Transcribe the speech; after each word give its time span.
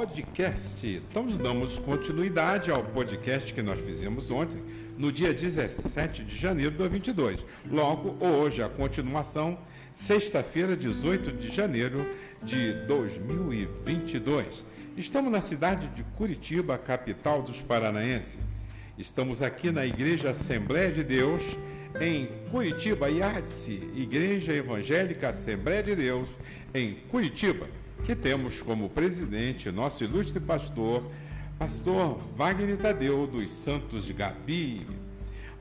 podcast. 0.00 0.86
Então, 0.86 1.26
damos 1.26 1.78
continuidade 1.78 2.70
ao 2.70 2.82
podcast 2.82 3.52
que 3.52 3.60
nós 3.60 3.78
fizemos 3.80 4.30
ontem, 4.30 4.62
no 4.96 5.12
dia 5.12 5.34
17 5.34 6.24
de 6.24 6.38
janeiro 6.38 6.70
de 6.70 6.78
2022. 6.78 7.44
Logo, 7.70 8.16
hoje, 8.24 8.62
a 8.62 8.68
continuação, 8.70 9.58
sexta-feira, 9.94 10.74
18 10.74 11.32
de 11.32 11.54
janeiro 11.54 12.06
de 12.42 12.72
2022. 12.86 14.64
Estamos 14.96 15.30
na 15.30 15.42
cidade 15.42 15.86
de 15.88 16.02
Curitiba, 16.16 16.78
capital 16.78 17.42
dos 17.42 17.60
paranaenses. 17.60 18.38
Estamos 18.96 19.42
aqui 19.42 19.70
na 19.70 19.84
Igreja 19.84 20.30
Assembleia 20.30 20.90
de 20.90 21.04
Deus, 21.04 21.42
em 22.00 22.26
Curitiba, 22.50 23.10
IADSE, 23.10 23.90
Igreja 23.94 24.54
Evangélica 24.54 25.28
Assembleia 25.28 25.82
de 25.82 25.94
Deus, 25.94 26.26
em 26.72 26.94
Curitiba 27.10 27.68
que 28.00 28.14
temos 28.14 28.62
como 28.62 28.88
presidente 28.88 29.70
nosso 29.70 30.02
ilustre 30.02 30.40
pastor, 30.40 31.04
pastor 31.58 32.18
Wagner 32.36 32.76
Tadeu 32.76 33.26
dos 33.26 33.50
Santos 33.50 34.10
Gabi. 34.10 34.86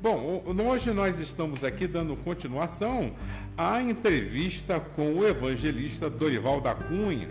Bom, 0.02 0.44
hoje 0.66 0.92
nós 0.92 1.20
estamos 1.20 1.64
aqui 1.64 1.86
dando 1.86 2.16
continuação 2.16 3.14
à 3.58 3.82
entrevista 3.82 4.80
com 4.80 5.16
o 5.16 5.28
evangelista 5.28 6.10
Dorival 6.10 6.62
da 6.62 6.74
Cunha, 6.74 7.30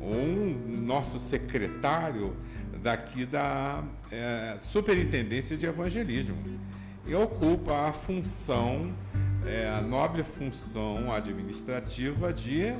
um 0.00 0.84
nosso 0.86 1.18
secretário 1.18 2.36
daqui 2.82 3.26
da 3.26 3.82
é, 4.12 4.56
Superintendência 4.60 5.56
de 5.56 5.66
Evangelismo. 5.66 6.36
E 7.06 7.14
ocupa 7.14 7.88
a 7.88 7.92
função, 7.92 8.92
é, 9.44 9.68
a 9.68 9.80
nobre 9.80 10.22
função 10.22 11.12
administrativa 11.12 12.32
de 12.32 12.74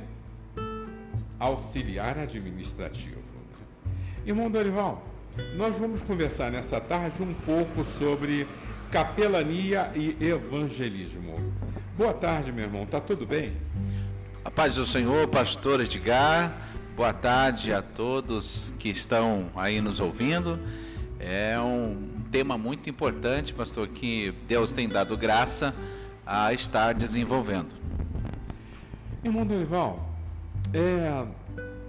auxiliar 1.39 2.17
administrativo. 2.17 3.23
Irmão 4.25 4.49
Dorival, 4.49 5.05
nós 5.55 5.75
vamos 5.75 6.01
conversar 6.01 6.51
nessa 6.51 6.79
tarde 6.79 7.21
um 7.21 7.33
pouco 7.33 7.85
sobre 7.99 8.47
capelania 8.91 9.91
e 9.93 10.17
evangelismo. 10.19 11.39
Boa 11.97 12.13
tarde, 12.13 12.51
meu 12.51 12.63
irmão, 12.63 12.85
tá 12.85 12.99
tudo 12.99 13.25
bem? 13.25 13.53
A 14.43 14.49
paz 14.49 14.75
do 14.75 14.85
Senhor, 14.85 15.27
pastor 15.27 15.81
Edgar. 15.81 16.55
Boa 16.95 17.13
tarde 17.13 17.73
a 17.73 17.81
todos 17.81 18.73
que 18.79 18.89
estão 18.89 19.49
aí 19.55 19.81
nos 19.81 19.99
ouvindo. 19.99 20.59
É 21.19 21.59
um 21.59 22.09
tema 22.31 22.57
muito 22.57 22.89
importante, 22.89 23.53
pastor, 23.53 23.87
que 23.87 24.33
Deus 24.47 24.71
tem 24.71 24.87
dado 24.87 25.17
graça 25.17 25.73
a 26.25 26.53
estar 26.53 26.93
desenvolvendo. 26.93 27.75
Irmão 29.23 29.45
Dorival, 29.45 30.04
é, 30.75 31.25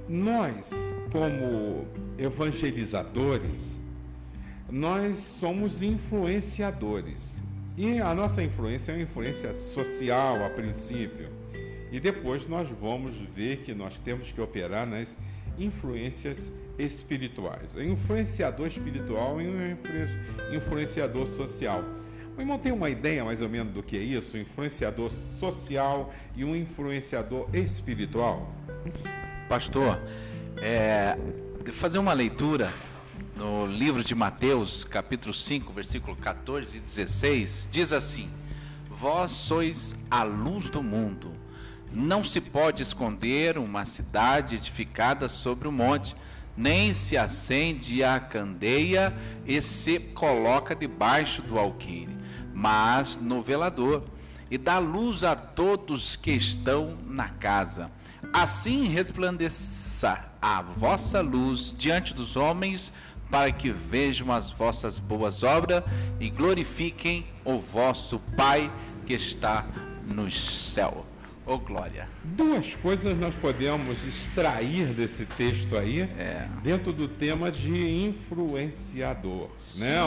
nós, 0.09 0.71
como 1.11 1.89
evangelizadores, 2.17 3.77
nós 4.71 5.17
somos 5.17 5.83
influenciadores. 5.83 7.43
E 7.77 7.99
a 7.99 8.15
nossa 8.15 8.43
influência 8.43 8.93
é 8.93 8.95
uma 8.95 9.03
influência 9.03 9.55
social 9.55 10.45
a 10.45 10.51
princípio. 10.51 11.29
E 11.91 11.99
depois 11.99 12.47
nós 12.49 12.69
vamos 12.81 13.17
ver 13.35 13.59
que 13.59 13.75
nós 13.75 13.99
temos 13.99 14.31
que 14.31 14.41
operar 14.41 14.89
nas 14.89 15.19
influências 15.59 16.53
espirituais. 16.79 17.75
O 17.75 17.83
influenciador 17.83 18.69
espiritual 18.69 19.41
e 19.41 19.49
um 19.49 20.57
influenciador 20.57 21.27
social. 21.27 21.83
O 22.37 22.41
irmão 22.41 22.59
tem 22.59 22.71
uma 22.71 22.91
ideia 22.91 23.25
mais 23.25 23.41
ou 23.41 23.49
menos 23.49 23.73
do 23.73 23.83
que 23.83 23.97
é 23.97 24.01
isso? 24.01 24.37
Um 24.37 24.41
influenciador 24.41 25.11
social 25.41 26.13
e 26.37 26.45
um 26.45 26.55
influenciador 26.55 27.49
espiritual? 27.55 28.53
Pastor, 29.49 30.01
é, 30.59 31.17
fazer 31.73 31.99
uma 31.99 32.13
leitura 32.13 32.73
no 33.37 33.67
livro 33.67 34.03
de 34.03 34.15
Mateus, 34.15 34.85
capítulo 34.85 35.35
5, 35.35 35.73
versículo 35.73 36.17
14 36.17 36.77
e 36.77 36.81
16, 36.81 37.69
diz 37.71 37.93
assim: 37.93 38.29
Vós 38.89 39.33
sois 39.33 39.97
a 40.11 40.23
luz 40.23 40.71
do 40.71 40.83
mundo. 40.83 41.33
Não 41.93 42.25
se 42.25 42.41
pode 42.41 42.83
esconder 42.83 43.59
uma 43.59 43.85
cidade 43.85 44.57
edificada 44.57 45.29
sobre 45.29 45.69
o 45.69 45.71
um 45.71 45.75
monte 45.75 46.17
nem 46.57 46.95
se 46.95 47.17
acende 47.17 48.03
a 48.03 48.19
candeia 48.19 49.13
e 49.45 49.61
se 49.61 50.01
coloca 50.01 50.75
debaixo 50.75 51.43
do 51.43 51.59
alqueire, 51.59 52.17
mas 52.55 53.17
no 53.19 53.43
velador, 53.43 54.05
e 54.51 54.57
dá 54.57 54.79
luz 54.79 55.23
a 55.23 55.37
todos 55.37 56.17
que 56.17 56.31
estão 56.31 56.97
na 57.05 57.29
casa. 57.29 57.91
Assim 58.33 58.89
resplandeça 58.89 60.25
a 60.41 60.63
vossa 60.63 61.21
luz 61.21 61.75
diante 61.77 62.13
dos 62.13 62.37
homens, 62.37 62.93
para 63.31 63.51
que 63.51 63.71
vejam 63.71 64.31
as 64.31 64.51
vossas 64.51 64.99
boas 64.99 65.43
obras 65.43 65.83
e 66.21 66.31
glorifiquem 66.31 67.27
o 67.45 67.59
vosso 67.59 68.21
Pai 68.37 68.71
que 69.05 69.15
está 69.15 69.65
no 70.07 70.31
céu. 70.31 71.05
Oh, 71.49 71.59
glória. 71.59 72.09
Duas 72.25 72.75
coisas 72.75 73.17
nós 73.17 73.35
podemos 73.37 74.05
extrair 74.05 74.89
desse 74.89 75.25
texto 75.25 75.77
aí, 75.77 76.01
é. 76.01 76.49
dentro 76.61 76.93
do 76.93 77.07
tema 77.07 77.53
de 77.53 78.05
influenciador, 78.05 79.51
Sim. 79.57 79.81
né? 79.81 80.01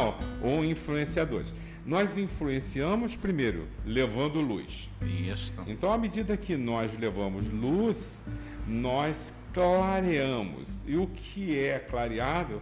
Ou 0.43 0.65
influenciadores. 0.65 1.53
Nós 1.89 2.19
influenciamos 2.19 3.15
primeiro 3.15 3.67
levando 3.83 4.39
luz. 4.39 4.87
Isso. 5.01 5.55
Então, 5.65 5.91
à 5.91 5.97
medida 5.97 6.37
que 6.37 6.55
nós 6.55 6.91
levamos 6.99 7.51
luz, 7.51 8.23
nós 8.67 9.33
clareamos. 9.51 10.67
E 10.85 10.95
o 10.95 11.07
que 11.07 11.57
é 11.57 11.79
clareado 11.79 12.61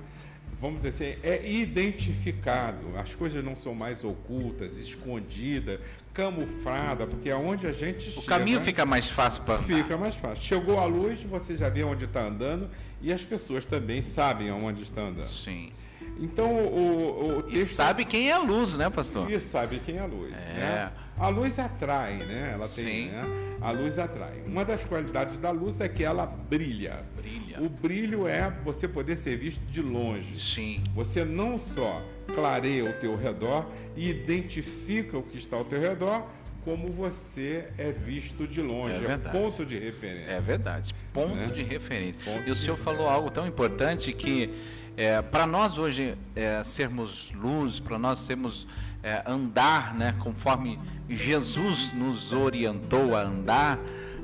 vamos 0.59 0.81
dizer 0.81 0.89
assim, 0.89 1.19
é 1.21 1.51
identificado. 1.51 2.97
As 2.97 3.13
coisas 3.13 3.43
não 3.43 3.55
são 3.55 3.75
mais 3.75 4.03
ocultas, 4.03 4.77
escondidas, 4.77 5.79
camufladas, 6.13 7.07
porque 7.07 7.29
é 7.29 7.35
onde 7.35 7.67
a 7.67 7.71
gente 7.71 8.09
o 8.09 8.11
chega. 8.11 8.21
O 8.21 8.25
caminho 8.25 8.61
fica 8.61 8.85
mais 8.85 9.09
fácil 9.09 9.43
para. 9.43 9.59
Fica 9.59 9.97
mais 9.97 10.15
fácil. 10.15 10.43
Chegou 10.43 10.79
a 10.79 10.85
luz, 10.85 11.21
você 11.23 11.55
já 11.55 11.69
vê 11.69 11.83
onde 11.83 12.05
está 12.05 12.25
andando 12.25 12.69
e 13.01 13.13
as 13.13 13.23
pessoas 13.23 13.65
também 13.65 14.01
sabem 14.01 14.49
aonde 14.49 14.83
está 14.83 15.01
andando. 15.01 15.29
Sim. 15.29 15.71
Então 16.19 16.49
o, 16.49 17.37
o 17.37 17.43
texto... 17.43 17.55
E 17.55 17.65
sabe 17.65 18.05
quem 18.05 18.29
é 18.29 18.33
a 18.33 18.39
luz, 18.39 18.75
né, 18.75 18.89
pastor? 18.89 19.29
E 19.29 19.39
sabe 19.39 19.79
quem 19.79 19.97
é 19.97 20.01
a 20.01 20.05
luz. 20.05 20.33
É. 20.33 20.59
Né? 20.59 20.91
A 21.19 21.29
luz 21.29 21.57
atrai, 21.57 22.17
né? 22.17 22.51
Ela 22.53 22.67
tem, 22.67 22.85
Sim. 22.85 23.07
Né? 23.07 23.57
A 23.59 23.71
luz 23.71 23.97
atrai. 23.97 24.43
Uma 24.45 24.63
das 24.63 24.83
qualidades 24.83 25.37
da 25.39 25.49
luz 25.49 25.81
é 25.81 25.89
que 25.89 26.03
ela 26.03 26.25
brilha. 26.25 27.03
Brilha. 27.15 27.61
O 27.61 27.69
brilho 27.69 28.27
é 28.27 28.51
você 28.63 28.87
poder 28.87 29.17
ser 29.17 29.37
visto 29.37 29.61
de 29.65 29.81
longe. 29.81 30.39
Sim. 30.39 30.83
Você 30.93 31.25
não 31.25 31.57
só 31.57 32.03
clareia 32.35 32.85
o 32.85 32.93
teu 32.93 33.15
redor 33.15 33.65
e 33.95 34.09
identifica 34.09 35.17
o 35.17 35.23
que 35.23 35.37
está 35.37 35.57
ao 35.57 35.65
teu 35.65 35.79
redor, 35.79 36.27
como 36.63 36.91
você 36.91 37.69
é 37.77 37.91
visto 37.91 38.45
de 38.47 38.61
longe. 38.61 38.95
É, 38.95 39.13
é 39.13 39.17
ponto 39.17 39.65
de 39.65 39.79
referência. 39.79 40.31
É 40.31 40.41
verdade. 40.41 40.93
Ponto 41.13 41.33
né? 41.33 41.45
de 41.45 41.63
referência. 41.63 42.21
Ponto 42.23 42.47
e 42.47 42.51
o 42.51 42.55
senhor 42.55 42.77
falou 42.77 43.07
algo 43.07 43.31
tão 43.31 43.47
importante 43.47 44.11
que 44.13 44.53
é, 44.97 45.21
para 45.21 45.45
nós 45.45 45.77
hoje 45.77 46.17
é, 46.35 46.63
sermos 46.63 47.31
luz, 47.31 47.79
para 47.79 47.99
nós 47.99 48.17
sermos 48.17 48.67
é, 49.03 49.21
andar, 49.27 49.93
né, 49.93 50.15
conforme 50.19 50.79
Jesus 51.07 51.93
nos 51.93 52.31
orientou 52.31 53.15
a 53.15 53.21
andar, 53.21 53.77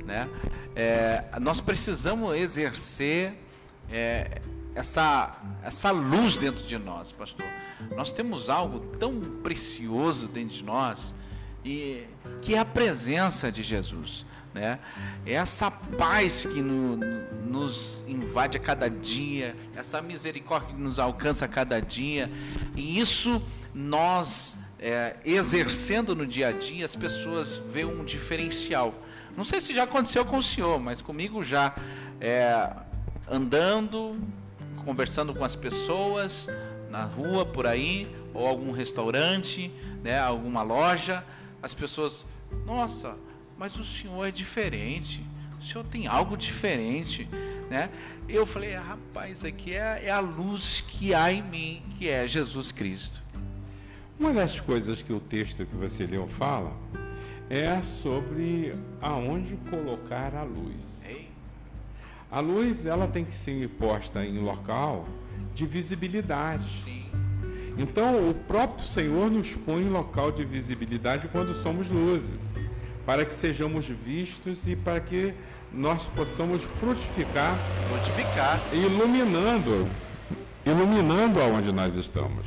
né, 0.03 0.27
é, 0.75 1.25
nós 1.39 1.61
precisamos 1.61 2.35
exercer 2.35 3.35
é, 3.87 4.41
essa, 4.73 5.39
essa 5.61 5.91
luz 5.91 6.37
dentro 6.37 6.65
de 6.65 6.79
nós, 6.79 7.11
pastor. 7.11 7.45
Nós 7.95 8.11
temos 8.11 8.49
algo 8.49 8.79
tão 8.97 9.19
precioso 9.19 10.27
dentro 10.27 10.55
de 10.55 10.63
nós 10.63 11.13
e 11.63 12.07
que 12.41 12.55
é 12.55 12.59
a 12.59 12.65
presença 12.65 13.51
de 13.51 13.61
Jesus, 13.61 14.25
né? 14.53 14.79
É 15.25 15.33
essa 15.33 15.71
paz 15.71 16.45
que 16.45 16.61
no, 16.61 16.97
nos 17.45 18.03
invade 18.07 18.57
a 18.57 18.59
cada 18.59 18.89
dia, 18.89 19.55
essa 19.75 20.01
misericórdia 20.01 20.69
que 20.69 20.81
nos 20.81 20.99
alcança 20.99 21.45
a 21.45 21.47
cada 21.47 21.79
dia, 21.79 22.29
e 22.75 22.99
isso 22.99 23.41
nós 23.73 24.57
é, 24.79 25.15
exercendo 25.25 26.15
no 26.15 26.25
dia 26.25 26.49
a 26.49 26.51
dia, 26.51 26.85
as 26.85 26.95
pessoas 26.95 27.57
veem 27.71 27.85
um 27.85 28.03
diferencial. 28.03 28.93
Não 29.35 29.43
sei 29.43 29.59
se 29.59 29.73
já 29.73 29.83
aconteceu 29.83 30.23
com 30.25 30.37
o 30.37 30.43
senhor, 30.43 30.79
mas 30.79 31.01
comigo 31.01 31.43
já. 31.43 31.73
É, 32.21 32.69
andando, 33.29 34.19
conversando 34.83 35.33
com 35.33 35.43
as 35.43 35.55
pessoas 35.55 36.47
na 36.89 37.03
rua, 37.03 37.45
por 37.45 37.65
aí, 37.65 38.07
ou 38.33 38.47
algum 38.47 38.71
restaurante, 38.71 39.71
né, 40.03 40.19
alguma 40.19 40.61
loja, 40.61 41.23
as 41.61 41.73
pessoas, 41.73 42.25
nossa, 42.65 43.15
mas 43.57 43.77
o 43.77 43.85
senhor 43.85 44.25
é 44.25 44.31
diferente, 44.31 45.23
o 45.59 45.63
senhor 45.63 45.83
tem 45.85 46.07
algo 46.07 46.35
diferente, 46.37 47.27
né? 47.69 47.89
Eu 48.27 48.45
falei, 48.45 48.73
rapaz, 48.73 49.43
aqui 49.43 49.73
é, 49.73 50.03
é 50.05 50.11
a 50.11 50.19
luz 50.19 50.81
que 50.87 51.13
há 51.13 51.31
em 51.31 51.41
mim, 51.41 51.83
que 51.97 52.09
é 52.09 52.27
Jesus 52.27 52.71
Cristo. 52.71 53.21
Uma 54.19 54.33
das 54.33 54.59
coisas 54.59 55.01
que 55.01 55.11
o 55.11 55.19
texto 55.19 55.65
que 55.65 55.75
você 55.75 56.05
leu 56.05 56.25
fala 56.25 56.71
é 57.49 57.81
sobre 57.81 58.75
aonde 59.01 59.55
colocar 59.69 60.33
a 60.35 60.43
luz. 60.43 60.93
A 62.33 62.39
luz 62.39 62.87
ela 62.87 63.07
tem 63.07 63.23
que 63.23 63.35
ser 63.35 63.69
posta 63.69 64.25
em 64.25 64.39
local 64.39 65.07
de 65.53 65.67
visibilidade. 65.67 66.81
Sim. 66.83 67.05
Então 67.77 68.27
o 68.27 68.33
próprio 68.33 68.87
Senhor 68.87 69.29
nos 69.29 69.55
põe 69.55 69.83
em 69.83 69.89
local 69.89 70.31
de 70.31 70.43
visibilidade 70.43 71.27
quando 71.27 71.53
somos 71.61 71.87
luzes, 71.87 72.51
para 73.05 73.25
que 73.25 73.33
sejamos 73.33 73.85
vistos 73.85 74.67
e 74.67 74.75
para 74.75 74.99
que 74.99 75.33
nós 75.71 76.03
possamos 76.15 76.61
frutificar, 76.79 77.57
frutificar, 77.89 78.61
iluminando, 78.71 79.87
iluminando 80.65 81.41
aonde 81.41 81.71
nós 81.71 81.95
estamos. 81.95 82.45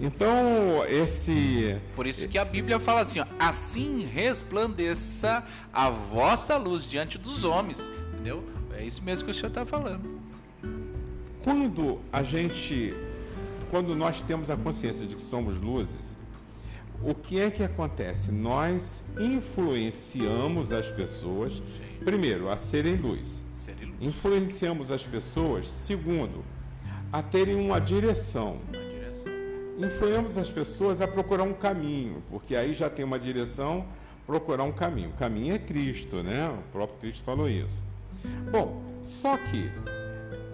Então, 0.00 0.84
esse. 0.88 1.76
Por 1.94 2.06
isso 2.06 2.28
que 2.28 2.38
a 2.38 2.44
Bíblia 2.44 2.80
fala 2.80 3.02
assim: 3.02 3.20
ó, 3.20 3.26
assim 3.38 4.06
resplandeça 4.06 5.44
a 5.72 5.90
vossa 5.90 6.56
luz 6.56 6.84
diante 6.84 7.16
dos 7.16 7.44
homens. 7.44 7.88
Entendeu? 8.12 8.44
É 8.72 8.84
isso 8.84 9.02
mesmo 9.02 9.26
que 9.26 9.30
o 9.30 9.34
senhor 9.34 9.48
está 9.48 9.64
falando. 9.64 10.20
Quando 11.42 12.00
a 12.12 12.22
gente. 12.22 12.94
Quando 13.70 13.94
nós 13.94 14.22
temos 14.22 14.50
a 14.50 14.56
consciência 14.56 15.06
de 15.06 15.16
que 15.16 15.20
somos 15.20 15.56
luzes, 15.56 16.16
o 17.02 17.14
que 17.14 17.40
é 17.40 17.50
que 17.50 17.62
acontece? 17.62 18.30
Nós 18.30 19.00
influenciamos 19.18 20.72
as 20.72 20.90
pessoas, 20.90 21.62
primeiro, 22.04 22.48
a 22.48 22.56
serem 22.56 22.96
luz. 22.96 23.42
serem 23.54 23.86
luz. 23.86 23.96
Influenciamos 24.00 24.90
as 24.90 25.04
pessoas, 25.04 25.68
segundo, 25.68 26.44
a 27.12 27.22
terem 27.22 27.56
uma 27.56 27.80
direção 27.80 28.58
influemos 29.78 30.38
as 30.38 30.48
pessoas 30.48 31.00
a 31.00 31.08
procurar 31.08 31.42
um 31.42 31.52
caminho, 31.52 32.22
porque 32.30 32.54
aí 32.54 32.74
já 32.74 32.88
tem 32.88 33.04
uma 33.04 33.18
direção, 33.18 33.84
procurar 34.26 34.64
um 34.64 34.72
caminho. 34.72 35.10
O 35.10 35.14
caminho 35.14 35.54
é 35.54 35.58
Cristo, 35.58 36.22
né? 36.22 36.48
O 36.48 36.72
próprio 36.72 36.98
Cristo 37.00 37.24
falou 37.24 37.48
isso. 37.48 37.82
Bom, 38.50 38.82
só 39.02 39.36
que 39.36 39.70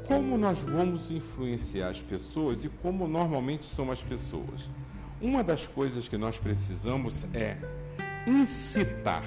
como 0.06 0.36
nós 0.36 0.60
vamos 0.60 1.10
influenciar 1.10 1.90
as 1.90 2.00
pessoas 2.00 2.64
e 2.64 2.68
como 2.68 3.06
normalmente 3.06 3.64
são 3.64 3.90
as 3.90 4.02
pessoas? 4.02 4.68
Uma 5.20 5.44
das 5.44 5.66
coisas 5.66 6.08
que 6.08 6.16
nós 6.16 6.38
precisamos 6.38 7.24
é 7.34 7.56
incitar. 8.26 9.24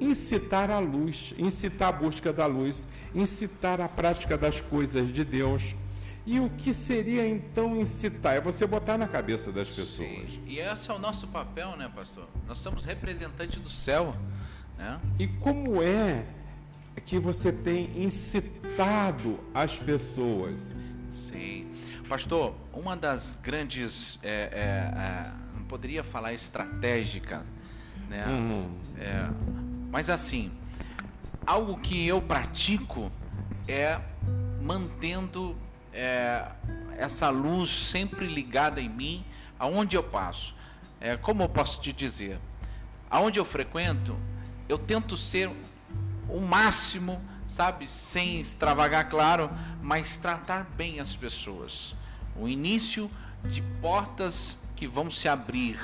Incitar 0.00 0.70
a 0.70 0.78
luz, 0.78 1.34
incitar 1.38 1.88
a 1.88 1.92
busca 1.92 2.32
da 2.32 2.46
luz, 2.46 2.86
incitar 3.14 3.80
a 3.80 3.88
prática 3.88 4.36
das 4.36 4.60
coisas 4.60 5.12
de 5.12 5.24
Deus, 5.24 5.74
e 6.24 6.38
o 6.38 6.48
que 6.50 6.72
seria 6.72 7.26
então 7.26 7.80
incitar? 7.80 8.36
É 8.36 8.40
você 8.40 8.64
botar 8.66 8.96
na 8.96 9.08
cabeça 9.08 9.50
das 9.50 9.68
pessoas. 9.68 10.30
Sim. 10.30 10.40
E 10.46 10.58
esse 10.60 10.90
é 10.90 10.94
o 10.94 10.98
nosso 10.98 11.26
papel, 11.26 11.76
né, 11.76 11.90
pastor? 11.94 12.28
Nós 12.46 12.58
somos 12.58 12.84
representantes 12.84 13.58
do 13.58 13.68
céu. 13.68 14.14
Né? 14.78 15.00
E 15.18 15.26
como 15.26 15.82
é 15.82 16.24
que 17.04 17.18
você 17.18 17.50
tem 17.50 17.90
incitado 18.00 19.40
as 19.52 19.76
pessoas? 19.76 20.72
Sim. 21.10 21.71
Pastor, 22.12 22.54
uma 22.74 22.94
das 22.94 23.38
grandes. 23.42 24.18
É, 24.22 24.28
é, 24.28 24.58
é, 24.60 25.32
não 25.56 25.64
poderia 25.64 26.04
falar 26.04 26.34
estratégica, 26.34 27.42
né? 28.06 28.26
Uhum. 28.26 28.78
É, 28.98 29.30
mas 29.90 30.10
assim, 30.10 30.52
algo 31.46 31.78
que 31.78 32.06
eu 32.06 32.20
pratico 32.20 33.10
é 33.66 33.98
mantendo 34.60 35.56
é, 35.90 36.48
essa 36.98 37.30
luz 37.30 37.70
sempre 37.88 38.26
ligada 38.26 38.78
em 38.78 38.90
mim, 38.90 39.24
aonde 39.58 39.96
eu 39.96 40.02
passo. 40.02 40.54
É, 41.00 41.16
como 41.16 41.42
eu 41.42 41.48
posso 41.48 41.80
te 41.80 41.94
dizer? 41.94 42.38
Aonde 43.08 43.38
eu 43.38 43.44
frequento, 43.46 44.14
eu 44.68 44.76
tento 44.76 45.16
ser 45.16 45.50
o 46.28 46.40
máximo, 46.40 47.18
sabe, 47.48 47.90
sem 47.90 48.38
extravagar, 48.38 49.08
claro, 49.08 49.50
mas 49.80 50.18
tratar 50.18 50.64
bem 50.76 51.00
as 51.00 51.16
pessoas. 51.16 51.94
O 52.36 52.48
início 52.48 53.10
de 53.44 53.62
portas 53.80 54.56
que 54.76 54.86
vão 54.86 55.10
se 55.10 55.28
abrir 55.28 55.78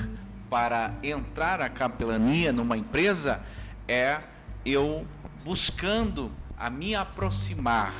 para 0.48 0.94
entrar 1.02 1.60
a 1.60 1.68
capelania 1.68 2.52
numa 2.52 2.76
empresa 2.76 3.42
é 3.86 4.20
eu 4.64 5.06
buscando 5.44 6.30
a 6.56 6.70
me 6.70 6.94
aproximar 6.94 7.94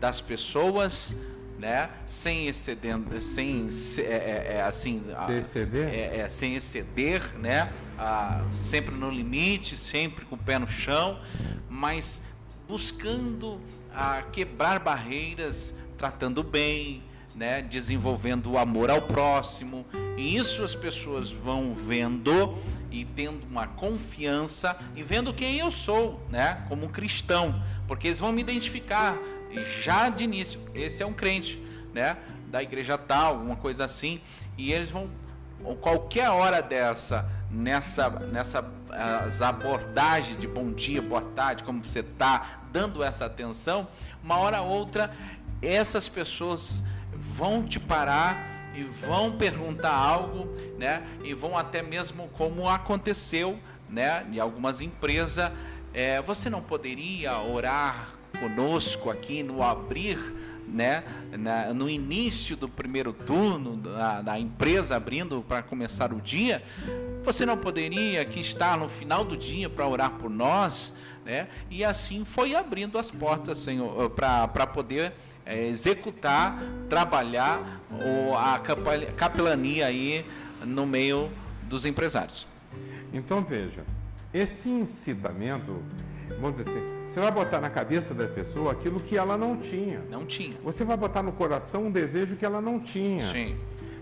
das 0.00 0.20
pessoas 0.20 1.14
né? 1.58 1.90
Sem 2.06 2.46
excedendo, 2.46 3.20
sem 3.20 3.68
é, 3.98 4.00
é, 4.00 4.46
é 4.58 4.62
assim, 4.62 5.02
sem 5.26 5.38
exceder, 5.38 5.88
é, 5.88 6.18
é, 6.18 6.28
sem 6.28 6.54
exceder, 6.54 7.38
né? 7.38 7.72
Ah, 7.98 8.44
sempre 8.54 8.94
no 8.94 9.10
limite, 9.10 9.76
sempre 9.76 10.24
com 10.24 10.36
o 10.36 10.38
pé 10.38 10.58
no 10.58 10.68
chão, 10.68 11.20
mas 11.68 12.22
buscando 12.68 13.60
a 13.92 14.22
quebrar 14.22 14.78
barreiras, 14.78 15.74
tratando 15.96 16.44
bem, 16.44 17.02
né? 17.38 17.62
Desenvolvendo 17.62 18.50
o 18.50 18.58
amor 18.58 18.90
ao 18.90 19.02
próximo. 19.02 19.86
E 20.16 20.36
isso 20.36 20.62
as 20.64 20.74
pessoas 20.74 21.30
vão 21.30 21.72
vendo 21.72 22.58
e 22.90 23.04
tendo 23.04 23.46
uma 23.46 23.66
confiança 23.66 24.76
e 24.96 25.02
vendo 25.02 25.32
quem 25.32 25.58
eu 25.58 25.70
sou, 25.70 26.20
né? 26.28 26.64
Como 26.68 26.88
cristão, 26.88 27.62
porque 27.86 28.08
eles 28.08 28.18
vão 28.18 28.32
me 28.32 28.40
identificar 28.40 29.16
já 29.82 30.08
de 30.08 30.24
início, 30.24 30.60
esse 30.74 31.02
é 31.02 31.06
um 31.06 31.12
crente, 31.12 31.62
né? 31.94 32.16
Da 32.48 32.62
igreja 32.62 32.98
tal, 32.98 33.34
alguma 33.34 33.56
coisa 33.56 33.84
assim, 33.84 34.20
e 34.56 34.72
eles 34.72 34.90
vão 34.90 35.08
qualquer 35.80 36.28
hora 36.30 36.60
dessa 36.62 37.28
nessa 37.50 38.10
nessa 38.10 38.64
as 38.90 39.42
abordagens 39.42 40.38
de 40.40 40.46
bom 40.46 40.72
dia, 40.72 41.00
boa 41.00 41.20
tarde, 41.20 41.62
como 41.62 41.84
você 41.84 42.02
tá, 42.02 42.60
dando 42.72 43.02
essa 43.02 43.26
atenção, 43.26 43.86
uma 44.22 44.36
hora 44.38 44.60
ou 44.60 44.68
outra 44.70 45.14
essas 45.60 46.08
pessoas 46.08 46.82
vão 47.38 47.62
te 47.62 47.78
parar 47.78 48.72
e 48.74 48.82
vão 48.82 49.30
perguntar 49.30 49.94
algo, 49.94 50.52
né? 50.76 51.06
E 51.22 51.32
vão 51.32 51.56
até 51.56 51.80
mesmo 51.80 52.28
como 52.32 52.68
aconteceu, 52.68 53.56
né? 53.88 54.26
Em 54.32 54.40
algumas 54.40 54.80
empresas, 54.80 55.52
é, 55.94 56.20
você 56.20 56.50
não 56.50 56.60
poderia 56.60 57.38
orar 57.38 58.08
conosco 58.40 59.08
aqui 59.08 59.44
no 59.44 59.62
abrir, 59.62 60.18
né, 60.66 61.02
na, 61.32 61.72
no 61.72 61.88
início 61.88 62.56
do 62.56 62.68
primeiro 62.68 63.12
turno 63.12 63.76
da, 63.76 64.20
da 64.20 64.38
empresa 64.38 64.96
abrindo 64.96 65.42
para 65.48 65.62
começar 65.62 66.12
o 66.12 66.20
dia, 66.20 66.62
você 67.24 67.46
não 67.46 67.56
poderia 67.56 68.20
aqui 68.20 68.40
estar 68.40 68.76
no 68.76 68.86
final 68.88 69.24
do 69.24 69.36
dia 69.36 69.70
para 69.70 69.88
orar 69.88 70.10
por 70.10 70.28
nós, 70.28 70.92
né? 71.24 71.48
E 71.70 71.84
assim 71.84 72.24
foi 72.24 72.54
abrindo 72.54 72.98
as 72.98 73.10
portas, 73.10 73.58
Senhor, 73.58 74.10
para 74.10 74.66
poder 74.66 75.14
é, 75.48 75.66
executar, 75.66 76.62
trabalhar 76.88 77.80
a 78.36 78.60
capelania 79.16 79.86
aí 79.86 80.24
no 80.64 80.86
meio 80.86 81.30
dos 81.62 81.84
empresários. 81.84 82.46
Então 83.12 83.42
veja, 83.42 83.84
esse 84.32 84.68
incitamento 84.68 85.82
vamos 86.40 86.58
dizer 86.58 86.70
assim, 86.70 86.86
você 87.06 87.20
vai 87.20 87.30
botar 87.30 87.60
na 87.60 87.70
cabeça 87.70 88.14
da 88.14 88.26
pessoa 88.26 88.72
aquilo 88.72 89.00
que 89.00 89.16
ela 89.16 89.36
não 89.36 89.56
tinha. 89.56 90.00
Não 90.10 90.26
tinha. 90.26 90.56
Você 90.62 90.84
vai 90.84 90.96
botar 90.96 91.22
no 91.22 91.32
coração 91.32 91.86
um 91.86 91.90
desejo 91.90 92.36
que 92.36 92.44
ela 92.44 92.60
não 92.60 92.78
tinha. 92.78 93.32
Sim. 93.32 93.56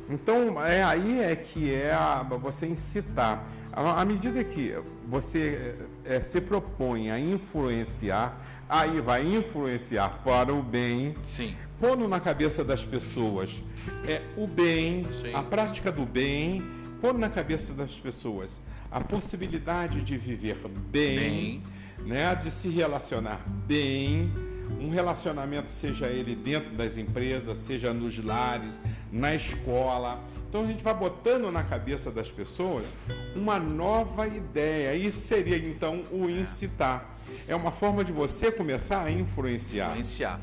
Então, 0.09 0.63
é 0.65 0.83
aí 0.83 1.21
é 1.21 1.35
que 1.35 1.73
é 1.73 1.93
a, 1.93 2.23
você 2.23 2.67
incitar. 2.67 3.45
À 3.77 4.07
medida 4.07 4.43
que 4.43 4.75
você 5.07 5.75
é, 6.03 6.19
se 6.23 6.41
propõe 6.41 7.11
a 7.11 7.21
influenciar, 7.21 8.41
aí 8.67 9.03
vai 9.03 9.23
influenciar 9.23 10.23
para 10.25 10.51
o 10.53 10.63
bem, 10.63 11.15
Sim. 11.23 11.55
pondo 11.79 12.09
na 12.09 12.19
cabeça 12.19 12.65
das 12.65 12.83
pessoas 12.83 13.63
é, 14.09 14.23
o 14.35 14.47
bem, 14.47 15.07
Sim. 15.21 15.35
a 15.35 15.43
prática 15.43 15.93
do 15.93 16.07
bem, 16.07 16.63
pondo 17.03 17.19
na 17.19 17.29
cabeça 17.29 17.75
das 17.75 17.95
pessoas 17.95 18.59
a 18.91 19.01
possibilidade 19.01 20.01
de 20.01 20.17
viver 20.17 20.57
bem, 20.91 21.19
bem 21.19 21.63
né, 22.07 22.35
de 22.35 22.51
se 22.51 22.71
relacionar 22.71 23.45
bem, 23.67 24.33
um 24.81 24.91
relacionamento, 24.91 25.71
seja 25.71 26.07
ele 26.07 26.35
dentro 26.35 26.75
das 26.75 26.97
empresas, 26.97 27.59
seja 27.59 27.93
nos 27.93 28.23
lares, 28.23 28.81
na 29.13 29.35
escola. 29.35 30.19
Então 30.57 30.65
a 30.65 30.69
gente 30.69 30.83
vai 30.83 30.95
botando 30.95 31.53
na 31.53 31.63
cabeça 31.63 32.11
das 32.11 32.31
pessoas 32.31 32.87
uma 33.35 33.59
nova 33.59 34.27
ideia. 34.27 34.95
Isso 34.95 35.21
seria 35.21 35.59
então 35.59 36.03
o 36.11 36.31
incitar. 36.31 37.15
É 37.47 37.55
uma 37.55 37.71
forma 37.71 38.03
de 38.03 38.11
você 38.11 38.51
começar 38.51 39.03
a 39.03 39.11
influenciar. 39.11 39.89
Influenciar. 39.91 40.41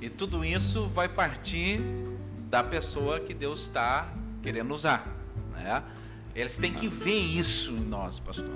E 0.00 0.08
tudo 0.08 0.44
isso 0.44 0.86
vai 0.86 1.08
partir 1.08 1.80
da 2.48 2.62
pessoa 2.62 3.18
que 3.18 3.34
Deus 3.34 3.62
está 3.62 4.08
querendo 4.40 4.72
usar. 4.72 5.04
Né? 5.52 5.82
Eles 6.32 6.56
têm 6.56 6.72
que 6.72 6.86
ver 6.86 7.18
isso 7.18 7.72
em 7.72 7.84
nós, 7.86 8.20
pastor. 8.20 8.54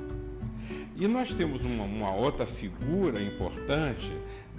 E 0.94 1.08
nós 1.08 1.34
temos 1.34 1.64
uma, 1.64 1.82
uma, 1.82 2.14
outra 2.14 2.46
figura 2.46 3.20
importante 3.20 4.12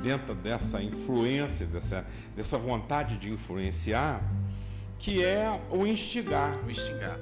dentro 0.04 0.36
dessa 0.36 0.84
influência, 0.84 1.66
dessa, 1.66 2.06
dessa 2.36 2.58
vontade 2.58 3.16
de 3.16 3.30
influenciar, 3.30 4.22
que 5.02 5.24
é 5.26 5.60
o 5.70 5.86
instigar. 5.86 6.60
O 6.66 6.70
instigar. 6.70 7.18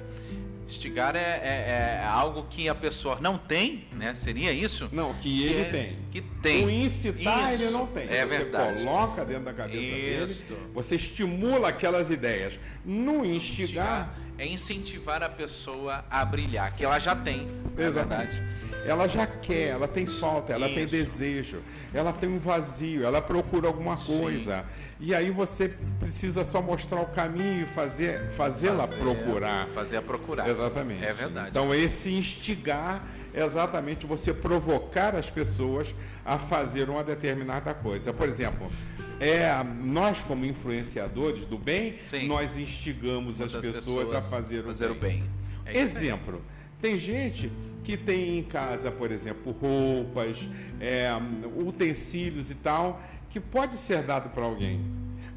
Instigar 0.66 1.16
é, 1.16 1.18
é, 1.18 2.00
é, 2.02 2.04
algo 2.06 2.46
que 2.48 2.68
a 2.68 2.74
pessoa 2.74 3.18
não 3.20 3.36
tem, 3.36 3.86
né? 3.92 4.14
Seria 4.14 4.52
isso? 4.52 4.88
Não, 4.92 5.14
que 5.14 5.44
ele 5.44 5.64
que, 5.64 5.70
tem. 5.70 5.98
Que 6.12 6.20
tem. 6.20 6.64
O 6.64 6.70
incitar 6.70 7.52
isso. 7.52 7.62
ele 7.62 7.70
não 7.72 7.86
tem. 7.86 8.04
É 8.04 8.20
você 8.20 8.26
verdade. 8.26 8.84
coloca 8.84 9.24
dentro 9.24 9.44
da 9.44 9.52
cabeça 9.52 9.80
isso. 9.80 10.46
dele, 10.46 10.60
você 10.72 10.94
estimula 10.94 11.68
aquelas 11.68 12.08
ideias. 12.08 12.56
No 12.84 13.24
instigar, 13.24 13.34
instigar, 13.34 14.18
é 14.38 14.46
incentivar 14.46 15.22
a 15.24 15.28
pessoa 15.28 16.04
a 16.08 16.24
brilhar, 16.24 16.76
que 16.76 16.84
ela 16.84 17.00
já 17.00 17.16
tem. 17.16 17.48
É 17.76 17.86
Exatamente. 17.86 18.40
Ela 18.84 19.06
já 19.06 19.26
quer, 19.26 19.68
ela 19.68 19.86
tem 19.86 20.06
falta, 20.06 20.52
ela 20.52 20.66
isso. 20.66 20.74
tem 20.74 20.86
desejo, 20.86 21.62
ela 21.92 22.12
tem 22.12 22.28
um 22.28 22.38
vazio, 22.38 23.04
ela 23.04 23.20
procura 23.20 23.68
alguma 23.68 23.96
coisa. 23.96 24.60
Sim. 24.60 24.90
E 25.00 25.14
aí 25.14 25.30
você 25.30 25.72
precisa 25.98 26.44
só 26.44 26.60
mostrar 26.60 27.00
o 27.00 27.06
caminho 27.06 27.64
e 27.64 27.66
fazer, 27.66 28.28
fazê-la 28.30 28.86
fazer, 28.86 28.98
procurar. 28.98 29.66
Fazer 29.68 29.96
a 29.96 30.02
procurar. 30.02 30.48
Exatamente. 30.48 31.04
É 31.04 31.12
verdade. 31.12 31.50
Então 31.50 31.74
esse 31.74 32.12
instigar 32.12 33.04
é 33.32 33.44
exatamente 33.44 34.06
você 34.06 34.32
provocar 34.34 35.14
as 35.14 35.30
pessoas 35.30 35.94
a 36.24 36.38
fazer 36.38 36.90
uma 36.90 37.02
determinada 37.04 37.72
coisa. 37.72 38.12
Por 38.12 38.28
exemplo, 38.28 38.70
é, 39.18 39.52
nós 39.82 40.18
como 40.20 40.44
influenciadores 40.44 41.46
do 41.46 41.58
bem, 41.58 41.96
Sim. 41.98 42.26
nós 42.26 42.58
instigamos 42.58 43.40
as 43.40 43.52
pessoas, 43.52 43.76
pessoas, 43.76 44.14
a 44.14 44.20
fazer, 44.20 44.64
fazer 44.64 44.90
o 44.90 44.94
bem. 44.94 45.22
O 45.60 45.62
bem. 45.64 45.74
É 45.74 45.78
Exemplo, 45.78 46.42
tem 46.80 46.98
gente 46.98 47.50
que 47.82 47.96
tem 47.96 48.38
em 48.38 48.42
casa, 48.42 48.90
por 48.90 49.10
exemplo, 49.10 49.52
roupas, 49.52 50.48
é, 50.80 51.10
utensílios 51.56 52.50
e 52.50 52.54
tal, 52.54 53.00
que 53.28 53.40
pode 53.40 53.76
ser 53.76 54.02
dado 54.02 54.30
para 54.30 54.44
alguém. 54.44 54.80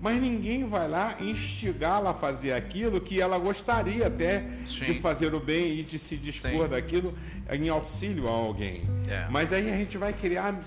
Mas 0.01 0.21
ninguém 0.21 0.67
vai 0.67 0.87
lá 0.87 1.15
instigá-la 1.21 2.09
a 2.09 2.13
fazer 2.13 2.51
aquilo 2.51 2.99
que 2.99 3.21
ela 3.21 3.37
gostaria 3.37 4.07
até 4.07 4.43
Sim. 4.65 4.85
de 4.85 4.99
fazer 4.99 5.33
o 5.33 5.39
bem 5.39 5.79
e 5.79 5.83
de 5.83 5.97
se 5.97 6.17
dispor 6.17 6.63
Sim. 6.63 6.67
daquilo 6.67 7.17
em 7.49 7.69
auxílio 7.69 8.27
a 8.27 8.31
alguém. 8.31 8.81
É. 9.07 9.25
Mas 9.29 9.53
aí 9.53 9.71
a 9.71 9.77
gente 9.77 9.97
vai 9.97 10.11
criar 10.11 10.61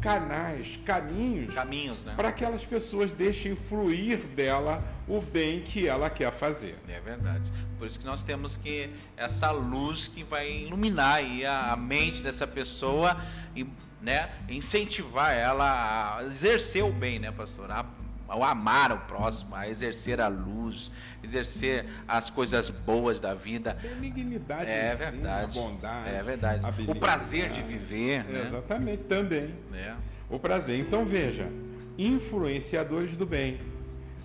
canais, 0.00 0.78
caminhos, 0.84 1.54
caminhos 1.54 2.04
né? 2.04 2.14
para 2.14 2.30
que 2.30 2.44
aquelas 2.44 2.64
pessoas 2.64 3.12
deixem 3.12 3.56
fluir 3.56 4.18
dela 4.18 4.82
o 5.08 5.20
bem 5.20 5.60
que 5.62 5.88
ela 5.88 6.08
quer 6.08 6.32
fazer. 6.32 6.76
É 6.88 7.00
verdade. 7.00 7.50
Por 7.78 7.86
isso 7.86 7.98
que 7.98 8.06
nós 8.06 8.22
temos 8.22 8.56
que 8.56 8.90
essa 9.16 9.50
luz 9.50 10.06
que 10.06 10.22
vai 10.22 10.50
iluminar 10.50 11.20
a, 11.46 11.72
a 11.72 11.76
mente 11.76 12.22
dessa 12.22 12.46
pessoa 12.46 13.20
e 13.56 13.66
né, 14.00 14.30
incentivar 14.48 15.32
ela 15.34 16.18
a 16.18 16.24
exercer 16.24 16.84
o 16.84 16.92
bem, 16.92 17.18
né, 17.18 17.32
pastor? 17.32 17.70
A, 17.70 17.84
ao 18.28 18.44
amar 18.44 18.92
o 18.92 18.98
próximo, 18.98 19.54
a 19.54 19.68
exercer 19.68 20.20
a 20.20 20.28
luz, 20.28 20.92
exercer 21.22 21.86
as 22.06 22.28
coisas 22.28 22.68
boas 22.68 23.18
da 23.18 23.34
vida. 23.34 23.70
A 23.70 23.74
benignidade, 23.74 24.70
é 24.70 24.94
verdade. 24.94 25.58
a 25.58 25.62
bondade. 25.62 26.10
É 26.10 26.22
verdade. 26.22 26.62
O 26.86 26.94
prazer 26.94 27.50
de 27.50 27.62
viver. 27.62 28.20
É, 28.20 28.32
né? 28.32 28.42
Exatamente, 28.44 29.04
também. 29.04 29.54
É. 29.72 29.94
O 30.28 30.38
prazer. 30.38 30.78
Então 30.78 31.04
veja, 31.06 31.48
influenciadores 31.96 33.16
do 33.16 33.24
bem. 33.24 33.60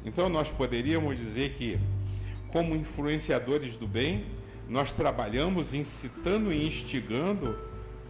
Então 0.05 0.27
nós 0.27 0.49
poderíamos 0.49 1.17
dizer 1.17 1.53
que, 1.53 1.79
como 2.49 2.75
influenciadores 2.75 3.77
do 3.77 3.87
bem, 3.87 4.25
nós 4.67 4.91
trabalhamos 4.91 5.73
incitando 5.73 6.51
e 6.51 6.67
instigando 6.67 7.57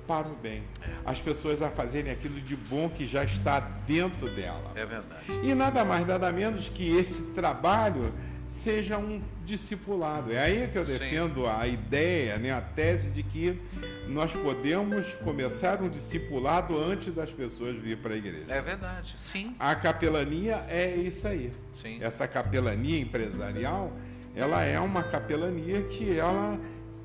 para 0.08 0.28
o 0.28 0.36
bem. 0.36 0.64
As 1.06 1.20
pessoas 1.20 1.62
a 1.62 1.70
fazerem 1.70 2.12
aquilo 2.12 2.40
de 2.40 2.56
bom 2.56 2.90
que 2.90 3.06
já 3.06 3.24
está 3.24 3.60
dentro 3.60 4.30
dela. 4.30 4.72
É 4.76 4.86
verdade. 4.86 5.24
E 5.44 5.54
nada 5.54 5.84
mais, 5.84 6.06
nada 6.06 6.32
menos 6.32 6.70
que 6.70 6.96
esse 6.96 7.22
trabalho 7.34 8.14
seja 8.48 8.98
um 8.98 9.22
discipulado. 9.46 10.32
É 10.32 10.40
aí 10.40 10.68
que 10.70 10.78
eu 10.78 10.86
defendo 10.86 11.42
Sim. 11.42 11.50
a 11.50 11.68
ideia, 11.68 12.38
né, 12.38 12.52
a 12.52 12.62
tese 12.62 13.10
de 13.10 13.22
que 13.22 13.60
nós 14.08 14.34
podemos 14.34 15.14
começar 15.16 15.82
um 15.82 15.90
discipulado 15.90 16.82
antes 16.82 17.14
das 17.14 17.32
pessoas 17.32 17.76
vir 17.76 17.98
para 17.98 18.14
a 18.14 18.18
igreja. 18.18 18.46
É 18.48 18.62
verdade, 18.62 19.16
sim. 19.18 19.56
A 19.60 19.76
capelania 19.76 20.62
é 20.70 20.96
isso 20.96 21.28
aí. 21.28 21.52
Sim. 21.74 21.98
Essa 22.02 22.28
capelania 22.28 23.00
empresarial, 23.00 23.92
ela 24.36 24.64
é 24.64 24.80
uma 24.80 25.04
capelania 25.04 25.84
que 25.84 26.18
ela 26.18 26.58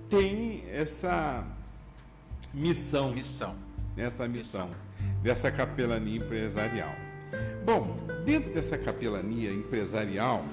tem 0.08 0.64
essa 0.72 1.44
missão. 2.52 3.12
Missão. 3.12 3.54
Nessa 3.96 4.28
missão, 4.28 4.68
missão. 4.68 5.22
dessa 5.22 5.50
capelania 5.50 6.18
empresarial. 6.18 6.94
Bom, 7.64 7.96
dentro 8.24 8.54
dessa 8.54 8.78
capelania 8.78 9.50
empresarial, 9.52 10.44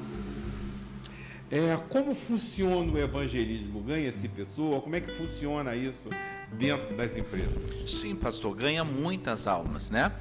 é, 1.51 1.77
como 1.89 2.15
funciona 2.15 2.91
o 2.91 2.97
evangelismo? 2.97 3.81
Ganha-se 3.81 4.27
pessoa? 4.27 4.81
Como 4.81 4.95
é 4.95 4.99
que 4.99 5.11
funciona 5.11 5.75
isso 5.75 6.09
dentro 6.53 6.95
das 6.97 7.15
empresas? 7.15 7.89
Sim, 7.89 8.15
pastor, 8.15 8.55
ganha 8.55 8.83
muitas 8.83 9.45
almas, 9.45 9.91
né? 9.91 10.11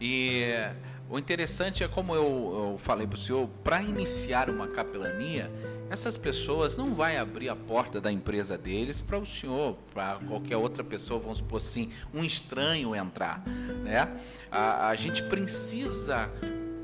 E 0.00 0.44
o 1.08 1.18
interessante 1.18 1.82
é 1.82 1.88
como 1.88 2.14
eu, 2.14 2.22
eu 2.22 2.78
falei 2.78 3.06
para 3.06 3.16
o 3.16 3.18
senhor, 3.18 3.48
para 3.64 3.82
iniciar 3.82 4.50
uma 4.50 4.68
capelania, 4.68 5.50
essas 5.88 6.16
pessoas 6.16 6.76
não 6.76 6.94
vai 6.94 7.16
abrir 7.16 7.48
a 7.48 7.56
porta 7.56 8.00
da 8.00 8.10
empresa 8.10 8.58
deles 8.58 9.00
para 9.00 9.18
o 9.18 9.26
senhor, 9.26 9.76
para 9.94 10.16
qualquer 10.26 10.56
outra 10.56 10.82
pessoa, 10.82 11.20
vamos 11.20 11.38
supor 11.38 11.58
assim, 11.58 11.90
um 12.12 12.24
estranho 12.24 12.94
entrar, 12.94 13.42
né? 13.84 14.08
A, 14.50 14.88
a 14.88 14.96
gente 14.96 15.22
precisa 15.24 16.30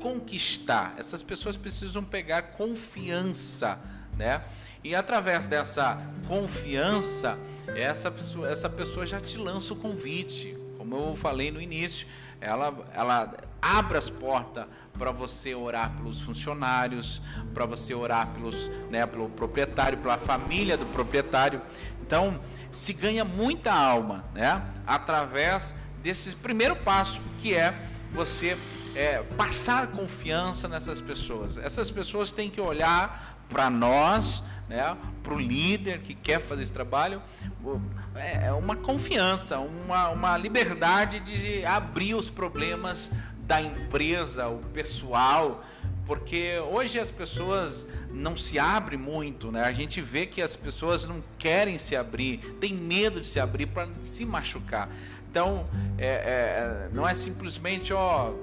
conquistar, 0.01 0.95
essas 0.97 1.21
pessoas 1.21 1.55
precisam 1.55 2.03
pegar 2.03 2.41
confiança, 2.53 3.79
né? 4.17 4.41
E 4.83 4.93
através 4.93 5.47
dessa 5.47 5.97
confiança, 6.27 7.37
essa 7.75 8.11
pessoa, 8.11 8.49
essa 8.49 8.69
pessoa 8.69 9.05
já 9.05 9.19
te 9.19 9.37
lança 9.37 9.73
o 9.73 9.77
convite, 9.77 10.57
como 10.77 10.95
eu 10.95 11.15
falei 11.15 11.51
no 11.51 11.61
início, 11.61 12.05
ela, 12.43 12.73
ela 12.93 13.33
abre 13.61 13.97
as 13.97 14.09
portas 14.09 14.65
para 14.97 15.11
você 15.11 15.55
orar 15.55 15.91
pelos 15.95 16.21
funcionários, 16.21 17.21
para 17.53 17.65
você 17.65 17.93
orar 17.93 18.27
pelos, 18.27 18.69
né, 18.89 19.05
pelo 19.05 19.29
proprietário, 19.29 19.97
pela 19.97 20.17
família 20.17 20.77
do 20.77 20.85
proprietário. 20.87 21.61
Então, 22.01 22.39
se 22.71 22.93
ganha 22.93 23.23
muita 23.23 23.73
alma, 23.73 24.25
né, 24.33 24.61
através 24.85 25.73
desse 26.01 26.35
primeiro 26.35 26.75
passo, 26.75 27.19
que 27.39 27.55
é 27.55 27.73
você 28.11 28.57
é, 28.93 29.23
passar 29.37 29.87
confiança 29.87 30.67
nessas 30.67 31.01
pessoas. 31.01 31.57
Essas 31.57 31.89
pessoas 31.89 32.31
têm 32.31 32.49
que 32.49 32.61
olhar 32.61 33.37
para 33.49 33.69
nós, 33.69 34.43
né, 34.67 34.97
para 35.21 35.33
o 35.33 35.39
líder 35.39 35.99
que 35.99 36.13
quer 36.13 36.41
fazer 36.41 36.63
esse 36.63 36.71
trabalho, 36.71 37.21
é, 38.15 38.47
é 38.47 38.53
uma 38.53 38.75
confiança, 38.75 39.59
uma, 39.59 40.09
uma 40.09 40.37
liberdade 40.37 41.19
de 41.19 41.65
abrir 41.65 42.15
os 42.15 42.29
problemas 42.29 43.11
da 43.45 43.61
empresa, 43.61 44.47
o 44.47 44.59
pessoal, 44.73 45.63
porque 46.05 46.59
hoje 46.71 46.99
as 46.99 47.11
pessoas 47.11 47.87
não 48.11 48.37
se 48.37 48.59
abrem 48.59 48.99
muito, 48.99 49.51
né? 49.51 49.63
A 49.63 49.71
gente 49.71 50.01
vê 50.01 50.25
que 50.25 50.41
as 50.41 50.55
pessoas 50.55 51.07
não 51.07 51.23
querem 51.39 51.77
se 51.77 51.95
abrir, 51.95 52.37
tem 52.59 52.73
medo 52.73 53.21
de 53.21 53.27
se 53.27 53.39
abrir 53.39 53.67
para 53.67 53.87
se 54.01 54.25
machucar. 54.25 54.89
Então, 55.29 55.65
é, 55.97 56.07
é, 56.07 56.89
não 56.93 57.07
é 57.07 57.15
simplesmente, 57.15 57.91
ó, 57.93 58.33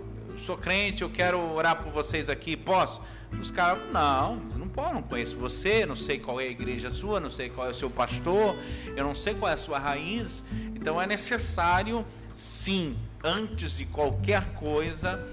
sou 0.44 0.56
crente, 0.56 1.02
eu 1.02 1.10
quero 1.10 1.38
orar 1.54 1.82
por 1.82 1.92
vocês 1.92 2.28
aqui, 2.28 2.56
posso? 2.56 3.00
Os 3.40 3.50
caras, 3.50 3.80
não, 3.92 4.36
posso, 4.70 4.94
não 4.94 5.02
conheço 5.02 5.36
você, 5.36 5.84
não 5.84 5.96
sei 5.96 6.18
qual 6.18 6.40
é 6.40 6.44
a 6.44 6.50
igreja 6.50 6.90
sua, 6.90 7.20
não 7.20 7.30
sei 7.30 7.48
qual 7.48 7.66
é 7.66 7.70
o 7.70 7.74
seu 7.74 7.90
pastor, 7.90 8.56
eu 8.96 9.04
não 9.04 9.14
sei 9.14 9.34
qual 9.34 9.50
é 9.50 9.54
a 9.54 9.58
sua 9.58 9.78
raiz. 9.78 10.42
Então 10.74 11.00
é 11.00 11.06
necessário, 11.06 12.04
sim, 12.34 12.96
antes 13.22 13.76
de 13.76 13.84
qualquer 13.84 14.54
coisa, 14.54 15.26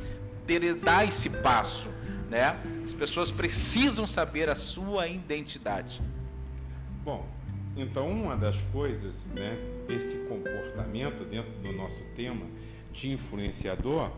ter, 0.45 0.73
dar 0.75 1.07
esse 1.07 1.29
passo. 1.29 1.87
Né? 2.29 2.59
As 2.83 2.93
pessoas 2.93 3.31
precisam 3.31 4.05
saber 4.05 4.49
a 4.49 4.55
sua 4.55 5.07
identidade. 5.07 6.01
Bom, 7.03 7.25
então 7.77 8.09
uma 8.09 8.35
das 8.35 8.57
coisas, 8.73 9.25
né, 9.27 9.57
esse 9.87 10.17
comportamento 10.27 11.23
dentro 11.23 11.51
do 11.61 11.71
nosso 11.71 12.03
tema 12.15 12.45
de 12.91 13.11
influenciador, 13.11 14.11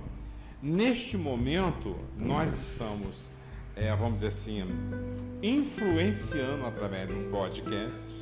neste 0.62 1.18
momento 1.18 1.96
nós 2.18 2.54
estamos, 2.62 3.30
é, 3.80 3.96
vamos 3.96 4.16
dizer 4.16 4.28
assim, 4.28 4.64
influenciando 5.42 6.66
através 6.66 7.08
de 7.08 7.14
um 7.14 7.32
podcast, 7.32 8.16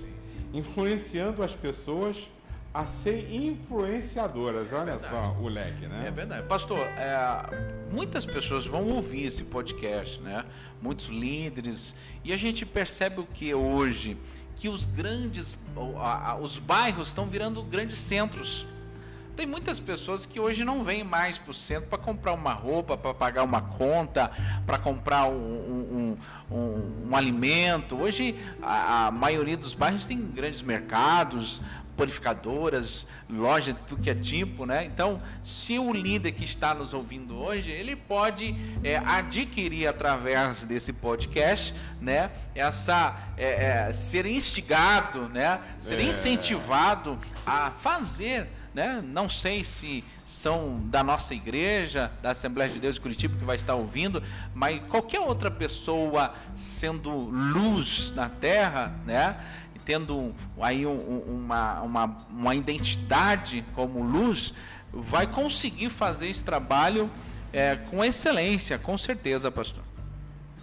influenciando 0.53 1.41
as 1.41 1.53
pessoas 1.53 2.29
a 2.73 2.85
ser 2.85 3.33
influenciadoras. 3.33 4.71
Olha 4.71 4.91
é 4.91 4.99
só 4.99 5.35
o 5.41 5.47
leque, 5.47 5.87
né? 5.87 6.05
É 6.07 6.11
verdade. 6.11 6.47
Pastor, 6.47 6.77
é, 6.77 7.89
muitas 7.91 8.25
pessoas 8.25 8.67
vão 8.67 8.87
ouvir 8.89 9.25
esse 9.25 9.43
podcast, 9.43 10.21
né? 10.21 10.45
Muitos 10.79 11.07
líderes. 11.07 11.95
E 12.23 12.31
a 12.31 12.37
gente 12.37 12.65
percebe 12.65 13.19
o 13.19 13.25
que 13.25 13.51
hoje? 13.53 14.15
Que 14.55 14.69
os 14.69 14.85
grandes, 14.85 15.57
os 16.39 16.59
bairros 16.59 17.07
estão 17.07 17.25
virando 17.25 17.63
grandes 17.63 17.97
centros. 17.97 18.65
Tem 19.37 19.45
muitas 19.45 19.79
pessoas 19.79 20.25
que 20.25 20.39
hoje 20.39 20.65
não 20.65 20.83
vêm 20.83 21.03
mais 21.03 21.37
para 21.37 21.51
o 21.51 21.53
centro 21.53 21.87
para 21.87 21.99
comprar 21.99 22.33
uma 22.33 22.53
roupa, 22.53 22.97
para 22.97 23.13
pagar 23.13 23.43
uma 23.43 23.61
conta, 23.61 24.31
para 24.65 24.79
comprar 24.79 25.27
um, 25.27 25.35
um, 25.35 26.15
um, 26.51 27.07
um, 27.07 27.15
alimento. 27.15 27.95
Hoje 27.95 28.35
a, 28.63 29.05
a 29.05 29.11
maioria 29.11 29.55
dos 29.55 29.75
bairros 29.75 30.07
tem 30.07 30.19
grandes 30.19 30.63
mercados, 30.63 31.61
purificadoras, 31.95 33.05
loja 33.29 33.73
de 33.73 33.79
tudo 33.81 34.01
que 34.01 34.09
é 34.09 34.15
tipo, 34.15 34.65
né? 34.65 34.85
Então, 34.85 35.21
se 35.43 35.77
o 35.77 35.93
líder 35.93 36.31
que 36.31 36.43
está 36.43 36.73
nos 36.73 36.91
ouvindo 36.93 37.35
hoje, 37.37 37.69
ele 37.69 37.95
pode 37.95 38.55
é, 38.83 38.97
adquirir 38.97 39.85
através 39.85 40.63
desse 40.63 40.91
podcast, 40.93 41.75
né? 42.01 42.31
Essa 42.55 43.15
é, 43.37 43.87
é, 43.87 43.93
ser 43.93 44.25
instigado, 44.25 45.29
né? 45.29 45.59
Ser 45.77 45.99
é. 45.99 46.03
incentivado 46.03 47.19
a 47.45 47.69
fazer, 47.69 48.47
né? 48.77 49.03
Não 49.03 49.27
sei 49.27 49.63
se 49.63 50.03
são 50.23 50.79
da 50.85 51.03
nossa 51.03 51.33
igreja, 51.33 52.11
da 52.21 52.29
Assembleia 52.29 52.69
de 52.71 52.79
Deus 52.79 52.93
de 52.93 53.01
Curitiba 53.01 53.35
que 53.35 53.43
vai 53.43 53.55
estar 53.55 53.73
ouvindo, 53.73 54.21
mas 54.53 54.79
qualquer 54.87 55.19
outra 55.19 55.49
pessoa 55.49 56.31
sendo 56.55 57.09
luz 57.11 58.13
na 58.15 58.29
terra, 58.29 58.95
né? 59.03 59.35
tendo 59.83 60.35
aí 60.61 60.85
um, 60.85 61.19
uma, 61.21 61.81
uma, 61.81 62.17
uma 62.29 62.53
identidade 62.53 63.65
como 63.73 64.03
luz, 64.03 64.53
vai 64.93 65.25
conseguir 65.25 65.89
fazer 65.89 66.27
esse 66.27 66.43
trabalho 66.43 67.09
é, 67.51 67.75
com 67.75 68.05
excelência, 68.05 68.77
com 68.77 68.95
certeza, 68.95 69.49
pastor. 69.49 69.83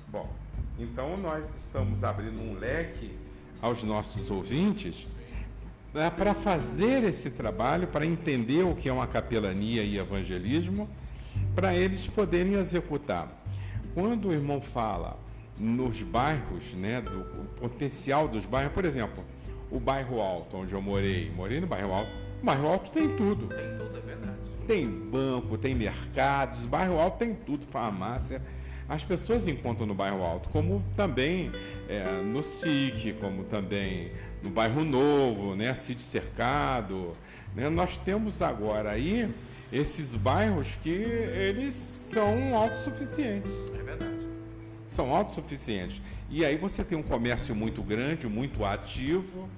Bom, 0.06 0.30
então 0.78 1.16
nós 1.16 1.52
estamos 1.56 2.04
abrindo 2.04 2.40
um 2.40 2.56
leque 2.56 3.18
aos 3.60 3.82
nossos 3.82 4.30
ouvintes 4.30 5.04
né, 5.94 6.10
para 6.10 6.34
fazer 6.34 7.04
esse 7.04 7.30
trabalho, 7.30 7.86
para 7.86 8.04
entender 8.04 8.64
o 8.64 8.74
que 8.74 8.88
é 8.88 8.92
uma 8.92 9.06
capelania 9.06 9.82
e 9.82 9.96
evangelismo, 9.96 10.88
para 11.54 11.74
eles 11.74 12.06
poderem 12.08 12.54
executar. 12.54 13.44
Quando 13.94 14.28
o 14.28 14.32
irmão 14.32 14.60
fala 14.60 15.16
nos 15.58 16.02
bairros, 16.02 16.72
né, 16.74 17.00
do 17.00 17.24
potencial 17.60 18.26
dos 18.26 18.44
bairros. 18.44 18.72
Por 18.72 18.84
exemplo, 18.84 19.24
o 19.70 19.78
bairro 19.78 20.20
Alto, 20.20 20.56
onde 20.56 20.72
eu 20.72 20.82
morei, 20.82 21.30
morei 21.30 21.60
no 21.60 21.66
bairro 21.66 21.92
Alto. 21.92 22.10
O 22.42 22.44
bairro 22.44 22.66
Alto 22.66 22.90
tem 22.90 23.08
tudo. 23.16 23.46
Tem 23.46 23.76
tudo, 23.78 23.98
é 23.98 24.00
verdade. 24.00 24.50
Tem 24.66 24.84
banco, 24.84 25.58
tem 25.58 25.74
mercados, 25.74 26.64
o 26.64 26.68
bairro 26.68 26.98
Alto 26.98 27.18
tem 27.18 27.34
tudo, 27.34 27.66
farmácia. 27.66 28.42
As 28.88 29.02
pessoas 29.02 29.46
encontram 29.48 29.86
no 29.86 29.94
bairro 29.94 30.22
Alto, 30.22 30.48
como 30.50 30.84
também 30.96 31.50
é, 31.88 32.04
no 32.22 32.42
SIC, 32.42 33.14
como 33.20 33.44
também 33.44 34.12
no 34.42 34.50
bairro 34.50 34.84
Novo, 34.84 35.54
né, 35.54 35.74
Sítio 35.74 36.04
Cercado. 36.04 37.12
Né? 37.54 37.68
Nós 37.68 37.96
temos 37.98 38.42
agora 38.42 38.90
aí 38.90 39.32
esses 39.72 40.14
bairros 40.14 40.76
que 40.82 40.90
eles 40.90 41.74
são 41.74 42.54
autossuficientes. 42.54 43.50
É 43.78 43.82
verdade 43.82 44.24
são 44.94 45.14
autossuficientes. 45.14 46.00
E 46.30 46.44
aí 46.44 46.56
você 46.56 46.84
tem 46.84 46.96
um 46.96 47.02
comércio 47.02 47.54
muito 47.54 47.82
grande, 47.82 48.28
muito 48.28 48.64
ativo, 48.64 49.48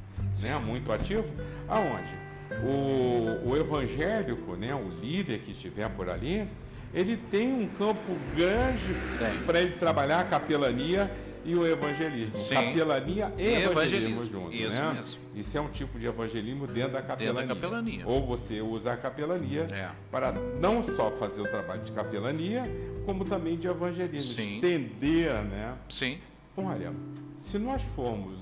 né? 0.41 0.59
Muito 0.59 0.91
ativo. 0.91 1.27
Aonde? 1.69 2.27
O, 2.65 3.51
o 3.51 3.57
evangélico, 3.57 4.57
né? 4.57 4.75
O 4.75 4.89
líder 4.89 5.41
que 5.41 5.53
estiver 5.53 5.89
por 5.91 6.09
ali, 6.09 6.49
ele 6.97 7.19
tem 7.31 7.53
um 7.53 7.69
campo 7.69 8.17
grande 8.35 8.97
para 9.45 9.61
ele 9.61 9.73
trabalhar 9.73 10.21
a 10.21 10.25
capelania 10.25 11.15
e 11.45 11.55
o 11.55 11.67
evangelismo. 11.67 12.35
Sim. 12.35 12.55
Capelania 12.55 13.33
e, 13.37 13.43
e 13.43 13.63
evangelismo, 13.65 14.25
juntos. 14.25 14.59
Isso 14.59 14.83
né? 14.83 14.93
mesmo. 14.95 15.21
Isso 15.35 15.59
é 15.59 15.61
um 15.61 15.69
tipo 15.69 15.99
de 15.99 16.07
evangelismo 16.07 16.67
dentro 16.67 16.93
da 16.93 17.03
capelania. 17.03 17.43
Dentro 17.43 17.55
da 17.55 17.61
capelania. 17.61 18.07
Ou 18.07 18.27
você 18.27 18.63
usa 18.63 18.95
a 18.95 18.97
capelania 18.97 19.69
é. 19.71 19.91
para 20.11 20.33
não 20.33 20.83
só 20.83 21.11
fazer 21.13 21.43
o 21.43 21.45
trabalho 21.45 21.83
de 21.83 21.93
capelania, 21.93 22.65
como 23.05 23.27
também 23.27 23.59
de 23.59 23.69
evangelismo, 23.69 24.33
Sim. 24.33 24.55
estender, 24.55 25.35
né? 25.45 25.75
Sim. 25.91 26.19
Olha, 26.57 26.95
se 27.39 27.59
nós 27.59 27.83
formos, 27.95 28.41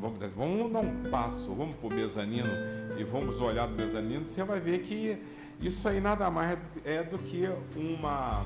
vamos, 0.00 0.18
vamos 0.34 0.72
dar 0.72 0.80
um 0.80 1.10
passo, 1.10 1.54
vamos 1.54 1.74
para 1.74 1.88
o 1.88 1.92
mezanino 1.92 2.50
e 2.98 3.04
vamos 3.04 3.38
olhar 3.38 3.68
do 3.68 3.74
mezanino, 3.74 4.28
você 4.28 4.42
vai 4.42 4.58
ver 4.58 4.78
que 4.78 5.18
isso 5.62 5.88
aí 5.88 6.00
nada 6.00 6.30
mais 6.30 6.58
é 6.84 7.02
do 7.02 7.18
que 7.18 7.48
uma 7.76 8.44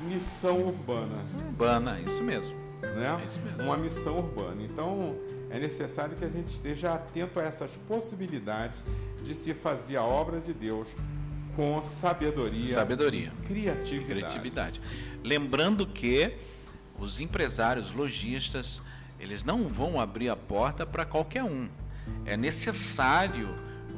missão 0.00 0.60
urbana. 0.60 1.24
Urbana, 1.46 2.00
isso 2.00 2.22
mesmo. 2.22 2.54
Né? 2.82 3.18
É 3.20 3.24
isso 3.24 3.40
mesmo. 3.40 3.62
Uma 3.62 3.76
missão 3.76 4.18
urbana. 4.18 4.62
Então, 4.62 5.16
é 5.50 5.58
necessário 5.58 6.16
que 6.16 6.24
a 6.24 6.28
gente 6.28 6.52
esteja 6.52 6.94
atento 6.94 7.40
a 7.40 7.42
essas 7.42 7.76
possibilidades 7.88 8.84
de 9.22 9.34
se 9.34 9.54
fazer 9.54 9.96
a 9.96 10.02
obra 10.02 10.40
de 10.40 10.52
Deus 10.52 10.88
com 11.56 11.82
sabedoria, 11.82 12.68
sabedoria, 12.68 13.32
criatividade. 13.46 14.04
criatividade. 14.04 14.80
Lembrando 15.24 15.86
que 15.86 16.32
os 16.98 17.20
empresários 17.20 17.92
lojistas, 17.92 18.80
eles 19.18 19.42
não 19.42 19.66
vão 19.66 20.00
abrir 20.00 20.28
a 20.28 20.36
porta 20.36 20.86
para 20.86 21.04
qualquer 21.04 21.42
um. 21.42 21.68
É 22.24 22.36
necessário 22.36 23.48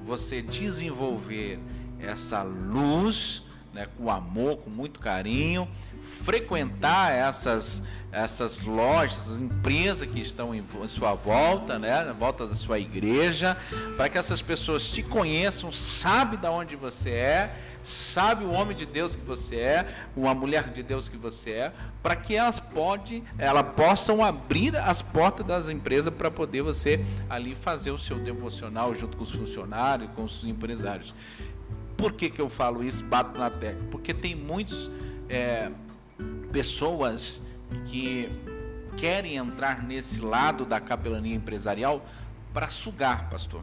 você 0.07 0.40
desenvolver 0.40 1.59
essa 2.03 2.43
luz, 2.43 3.43
né, 3.73 3.89
com 3.97 4.11
amor, 4.11 4.59
com 4.59 4.71
muito 4.71 5.01
carinho, 5.01 5.69
frequentar 6.23 7.13
essas 7.13 7.83
essas 8.13 8.61
lojas, 8.61 9.19
essas 9.19 9.41
empresas 9.41 10.09
que 10.09 10.21
estão 10.21 10.55
em 10.55 10.65
sua 10.89 11.15
volta, 11.15 11.79
né, 11.79 12.03
na 12.03 12.13
volta 12.13 12.47
da 12.47 12.55
sua 12.55 12.79
igreja, 12.79 13.57
para 13.97 14.09
que 14.09 14.19
essas 14.19 14.43
pessoas 14.43 14.91
te 14.91 15.03
conheçam, 15.03 15.73
sabe 15.73 16.37
da 16.37 16.51
onde 16.51 16.75
você 16.75 17.11
é, 17.11 17.57
sabe 17.83 18.45
o 18.45 18.51
homem 18.51 18.77
de 18.77 18.85
Deus 18.85 19.15
que 19.15 19.25
você 19.25 19.57
é, 19.57 19.95
uma 20.17 20.35
mulher 20.35 20.71
de 20.71 20.83
Deus 20.83 21.09
que 21.09 21.17
você 21.17 21.51
é, 21.51 21.73
para 22.03 22.17
que 22.17 22.35
elas 22.35 22.59
pode, 22.59 23.23
elas 23.39 23.65
possam 23.77 24.25
abrir 24.25 24.77
as 24.77 25.01
portas 25.01 25.47
das 25.47 25.69
empresas 25.69 26.13
para 26.13 26.31
poder 26.31 26.63
você 26.63 27.05
ali 27.29 27.55
fazer 27.55 27.93
o 27.93 27.99
seu 27.99 28.19
devocional 28.19 28.95
junto 28.95 29.17
com 29.17 29.23
os 29.23 29.33
funcionários, 29.33 30.11
com 30.17 30.25
os 30.25 30.45
empresários. 30.45 31.15
Por 32.01 32.15
que, 32.15 32.31
que 32.31 32.41
eu 32.41 32.49
falo 32.49 32.83
isso, 32.83 33.05
bato 33.05 33.39
na 33.39 33.51
tecla? 33.51 33.87
Porque 33.91 34.15
tem 34.15 34.35
muitos 34.35 34.91
é, 35.29 35.71
pessoas 36.51 37.39
que 37.85 38.33
querem 38.97 39.37
entrar 39.37 39.83
nesse 39.83 40.19
lado 40.23 40.65
da 40.65 40.81
capelania 40.81 41.35
empresarial 41.35 42.03
para 42.55 42.71
sugar, 42.71 43.29
pastor. 43.29 43.63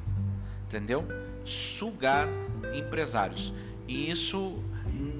Entendeu? 0.67 1.03
Sugar 1.43 2.27
empresários. 2.75 3.51
E 3.87 4.11
isso 4.11 4.61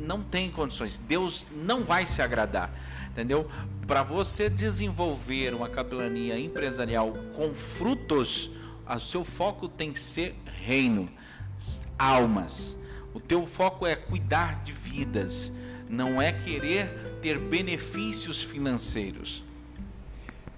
não 0.04 0.22
tem 0.22 0.52
condições. 0.52 1.02
Deus 1.08 1.48
não 1.56 1.84
vai 1.84 2.06
se 2.06 2.22
agradar. 2.22 2.72
Entendeu? 3.10 3.50
Para 3.88 4.04
você 4.04 4.48
desenvolver 4.48 5.56
uma 5.56 5.68
capelania 5.68 6.40
empresarial 6.40 7.14
com 7.36 7.52
frutos, 7.52 8.52
o 8.88 9.00
seu 9.00 9.26
foco 9.26 9.68
tem 9.68 9.92
que 9.92 10.00
ser 10.00 10.36
reino, 10.46 11.10
almas. 11.98 12.77
O 13.18 13.20
teu 13.20 13.48
foco 13.48 13.84
é 13.84 13.96
cuidar 13.96 14.62
de 14.64 14.72
vidas, 14.72 15.52
não 15.90 16.22
é 16.22 16.32
querer 16.32 17.18
ter 17.20 17.40
benefícios 17.40 18.44
financeiros. 18.44 19.44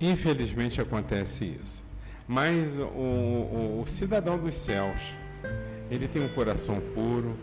Infelizmente 0.01 0.81
acontece 0.81 1.57
isso. 1.63 1.81
Mas 2.27 2.77
o, 2.77 2.83
o, 2.83 3.81
o, 3.81 3.87
cidadão 3.87 4.37
dos 4.37 4.55
céus, 4.55 4.99
ele 5.89 6.05
tem 6.05 6.21
um 6.21 6.27
coração 6.27 6.81
puro 6.93 7.33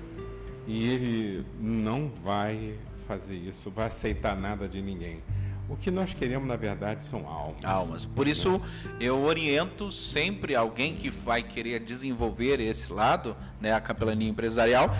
e 0.66 0.86
ele 0.86 1.46
não 1.58 2.10
vai 2.10 2.74
fazer 3.06 3.36
isso, 3.36 3.70
vai 3.70 3.86
aceitar 3.86 4.38
nada 4.38 4.68
de 4.68 4.82
ninguém. 4.82 5.22
O 5.68 5.76
que 5.76 5.90
nós 5.90 6.14
queremos, 6.14 6.46
na 6.46 6.56
verdade, 6.56 7.02
são 7.04 7.26
almas. 7.26 7.64
Almas. 7.64 8.04
Por 8.04 8.28
isso, 8.28 8.60
eu 9.00 9.20
oriento 9.22 9.90
sempre 9.90 10.54
alguém 10.54 10.94
que 10.94 11.10
vai 11.10 11.42
querer 11.42 11.80
desenvolver 11.80 12.60
esse 12.60 12.92
lado, 12.92 13.36
né, 13.60 13.72
a 13.72 13.80
capelania 13.80 14.28
empresarial, 14.28 14.94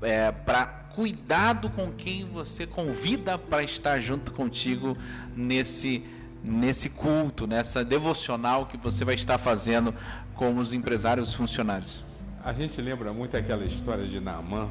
é, 0.00 0.30
para 0.30 0.66
cuidado 0.94 1.68
com 1.70 1.92
quem 1.92 2.24
você 2.24 2.66
convida 2.66 3.36
para 3.36 3.62
estar 3.62 4.00
junto 4.00 4.32
contigo 4.32 4.96
nesse 5.36 6.02
nesse 6.42 6.88
culto, 6.88 7.44
nessa 7.46 7.84
devocional 7.84 8.66
que 8.66 8.76
você 8.76 9.04
vai 9.04 9.16
estar 9.16 9.36
fazendo 9.36 9.92
com 10.34 10.56
os 10.58 10.72
empresários 10.72 11.34
funcionários. 11.34 12.04
A 12.44 12.52
gente 12.52 12.80
lembra 12.80 13.12
muito 13.12 13.36
aquela 13.36 13.64
história 13.64 14.06
de 14.06 14.20
Naamã, 14.20 14.68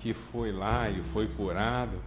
que 0.00 0.12
foi 0.12 0.52
lá 0.52 0.90
e 0.90 1.00
foi 1.02 1.26
curado, 1.26 1.98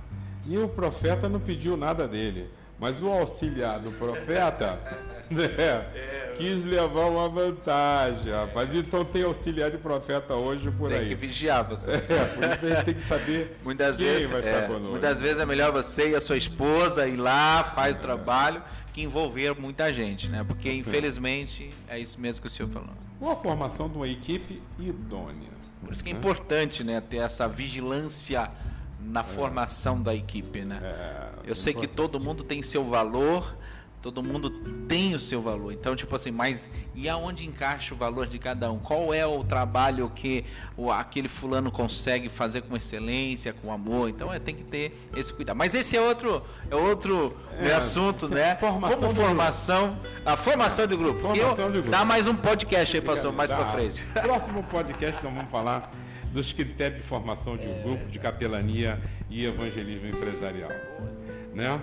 e 0.47 0.57
o 0.57 0.67
profeta 0.67 1.29
não 1.29 1.39
pediu 1.39 1.77
nada 1.77 2.07
dele, 2.07 2.49
mas 2.79 3.01
o 3.01 3.07
auxiliar 3.07 3.79
do 3.79 3.91
profeta 3.91 4.79
né, 5.29 5.45
é, 5.45 6.33
quis 6.35 6.63
levar 6.63 7.09
uma 7.09 7.29
vantagem, 7.29 8.31
rapaz. 8.31 8.73
Então 8.73 9.05
tem 9.05 9.23
auxiliar 9.23 9.69
de 9.69 9.77
profeta 9.77 10.33
hoje 10.33 10.71
por 10.71 10.89
tem 10.89 10.97
aí. 10.97 11.07
Tem 11.09 11.17
que 11.17 11.27
vigiar 11.27 11.63
você. 11.63 11.91
É, 11.91 12.25
por 12.35 12.43
isso 12.43 12.65
a 12.65 12.69
gente 12.69 12.85
tem 12.85 12.93
que 12.95 13.03
saber 13.03 13.57
muitas 13.63 13.97
quem 13.97 14.07
vezes, 14.07 14.29
vai 14.29 14.41
é, 14.41 14.45
estar 14.45 14.67
conosco. 14.67 14.89
Muitas 14.89 15.21
vezes 15.21 15.39
é 15.39 15.45
melhor 15.45 15.71
você 15.71 16.09
e 16.09 16.15
a 16.15 16.21
sua 16.21 16.37
esposa 16.37 17.07
ir 17.07 17.17
lá, 17.17 17.63
faz 17.75 17.95
é. 17.95 17.99
o 17.99 18.01
trabalho, 18.01 18.63
que 18.91 19.01
envolver 19.01 19.55
muita 19.59 19.93
gente, 19.93 20.27
né? 20.27 20.43
Porque 20.43 20.71
infelizmente 20.71 21.71
é 21.87 21.99
isso 21.99 22.19
mesmo 22.19 22.41
que 22.41 22.47
o 22.47 22.51
senhor 22.51 22.69
falou. 22.69 22.89
Ou 23.19 23.31
a 23.31 23.35
formação 23.35 23.87
de 23.87 23.95
uma 23.95 24.07
equipe 24.07 24.61
idônea. 24.79 25.51
Por 25.83 25.93
isso 25.93 26.03
que 26.03 26.09
é 26.09 26.13
né? 26.13 26.19
importante, 26.19 26.83
né, 26.83 27.01
ter 27.01 27.17
essa 27.17 27.47
vigilância 27.47 28.49
na 29.05 29.23
formação 29.23 30.01
da 30.01 30.13
equipe, 30.13 30.61
né? 30.63 30.79
É, 30.83 31.29
Eu 31.43 31.55
sei 31.55 31.73
que 31.73 31.87
todo 31.87 32.19
mundo 32.19 32.43
tem 32.43 32.61
seu 32.61 32.83
valor, 32.83 33.55
Todo 34.01 34.23
mundo 34.23 34.49
tem 34.87 35.13
o 35.13 35.19
seu 35.19 35.43
valor. 35.43 35.71
Então, 35.71 35.95
tipo 35.95 36.15
assim, 36.15 36.31
mas 36.31 36.71
e 36.95 37.07
aonde 37.07 37.45
encaixa 37.45 37.93
o 37.93 37.97
valor 37.97 38.25
de 38.25 38.39
cada 38.39 38.71
um? 38.71 38.79
Qual 38.79 39.13
é 39.13 39.25
o 39.27 39.43
trabalho 39.43 40.09
que 40.09 40.43
o, 40.75 40.91
aquele 40.91 41.27
fulano 41.27 41.71
consegue 41.71 42.27
fazer 42.27 42.61
com 42.61 42.75
excelência, 42.75 43.53
com 43.53 43.71
amor? 43.71 44.09
Então, 44.09 44.33
é, 44.33 44.39
tem 44.39 44.55
que 44.55 44.63
ter 44.63 45.07
esse 45.15 45.31
cuidado. 45.31 45.55
Mas 45.55 45.75
esse 45.75 45.95
é 45.95 46.01
outro, 46.01 46.41
é 46.71 46.75
outro 46.75 47.37
é, 47.59 47.73
assunto, 47.73 48.27
né? 48.27 48.55
Formação 48.61 48.99
Como 48.99 49.15
formação, 49.15 49.99
a 50.25 50.35
formação 50.35 50.87
de 50.87 50.95
grupo. 50.95 51.19
Formação 51.19 51.65
Eu, 51.65 51.71
de 51.71 51.77
grupo. 51.81 51.91
Dá 51.91 52.03
mais 52.03 52.25
um 52.25 52.35
podcast 52.35 52.97
aí, 52.97 53.03
pastor, 53.03 53.31
mais 53.31 53.51
para 53.51 53.65
frente. 53.67 54.03
Próximo 54.13 54.63
podcast 54.63 55.23
nós 55.23 55.33
vamos 55.33 55.51
falar 55.51 55.91
dos 56.31 56.53
critérios 56.53 57.01
de 57.01 57.07
formação 57.07 57.57
de 57.57 57.67
um 57.67 57.83
grupo 57.83 58.05
de 58.07 58.19
capelania 58.19 58.99
e 59.29 59.45
evangelismo 59.45 60.07
empresarial, 60.07 60.71
né? 61.53 61.81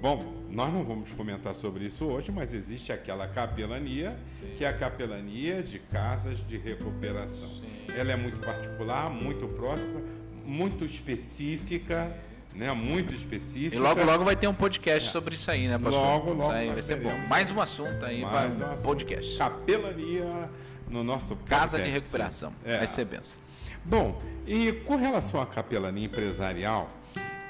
Bom, 0.00 0.18
nós 0.50 0.72
não 0.72 0.82
vamos 0.82 1.12
comentar 1.12 1.54
sobre 1.54 1.84
isso 1.84 2.06
hoje, 2.06 2.32
mas 2.32 2.52
existe 2.52 2.92
aquela 2.92 3.28
capelania, 3.28 4.18
Sim. 4.40 4.54
que 4.56 4.64
é 4.64 4.68
a 4.68 4.72
capelania 4.72 5.62
de 5.62 5.78
casas 5.78 6.38
de 6.48 6.56
recuperação. 6.56 7.48
Sim. 7.48 7.94
Ela 7.96 8.12
é 8.12 8.16
muito 8.16 8.40
particular, 8.40 9.10
muito 9.10 9.46
próxima, 9.48 10.00
muito 10.44 10.84
específica, 10.84 12.16
né? 12.54 12.72
Muito 12.72 13.14
específica. 13.14 13.76
E 13.76 13.78
logo, 13.78 14.02
logo 14.02 14.24
vai 14.24 14.34
ter 14.34 14.48
um 14.48 14.54
podcast 14.54 15.08
é. 15.08 15.12
sobre 15.12 15.34
isso 15.34 15.50
aí, 15.50 15.68
né, 15.68 15.78
pastor? 15.78 15.92
Logo, 15.92 16.30
logo. 16.30 16.42
Isso 16.42 16.52
aí 16.52 16.70
vai 16.70 16.82
ser 16.82 16.96
bom. 16.96 17.16
Mais 17.28 17.50
um 17.50 17.60
assunto 17.60 18.04
aí 18.04 18.22
Mais 18.22 18.52
para 18.54 18.72
um 18.72 18.82
podcast. 18.82 19.38
Capelania 19.38 20.50
no 20.88 21.04
nosso 21.04 21.36
podcast. 21.36 21.60
Casa 21.60 21.78
de 21.78 21.90
recuperação. 21.90 22.52
É. 22.64 22.78
Vai 22.78 22.88
ser 22.88 23.04
benção. 23.04 23.49
Bom, 23.84 24.18
e 24.46 24.72
com 24.72 24.96
relação 24.96 25.40
à 25.40 25.46
capelania 25.46 26.06
empresarial, 26.06 26.88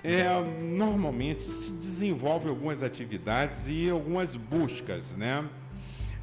é, 0.03 0.25
normalmente 0.63 1.43
se 1.43 1.71
desenvolve 1.73 2.49
algumas 2.49 2.83
atividades 2.83 3.67
e 3.67 3.91
algumas 3.91 4.37
buscas, 4.37 5.13
né? 5.13 5.45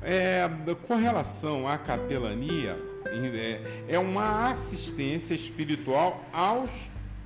É, 0.02 0.50
com 0.88 0.96
relação 0.96 1.68
à 1.68 1.78
capelania, 1.78 2.76
é, 3.06 3.84
é 3.88 4.00
uma 4.00 4.50
assistência 4.52 5.34
espiritual 5.34 6.24
aos 6.32 6.70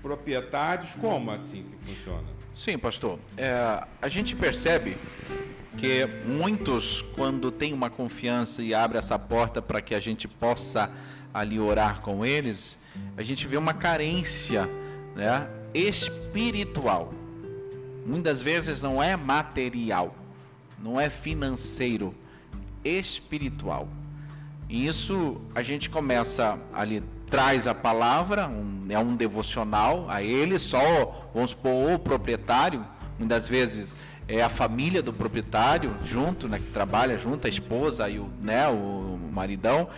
proprietários. 0.01 0.95
Como 0.95 1.31
assim 1.31 1.63
que 1.63 1.85
funciona? 1.85 2.27
Sim, 2.53 2.77
pastor. 2.77 3.19
É, 3.37 3.83
a 4.01 4.09
gente 4.09 4.35
percebe 4.35 4.97
que 5.77 6.05
muitos, 6.25 7.01
quando 7.15 7.51
tem 7.51 7.73
uma 7.73 7.89
confiança 7.89 8.61
e 8.61 8.73
abre 8.73 8.97
essa 8.97 9.17
porta 9.17 9.61
para 9.61 9.81
que 9.81 9.95
a 9.95 9.99
gente 9.99 10.27
possa 10.27 10.91
ali 11.33 11.59
orar 11.59 12.01
com 12.01 12.25
eles, 12.25 12.77
a 13.17 13.23
gente 13.23 13.47
vê 13.47 13.57
uma 13.57 13.73
carência, 13.73 14.67
né? 15.15 15.47
espiritual. 15.73 17.13
Muitas 18.05 18.41
vezes 18.41 18.81
não 18.81 19.01
é 19.01 19.15
material, 19.15 20.15
não 20.79 20.99
é 20.99 21.09
financeiro, 21.09 22.13
espiritual. 22.83 23.87
E 24.67 24.87
isso 24.87 25.39
a 25.53 25.61
gente 25.61 25.89
começa 25.89 26.57
ali, 26.73 27.03
traz 27.29 27.67
a 27.67 27.75
palavra, 27.75 28.47
um, 28.47 28.85
é 28.89 28.97
um 28.97 29.15
devocional 29.15 30.09
a 30.09 30.23
ele, 30.23 30.57
só, 30.57 31.29
vamos 31.33 31.51
supor, 31.51 31.93
o 31.93 31.99
proprietário, 31.99 32.85
muitas 33.19 33.47
vezes 33.47 33.95
é 34.27 34.41
a 34.41 34.49
família 34.49 35.01
do 35.01 35.11
proprietário 35.11 35.95
junto, 36.05 36.47
né, 36.47 36.57
que 36.57 36.71
trabalha 36.71 37.19
junto, 37.19 37.47
a 37.47 37.49
esposa 37.49 38.09
e 38.09 38.17
o, 38.17 38.29
né, 38.41 38.67
o 38.67 39.19
maridão, 39.31 39.89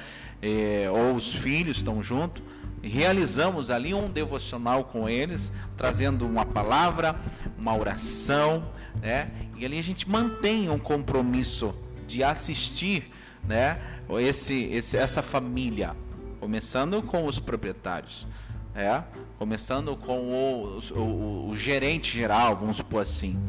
é, 0.44 0.90
ou 0.92 1.16
os 1.16 1.34
filhos 1.34 1.78
estão 1.78 2.04
junto 2.04 2.44
realizamos 2.84 3.70
ali 3.70 3.94
um 3.94 4.10
devocional 4.10 4.84
com 4.84 5.08
eles, 5.08 5.52
trazendo 5.78 6.26
uma 6.26 6.46
palavra, 6.46 7.16
uma 7.58 7.76
oração, 7.76 8.70
né? 9.02 9.32
E 9.58 9.66
ali 9.66 9.80
a 9.80 9.84
gente 9.84 10.10
mantém 10.10 10.70
um 10.70 10.78
compromisso 10.78 11.74
de 12.06 12.24
assistir, 12.24 13.10
né? 13.44 13.80
Esse, 14.20 14.66
esse, 14.66 14.98
essa 14.98 15.24
família, 15.24 15.96
começando 16.40 17.02
com 17.02 17.26
os 17.26 17.40
proprietários, 17.40 18.28
é? 18.76 19.02
Começando 19.40 19.96
com 19.96 20.20
o, 20.20 20.80
o, 20.94 21.50
o 21.50 21.56
gerente 21.56 22.16
geral, 22.16 22.58
vamos 22.58 22.78
supor 22.78 23.02
assim, 23.02 23.40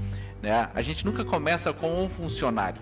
né? 0.40 0.70
A 0.72 0.80
gente 0.80 1.04
nunca 1.04 1.24
começa 1.24 1.72
com 1.72 2.04
um 2.04 2.09
funcionário. 2.09 2.80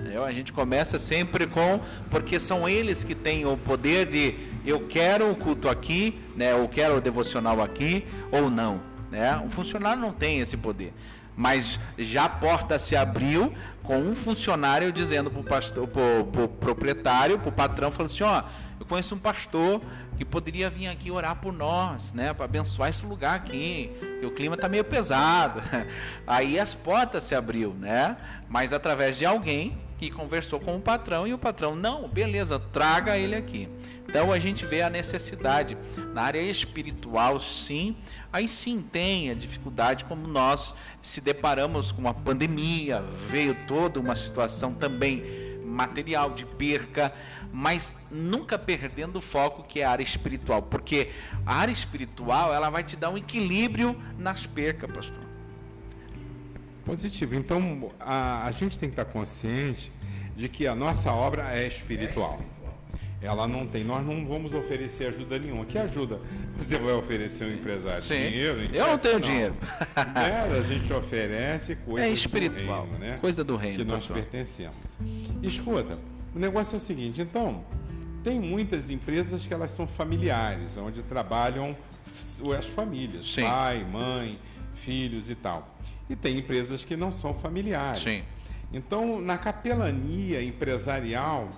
Entendeu? 0.00 0.24
A 0.24 0.32
gente 0.32 0.50
começa 0.52 0.98
sempre 0.98 1.46
com, 1.46 1.80
porque 2.10 2.40
são 2.40 2.66
eles 2.66 3.04
que 3.04 3.14
têm 3.14 3.44
o 3.44 3.56
poder 3.56 4.06
de 4.06 4.34
eu 4.64 4.86
quero 4.88 5.30
o 5.30 5.36
culto 5.36 5.68
aqui, 5.68 6.18
né, 6.36 6.54
ou 6.54 6.68
quero 6.68 6.96
o 6.96 7.00
devocional 7.00 7.60
aqui, 7.62 8.06
ou 8.32 8.50
não. 8.50 8.80
Né? 9.10 9.36
O 9.46 9.50
funcionário 9.50 10.00
não 10.00 10.12
tem 10.12 10.40
esse 10.40 10.56
poder. 10.56 10.94
Mas 11.36 11.78
já 11.98 12.24
a 12.24 12.28
porta 12.28 12.78
se 12.78 12.96
abriu 12.96 13.52
com 13.82 13.98
um 13.98 14.14
funcionário 14.14 14.90
dizendo 14.92 15.30
para 15.30 15.40
o 15.40 15.44
pastor, 15.44 15.86
pro 15.86 16.48
proprietário, 16.48 17.38
para 17.38 17.48
o 17.48 17.52
patrão, 17.52 17.90
falou 17.90 18.06
assim, 18.06 18.22
ó, 18.22 18.42
eu 18.78 18.86
conheço 18.86 19.14
um 19.14 19.18
pastor 19.18 19.80
que 20.16 20.24
poderia 20.24 20.68
vir 20.70 20.86
aqui 20.86 21.10
orar 21.10 21.36
por 21.36 21.52
nós, 21.52 22.12
né, 22.12 22.32
para 22.32 22.44
abençoar 22.44 22.88
esse 22.90 23.04
lugar 23.04 23.36
aqui, 23.36 23.90
que 24.20 24.26
o 24.26 24.30
clima 24.30 24.54
está 24.54 24.68
meio 24.68 24.84
pesado. 24.84 25.62
Aí 26.26 26.58
as 26.58 26.74
portas 26.74 27.24
se 27.24 27.34
abriu, 27.34 27.74
né? 27.74 28.16
Mas 28.48 28.72
através 28.72 29.16
de 29.16 29.24
alguém 29.24 29.78
que 30.00 30.10
conversou 30.10 30.58
com 30.58 30.78
o 30.78 30.80
patrão 30.80 31.26
e 31.26 31.34
o 31.34 31.38
patrão, 31.38 31.76
não, 31.76 32.08
beleza, 32.08 32.58
traga 32.58 33.18
ele 33.18 33.36
aqui. 33.36 33.68
Então 34.08 34.32
a 34.32 34.38
gente 34.38 34.64
vê 34.64 34.80
a 34.80 34.88
necessidade 34.88 35.76
na 36.14 36.22
área 36.22 36.40
espiritual, 36.40 37.38
sim. 37.38 37.94
Aí 38.32 38.48
sim 38.48 38.80
tem 38.80 39.30
a 39.30 39.34
dificuldade, 39.34 40.06
como 40.06 40.26
nós 40.26 40.74
se 41.02 41.20
deparamos 41.20 41.92
com 41.92 42.00
uma 42.00 42.14
pandemia, 42.14 43.04
veio 43.28 43.54
toda 43.68 44.00
uma 44.00 44.16
situação 44.16 44.72
também 44.72 45.22
material 45.66 46.30
de 46.30 46.46
perca, 46.46 47.12
mas 47.52 47.94
nunca 48.10 48.58
perdendo 48.58 49.16
o 49.16 49.20
foco 49.20 49.62
que 49.64 49.80
é 49.80 49.84
a 49.84 49.90
área 49.90 50.02
espiritual, 50.02 50.62
porque 50.62 51.10
a 51.44 51.56
área 51.56 51.72
espiritual 51.72 52.54
ela 52.54 52.70
vai 52.70 52.82
te 52.82 52.96
dar 52.96 53.10
um 53.10 53.18
equilíbrio 53.18 53.94
nas 54.16 54.46
percas, 54.46 54.90
pastor. 54.90 55.29
Positivo. 56.84 57.34
Então 57.34 57.90
a, 57.98 58.46
a 58.46 58.52
gente 58.52 58.78
tem 58.78 58.88
que 58.88 58.94
estar 58.94 59.04
consciente 59.04 59.92
de 60.36 60.48
que 60.48 60.66
a 60.66 60.74
nossa 60.74 61.12
obra 61.12 61.54
é 61.54 61.66
espiritual. 61.66 62.40
Ela 63.22 63.46
não 63.46 63.66
tem, 63.66 63.84
nós 63.84 64.04
não 64.04 64.24
vamos 64.26 64.54
oferecer 64.54 65.08
ajuda 65.08 65.38
nenhuma. 65.38 65.66
Que 65.66 65.76
ajuda? 65.76 66.18
Você 66.56 66.78
vai 66.78 66.94
oferecer 66.94 67.44
um 67.44 67.52
empresário 67.52 68.02
Sim. 68.02 68.30
dinheiro? 68.30 68.60
Eu 68.74 68.86
não 68.86 68.98
tenho 68.98 69.18
não. 69.18 69.28
dinheiro. 69.28 69.54
É, 70.14 70.58
a 70.58 70.62
gente 70.62 70.90
oferece 70.90 71.76
coisa 71.76 72.06
é 72.06 72.10
espiritual, 72.10 72.86
do 72.86 72.92
reino, 72.92 73.04
né? 73.04 73.18
Coisa 73.20 73.44
do 73.44 73.56
reino. 73.56 73.78
Que 73.78 73.84
nós 73.84 74.00
pessoal. 74.02 74.18
pertencemos. 74.20 74.98
Escuta, 75.42 75.98
o 76.34 76.38
negócio 76.38 76.74
é 76.74 76.76
o 76.76 76.80
seguinte, 76.80 77.20
então, 77.20 77.62
tem 78.24 78.40
muitas 78.40 78.88
empresas 78.88 79.46
que 79.46 79.52
elas 79.52 79.70
são 79.70 79.86
familiares, 79.86 80.78
onde 80.78 81.02
trabalham 81.02 81.76
as 82.58 82.66
famílias, 82.66 83.30
Sim. 83.30 83.42
pai, 83.42 83.84
mãe, 83.84 84.38
filhos 84.74 85.28
e 85.28 85.34
tal. 85.34 85.76
E 86.10 86.16
tem 86.16 86.38
empresas 86.38 86.84
que 86.84 86.96
não 86.96 87.12
são 87.12 87.32
familiares. 87.32 88.02
Sim. 88.02 88.22
Então, 88.72 89.20
na 89.20 89.38
capelania 89.38 90.42
empresarial, 90.42 91.48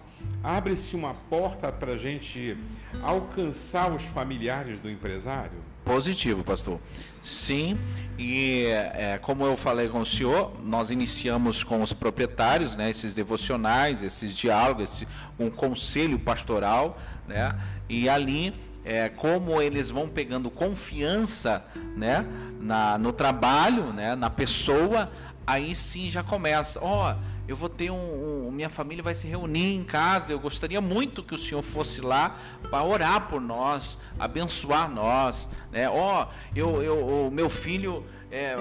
abre-se 0.42 0.94
uma 0.94 1.14
porta 1.14 1.72
para 1.72 1.92
a 1.92 1.96
gente 1.96 2.56
alcançar 3.02 3.92
os 3.92 4.04
familiares 4.04 4.78
do 4.78 4.90
empresário? 4.90 5.58
Positivo, 5.84 6.44
pastor. 6.44 6.78
Sim, 7.22 7.78
e 8.18 8.64
é, 8.66 9.18
como 9.20 9.44
eu 9.44 9.56
falei 9.56 9.88
com 9.88 10.00
o 10.00 10.06
senhor, 10.06 10.52
nós 10.62 10.90
iniciamos 10.90 11.64
com 11.64 11.82
os 11.82 11.92
proprietários, 11.92 12.76
né, 12.76 12.90
esses 12.90 13.14
devocionais, 13.14 14.02
esses 14.02 14.36
diálogos, 14.36 14.84
esse, 14.84 15.08
um 15.38 15.50
conselho 15.50 16.18
pastoral, 16.18 16.98
né, 17.26 17.50
e 17.88 18.08
ali, 18.08 18.54
é, 18.84 19.08
como 19.08 19.60
eles 19.60 19.90
vão 19.90 20.08
pegando 20.08 20.50
confiança 20.50 21.64
né, 21.96 22.26
na, 22.60 22.98
no 22.98 23.12
trabalho, 23.12 23.92
né, 23.92 24.14
na 24.14 24.28
pessoa, 24.28 25.10
aí 25.46 25.74
sim 25.74 26.10
já 26.10 26.22
começa. 26.22 26.80
Ó, 26.82 27.12
oh, 27.12 27.32
eu 27.46 27.56
vou 27.56 27.68
ter 27.68 27.90
um, 27.90 28.46
um, 28.46 28.50
Minha 28.50 28.70
família 28.70 29.02
vai 29.02 29.14
se 29.14 29.26
reunir 29.26 29.74
em 29.74 29.84
casa. 29.84 30.32
Eu 30.32 30.38
gostaria 30.38 30.80
muito 30.80 31.22
que 31.22 31.34
o 31.34 31.38
senhor 31.38 31.62
fosse 31.62 32.00
lá 32.00 32.36
para 32.70 32.82
orar 32.82 33.28
por 33.28 33.40
nós, 33.40 33.98
abençoar 34.18 34.90
nós. 34.90 35.48
Né? 35.70 35.88
Ó, 35.88 36.22
oh, 36.22 36.26
eu, 36.54 36.82
eu, 36.82 37.26
o 37.26 37.30
meu 37.30 37.50
filho 37.50 38.04
é, 38.32 38.56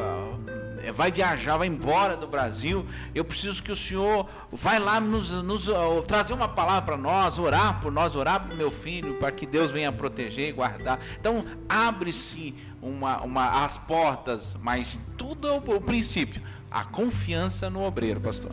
é, 0.84 0.92
vai 0.92 1.10
viajar, 1.12 1.58
vai 1.58 1.68
embora 1.68 2.18
do 2.18 2.28
Brasil. 2.28 2.86
Eu 3.16 3.24
preciso 3.24 3.64
que 3.64 3.72
o 3.72 3.76
senhor 3.76 4.28
vai 4.52 4.78
lá 4.80 5.00
nos, 5.00 5.32
nos 5.32 5.70
uh, 5.70 6.04
trazer 6.06 6.34
uma 6.34 6.50
palavra 6.50 6.82
para 6.82 6.98
nós, 6.98 7.40
orar 7.40 7.80
por 7.82 7.92
nós, 7.92 8.14
orar 8.14 8.46
para 8.46 8.54
meu 8.54 8.70
filho, 8.70 9.14
para 9.16 9.32
que 9.32 9.46
Deus 9.46 9.72
venha 9.72 9.92
proteger 9.92 10.50
e 10.50 10.52
guardar. 10.52 11.00
Então, 11.18 11.42
abre-se 11.70 12.54
uma, 12.82 13.22
uma, 13.22 13.64
as 13.64 13.78
portas, 13.78 14.58
mas 14.62 15.00
tudo 15.18 15.48
é 15.48 15.52
o, 15.52 15.58
o 15.58 15.82
princípio. 15.82 16.42
A 16.70 16.84
confiança 16.84 17.70
no 17.70 17.84
obreiro, 17.84 18.20
pastor. 18.20 18.52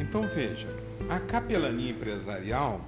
Então, 0.00 0.22
veja, 0.22 0.68
a 1.08 1.18
capelania 1.18 1.90
empresarial, 1.90 2.80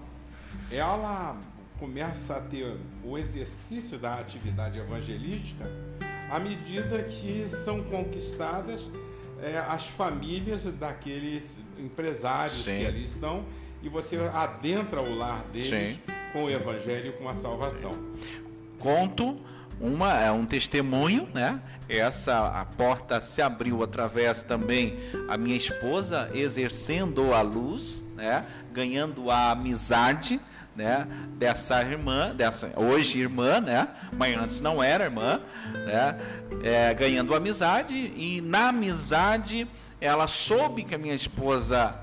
ela 0.70 1.36
começa 1.82 2.36
a 2.36 2.40
ter 2.40 2.76
o 3.02 3.18
exercício 3.18 3.98
da 3.98 4.14
atividade 4.14 4.78
evangelística 4.78 5.68
à 6.30 6.38
medida 6.38 7.02
que 7.02 7.44
são 7.64 7.82
conquistadas 7.82 8.88
é, 9.42 9.58
as 9.58 9.88
famílias 9.88 10.62
daqueles 10.62 11.58
empresários 11.76 12.62
Sim. 12.62 12.78
que 12.78 12.86
ali 12.86 13.02
estão 13.02 13.44
e 13.82 13.88
você 13.88 14.16
adentra 14.32 15.02
o 15.02 15.12
lar 15.12 15.42
deles 15.52 15.96
Sim. 15.96 16.00
com 16.32 16.44
o 16.44 16.50
evangelho 16.50 17.08
e 17.08 17.12
com 17.14 17.28
a 17.28 17.34
salvação. 17.34 17.90
Conto 18.78 19.40
uma 19.80 20.16
é 20.20 20.30
um 20.30 20.46
testemunho, 20.46 21.28
né? 21.34 21.60
Essa 21.88 22.60
a 22.60 22.64
porta 22.64 23.20
se 23.20 23.42
abriu 23.42 23.82
através 23.82 24.40
também 24.44 25.00
a 25.28 25.36
minha 25.36 25.56
esposa 25.56 26.30
exercendo 26.32 27.34
a 27.34 27.42
luz, 27.42 28.04
né? 28.14 28.46
Ganhando 28.72 29.32
a 29.32 29.50
amizade 29.50 30.40
né, 30.74 31.06
dessa 31.38 31.82
irmã, 31.82 32.34
dessa 32.34 32.72
hoje 32.76 33.18
irmã, 33.18 33.60
né, 33.60 33.88
mas 34.16 34.36
antes 34.36 34.60
não 34.60 34.82
era 34.82 35.04
irmã, 35.04 35.40
né, 35.86 36.18
é, 36.62 36.94
ganhando 36.94 37.34
amizade 37.34 37.94
e 37.94 38.40
na 38.40 38.68
amizade 38.68 39.68
ela 40.00 40.26
soube 40.26 40.84
que 40.84 40.94
a 40.94 40.98
minha 40.98 41.14
esposa 41.14 41.98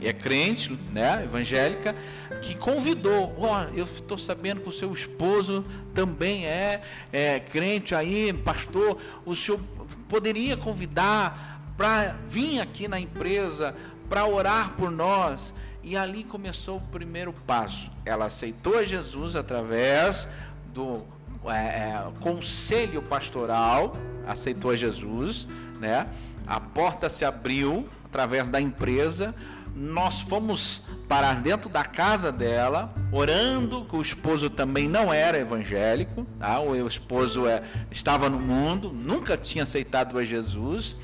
é 0.00 0.12
crente, 0.12 0.78
né, 0.90 1.22
evangélica, 1.24 1.94
que 2.42 2.54
convidou, 2.54 3.34
ó, 3.38 3.64
oh, 3.64 3.76
eu 3.76 3.84
estou 3.84 4.18
sabendo 4.18 4.60
que 4.60 4.68
o 4.68 4.72
seu 4.72 4.92
esposo 4.92 5.64
também 5.94 6.46
é, 6.46 6.82
é 7.12 7.40
crente 7.40 7.94
aí, 7.94 8.32
pastor, 8.32 8.98
o 9.24 9.34
senhor 9.34 9.60
poderia 10.08 10.56
convidar 10.56 11.72
para 11.76 12.16
vir 12.28 12.60
aqui 12.60 12.88
na 12.88 12.98
empresa 12.98 13.74
para 14.08 14.26
orar 14.26 14.74
por 14.76 14.90
nós. 14.90 15.54
E 15.86 15.96
ali 15.96 16.24
começou 16.24 16.78
o 16.78 16.80
primeiro 16.80 17.32
passo. 17.32 17.88
Ela 18.04 18.24
aceitou 18.24 18.84
Jesus 18.84 19.36
através 19.36 20.26
do 20.74 21.04
é, 21.44 21.52
é, 21.54 22.04
conselho 22.20 23.00
pastoral, 23.00 23.96
aceitou 24.26 24.76
Jesus, 24.76 25.46
né? 25.78 26.08
A 26.44 26.58
porta 26.58 27.08
se 27.08 27.24
abriu 27.24 27.88
através 28.04 28.50
da 28.50 28.60
empresa. 28.60 29.32
Nós 29.76 30.22
fomos 30.22 30.82
parar 31.06 31.34
dentro 31.34 31.70
da 31.70 31.84
casa 31.84 32.32
dela, 32.32 32.92
orando, 33.12 33.84
que 33.84 33.94
o 33.94 34.02
esposo 34.02 34.50
também 34.50 34.88
não 34.88 35.14
era 35.14 35.38
evangélico, 35.38 36.26
tá? 36.40 36.58
o 36.58 36.84
esposo 36.88 37.46
é, 37.46 37.62
estava 37.92 38.28
no 38.28 38.40
mundo, 38.40 38.90
nunca 38.90 39.36
tinha 39.36 39.62
aceitado 39.62 40.18
a 40.18 40.24
Jesus. 40.24 40.96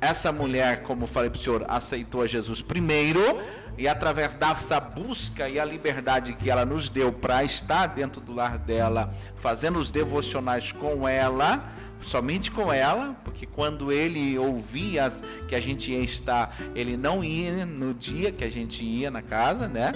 Essa 0.00 0.30
mulher, 0.30 0.82
como 0.82 1.06
falei 1.06 1.30
para 1.30 1.38
o 1.38 1.42
senhor, 1.42 1.64
aceitou 1.66 2.22
a 2.22 2.26
Jesus 2.26 2.60
primeiro, 2.60 3.20
e 3.78 3.86
através 3.86 4.34
dessa 4.34 4.80
busca 4.80 5.48
e 5.48 5.58
a 5.58 5.64
liberdade 5.64 6.32
que 6.32 6.50
ela 6.50 6.66
nos 6.66 6.88
deu 6.88 7.12
para 7.12 7.44
estar 7.44 7.86
dentro 7.86 8.20
do 8.20 8.34
lar 8.34 8.58
dela, 8.58 9.14
fazendo 9.36 9.78
os 9.78 9.92
devocionais 9.92 10.72
com 10.72 11.08
ela, 11.08 11.64
somente 12.00 12.50
com 12.50 12.72
ela, 12.72 13.16
porque 13.24 13.46
quando 13.46 13.92
ele 13.92 14.36
ouvia 14.36 15.12
que 15.46 15.54
a 15.54 15.60
gente 15.60 15.92
ia 15.92 16.00
estar, 16.00 16.56
ele 16.74 16.96
não 16.96 17.22
ia 17.22 17.64
no 17.64 17.94
dia 17.94 18.32
que 18.32 18.42
a 18.42 18.50
gente 18.50 18.84
ia 18.84 19.10
na 19.12 19.22
casa, 19.22 19.68
né? 19.68 19.92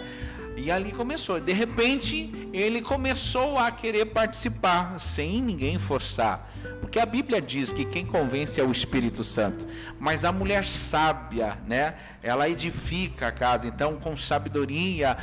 E 0.56 0.70
ali 0.70 0.92
começou. 0.92 1.40
De 1.40 1.52
repente, 1.52 2.48
ele 2.52 2.82
começou 2.82 3.58
a 3.58 3.70
querer 3.70 4.06
participar, 4.06 4.98
sem 5.00 5.40
ninguém 5.40 5.78
forçar. 5.78 6.50
Porque 6.80 7.00
a 7.00 7.06
Bíblia 7.06 7.40
diz 7.40 7.72
que 7.72 7.84
quem 7.84 8.04
convence 8.04 8.60
é 8.60 8.64
o 8.64 8.70
Espírito 8.70 9.24
Santo. 9.24 9.66
Mas 9.98 10.24
a 10.24 10.32
mulher 10.32 10.64
sábia, 10.64 11.58
né? 11.66 11.94
Ela 12.22 12.48
edifica 12.48 13.28
a 13.28 13.32
casa. 13.32 13.66
Então, 13.66 13.96
com 13.96 14.16
sabedoria, 14.16 15.16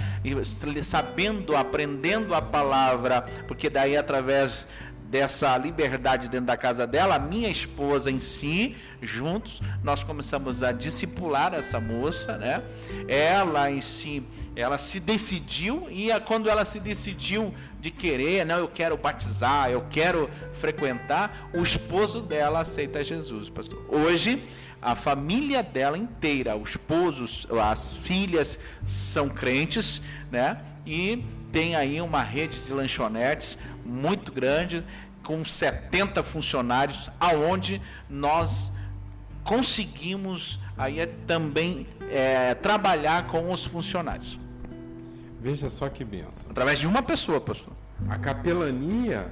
sabendo, 0.84 1.56
aprendendo 1.56 2.34
a 2.34 2.42
palavra, 2.42 3.22
porque 3.48 3.70
daí 3.70 3.96
através 3.96 4.68
dessa 5.10 5.58
liberdade 5.58 6.28
dentro 6.28 6.46
da 6.46 6.56
casa 6.56 6.86
dela, 6.86 7.16
a 7.16 7.20
minha 7.20 7.50
esposa 7.50 8.12
em 8.12 8.20
si, 8.20 8.76
juntos, 9.02 9.60
nós 9.84 10.04
começamos 10.04 10.62
a 10.62 10.72
discipular 10.72 11.54
essa 11.56 11.80
moça, 11.80 12.38
né? 12.38 12.64
Ela 13.08 13.72
em 13.72 13.82
si, 13.82 14.24
ela 14.56 14.78
se 14.78 15.00
decidiu 15.00 15.88
e 15.90 16.10
quando 16.22 16.48
ela 16.48 16.64
se 16.64 16.80
decidiu 16.80 17.54
de 17.82 17.90
querer, 17.90 18.46
não, 18.46 18.60
eu 18.60 18.68
quero 18.68 18.96
batizar, 18.98 19.72
eu 19.72 19.84
quero 19.90 20.30
frequentar, 20.54 21.50
o 21.54 21.64
esposo 21.64 22.22
dela 22.22 22.60
aceita 22.60 23.04
Jesus, 23.04 23.50
pastor. 23.50 23.84
Hoje, 23.90 24.44
a 24.82 24.96
família 24.96 25.64
dela 25.64 25.98
inteira, 25.98 26.56
os 26.56 26.70
esposos, 26.70 27.48
as 27.60 27.94
filhas 27.94 28.60
são 28.86 29.28
crentes, 29.28 30.02
né? 30.32 30.62
E 30.86 31.24
tem 31.52 31.76
aí 31.76 32.02
uma 32.02 32.22
rede 32.22 32.60
de 32.62 32.74
lanchonetes 32.74 33.58
muito 33.86 34.32
grande, 34.32 34.84
com 35.24 35.44
70 35.44 36.24
funcionários, 36.24 37.10
aonde 37.20 37.82
nós 38.10 38.72
conseguimos 39.44 40.60
aí 40.78 41.00
é 41.00 41.06
também 41.28 41.88
é, 42.10 42.56
trabalhar 42.56 43.28
com 43.28 43.52
os 43.52 43.66
funcionários. 43.66 44.40
Veja 45.42 45.70
só 45.70 45.90
que 45.90 46.04
benção. 46.04 46.50
Através 46.50 46.80
de 46.80 46.88
uma 46.88 47.02
pessoa, 47.04 47.40
pastor. 47.40 47.74
A 48.08 48.18
capelania, 48.18 49.32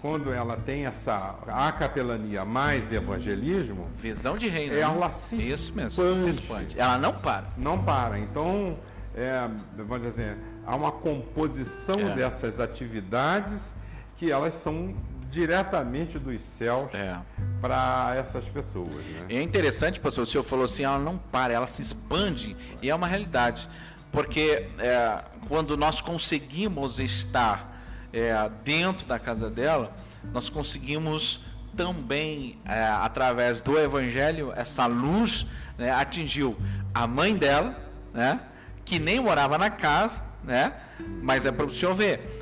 quando 0.00 0.32
ela 0.32 0.56
tem 0.56 0.86
essa 0.86 1.38
a 1.46 1.70
capelania 1.72 2.44
mais 2.44 2.92
evangelismo, 2.92 3.88
visão 3.98 4.36
de 4.36 4.48
reino, 4.48 4.74
ela 4.74 5.06
né? 5.06 5.12
se 5.12 5.36
Isso 5.36 5.74
mesmo, 5.74 5.88
expande. 5.88 6.18
se 6.18 6.30
expande. 6.30 6.80
Ela 6.80 6.98
não 6.98 7.12
para. 7.12 7.46
Não 7.56 7.82
para. 7.82 8.18
Então, 8.18 8.78
é, 9.14 9.48
vamos 9.76 10.06
dizer 10.06 10.30
assim, 10.30 10.40
há 10.66 10.74
uma 10.74 10.90
composição 10.90 11.98
é. 11.98 12.14
dessas 12.14 12.58
atividades 12.58 13.74
que 14.16 14.30
elas 14.30 14.54
são 14.54 14.94
diretamente 15.30 16.18
dos 16.18 16.40
céus 16.40 16.92
é. 16.94 17.16
para 17.60 18.14
essas 18.16 18.48
pessoas. 18.48 18.88
Né? 18.88 19.26
É 19.28 19.42
interessante, 19.42 20.00
pastor, 20.00 20.24
o 20.24 20.26
senhor 20.26 20.44
falou 20.44 20.64
assim, 20.64 20.82
ela 20.82 20.98
não 20.98 21.18
para, 21.18 21.52
ela 21.52 21.66
se 21.66 21.82
expande 21.82 22.56
e 22.82 22.90
é 22.90 22.94
uma 22.94 23.06
realidade. 23.06 23.68
Porque 24.10 24.68
é, 24.78 25.24
quando 25.48 25.76
nós 25.76 26.00
conseguimos 26.00 26.98
estar 26.98 27.76
é, 28.12 28.50
dentro 28.64 29.06
da 29.06 29.18
casa 29.18 29.50
dela, 29.50 29.94
nós 30.32 30.48
conseguimos 30.48 31.42
também, 31.76 32.58
é, 32.64 32.82
através 32.84 33.60
do 33.60 33.78
Evangelho, 33.78 34.52
essa 34.56 34.86
luz 34.86 35.46
né, 35.76 35.92
atingiu 35.92 36.56
a 36.94 37.06
mãe 37.06 37.36
dela, 37.36 37.78
né, 38.14 38.40
que 38.84 38.98
nem 38.98 39.20
morava 39.20 39.58
na 39.58 39.68
casa, 39.68 40.22
né, 40.46 40.74
mas 41.20 41.44
é 41.44 41.52
para 41.52 41.66
o 41.66 41.70
senhor 41.70 41.94
ver 41.94 42.36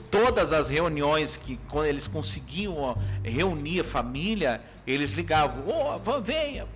todas 0.00 0.52
as 0.52 0.68
reuniões 0.68 1.36
que 1.36 1.58
quando 1.68 1.86
eles 1.86 2.06
conseguiam 2.06 2.96
reunir 3.22 3.80
a 3.80 3.84
família, 3.84 4.60
eles 4.86 5.12
ligavam, 5.12 5.64
oh, 5.66 6.20
venha 6.20 6.66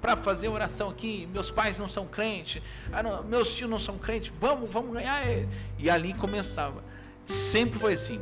para 0.00 0.16
fazer 0.16 0.48
oração 0.48 0.88
aqui, 0.90 1.28
meus 1.32 1.50
pais 1.50 1.78
não 1.78 1.88
são 1.88 2.06
crentes, 2.06 2.62
ah, 2.92 3.02
não, 3.02 3.22
meus 3.22 3.54
tios 3.54 3.70
não 3.70 3.78
são 3.78 3.98
crentes, 3.98 4.32
vamos, 4.40 4.70
vamos 4.70 4.92
ganhar. 4.92 5.22
E 5.78 5.88
ali 5.90 6.14
começava. 6.14 6.82
Sempre 7.26 7.78
foi 7.78 7.94
assim. 7.94 8.20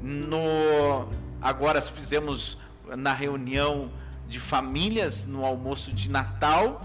No, 0.00 1.08
agora 1.40 1.80
fizemos 1.80 2.58
na 2.96 3.12
reunião 3.12 3.90
de 4.28 4.40
famílias, 4.40 5.24
no 5.24 5.44
almoço 5.44 5.92
de 5.92 6.10
Natal, 6.10 6.80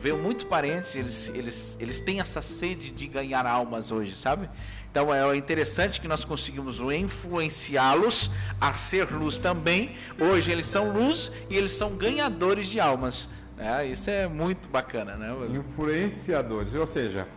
veio 0.00 0.16
muitos 0.16 0.44
parentes, 0.44 0.94
eles, 0.94 1.28
eles, 1.34 1.76
eles 1.78 2.00
têm 2.00 2.20
essa 2.20 2.40
sede 2.40 2.90
de 2.90 3.06
ganhar 3.06 3.46
almas 3.46 3.90
hoje, 3.90 4.16
sabe? 4.16 4.48
Então 4.90 5.14
é 5.14 5.36
interessante 5.36 6.00
que 6.00 6.08
nós 6.08 6.24
conseguimos 6.24 6.80
influenciá-los 6.80 8.30
a 8.60 8.72
ser 8.72 9.12
luz 9.12 9.38
também. 9.38 9.94
Hoje 10.18 10.50
eles 10.50 10.66
são 10.66 10.90
luz 10.90 11.30
e 11.48 11.56
eles 11.56 11.72
são 11.72 11.96
ganhadores 11.96 12.68
de 12.68 12.80
almas. 12.80 13.28
É, 13.56 13.86
isso 13.86 14.08
é 14.08 14.26
muito 14.26 14.68
bacana, 14.68 15.16
né? 15.16 15.28
Influenciadores, 15.50 16.74
ou 16.74 16.86
seja, 16.86 17.28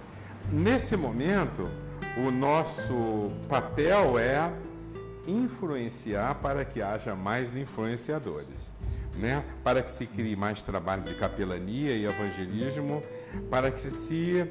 nesse 0.52 0.95
momento 0.95 1.69
o 2.17 2.32
nosso 2.32 3.32
papel 3.49 4.17
é 4.17 4.52
influenciar 5.28 6.36
para 6.36 6.63
que 6.65 6.82
haja 6.82 7.15
mais 7.15 7.56
influenciadores. 7.56 8.73
Né? 9.15 9.43
Para 9.63 9.82
que 9.82 9.91
se 9.91 10.06
crie 10.06 10.36
mais 10.36 10.63
trabalho 10.63 11.04
de 11.04 11.13
capelania 11.15 11.95
e 11.95 12.06
evangelismo, 12.06 13.02
para 13.49 13.69
que 13.69 13.89
se 13.89 14.47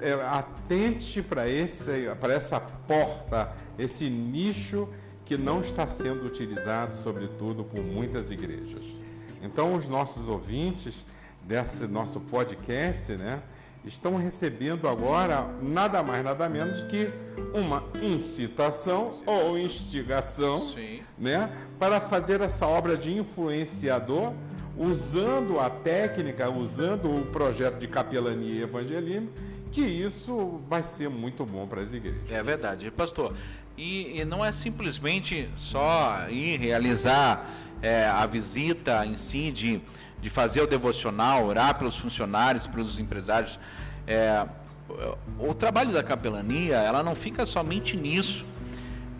é, 0.00 0.12
atente 0.12 1.22
para 1.22 2.32
essa 2.32 2.60
porta, 2.60 3.52
esse 3.78 4.08
nicho 4.08 4.88
que 5.24 5.36
não 5.36 5.60
está 5.60 5.86
sendo 5.86 6.24
utilizado, 6.24 6.94
sobretudo, 6.94 7.64
por 7.64 7.82
muitas 7.82 8.30
igrejas. 8.30 8.84
Então, 9.42 9.74
os 9.74 9.86
nossos 9.86 10.28
ouvintes 10.28 11.04
desse 11.42 11.86
nosso 11.86 12.20
podcast, 12.20 13.12
né, 13.12 13.42
estão 13.84 14.16
recebendo 14.16 14.88
agora 14.88 15.48
nada 15.62 16.02
mais, 16.02 16.24
nada 16.24 16.48
menos 16.48 16.82
que 16.84 17.10
uma 17.54 17.84
incitação 18.02 19.10
ou 19.26 19.58
instigação, 19.58 20.72
né, 21.16 21.50
para 21.78 22.00
fazer 22.00 22.40
essa 22.40 22.66
obra 22.66 22.96
de 22.96 23.12
influenciador, 23.16 24.32
usando 24.76 25.58
a 25.58 25.68
técnica, 25.68 26.50
usando 26.50 27.10
o 27.10 27.26
projeto 27.26 27.78
de 27.78 27.88
capelania 27.88 28.54
e 28.54 28.62
evangelismo, 28.62 29.30
que 29.72 29.80
isso 29.80 30.60
vai 30.68 30.82
ser 30.82 31.08
muito 31.10 31.44
bom 31.44 31.66
para 31.66 31.80
as 31.80 31.92
igrejas. 31.92 32.20
É 32.30 32.42
verdade, 32.42 32.90
pastor. 32.90 33.34
E, 33.76 34.20
e 34.20 34.24
não 34.24 34.44
é 34.44 34.50
simplesmente 34.50 35.48
só 35.56 36.28
ir 36.28 36.58
realizar 36.58 37.48
é, 37.80 38.06
a 38.06 38.26
visita 38.26 39.04
em 39.06 39.16
si, 39.16 39.52
de, 39.52 39.80
de 40.20 40.30
fazer 40.30 40.62
o 40.62 40.66
devocional, 40.66 41.46
orar 41.46 41.78
pelos 41.78 41.96
funcionários, 41.96 42.66
pelos 42.66 42.98
empresários. 42.98 43.58
É, 44.06 44.46
o 45.38 45.54
trabalho 45.54 45.92
da 45.92 46.02
capelania, 46.02 46.76
ela 46.76 47.02
não 47.02 47.14
fica 47.14 47.46
somente 47.46 47.96
nisso. 47.96 48.44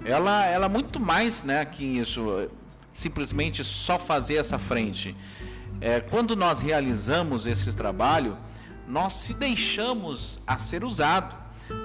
Ela, 0.05 0.47
ela 0.47 0.67
é 0.67 0.69
muito 0.69 0.99
mais 0.99 1.43
né, 1.43 1.65
que 1.65 1.85
isso, 1.85 2.49
simplesmente 2.93 3.65
só 3.65 3.99
fazer 3.99 4.37
essa 4.37 4.59
frente. 4.59 5.17
É, 5.81 6.01
quando 6.01 6.35
nós 6.35 6.61
realizamos 6.61 7.47
esse 7.47 7.73
trabalho, 7.73 8.37
nós 8.87 9.15
se 9.15 9.35
deixamos 9.35 10.41
a 10.47 10.57
ser 10.59 10.83
usado, 10.83 11.37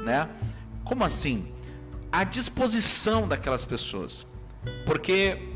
né? 0.03 0.29
Como 0.83 1.03
assim? 1.03 1.53
à 2.13 2.23
disposição 2.23 3.27
daquelas 3.27 3.65
pessoas. 3.65 4.23
Porque 4.85 5.49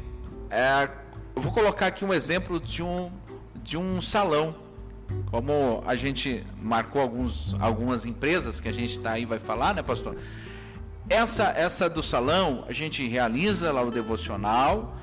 é, 0.49 0.89
eu 1.35 1.41
vou 1.41 1.51
colocar 1.51 1.85
aqui 1.85 2.03
um 2.03 2.11
exemplo 2.11 2.59
de 2.59 2.81
um, 2.81 3.11
de 3.67 3.77
um 3.77 4.01
salão. 4.01 4.55
Como 5.29 5.83
a 5.85 5.95
gente 5.97 6.41
marcou 6.61 7.01
alguns, 7.01 7.53
algumas 7.59 8.05
empresas 8.05 8.61
que 8.61 8.69
a 8.69 8.71
gente 8.71 8.93
está 8.93 9.11
aí 9.11 9.25
vai 9.25 9.39
falar, 9.39 9.75
né, 9.75 9.83
pastor? 9.83 10.15
Essa, 11.09 11.49
essa 11.49 11.89
do 11.89 12.01
salão, 12.01 12.63
a 12.67 12.71
gente 12.71 13.05
realiza 13.05 13.71
lá 13.73 13.81
o 13.81 13.91
devocional, 13.91 14.97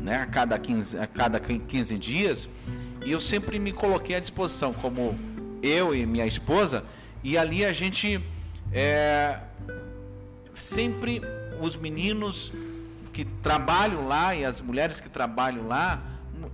né, 0.00 0.18
a 0.18 0.26
cada 0.26 0.56
15, 0.56 0.98
a 0.98 1.06
cada 1.06 1.40
15 1.40 1.98
dias, 1.98 2.48
e 3.04 3.10
eu 3.10 3.20
sempre 3.20 3.58
me 3.58 3.72
coloquei 3.72 4.14
à 4.14 4.20
disposição, 4.20 4.72
como 4.72 5.18
eu 5.60 5.92
e 5.92 6.06
minha 6.06 6.26
esposa, 6.26 6.84
e 7.24 7.36
ali 7.36 7.64
a 7.64 7.72
gente 7.72 8.22
é, 8.72 9.40
sempre 10.54 11.20
os 11.60 11.74
meninos 11.76 12.52
que 13.12 13.24
trabalham 13.24 14.06
lá 14.06 14.34
e 14.34 14.44
as 14.44 14.60
mulheres 14.60 15.00
que 15.00 15.08
trabalham 15.08 15.66
lá, 15.66 16.02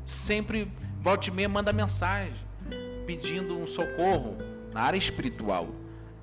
sempre 0.06 0.68
volta 1.02 1.28
e 1.28 1.32
meia 1.32 1.48
manda 1.48 1.72
mensagem 1.72 2.32
pedindo 3.04 3.58
um 3.58 3.66
socorro 3.66 4.38
na 4.72 4.82
área 4.82 4.96
espiritual, 4.96 5.68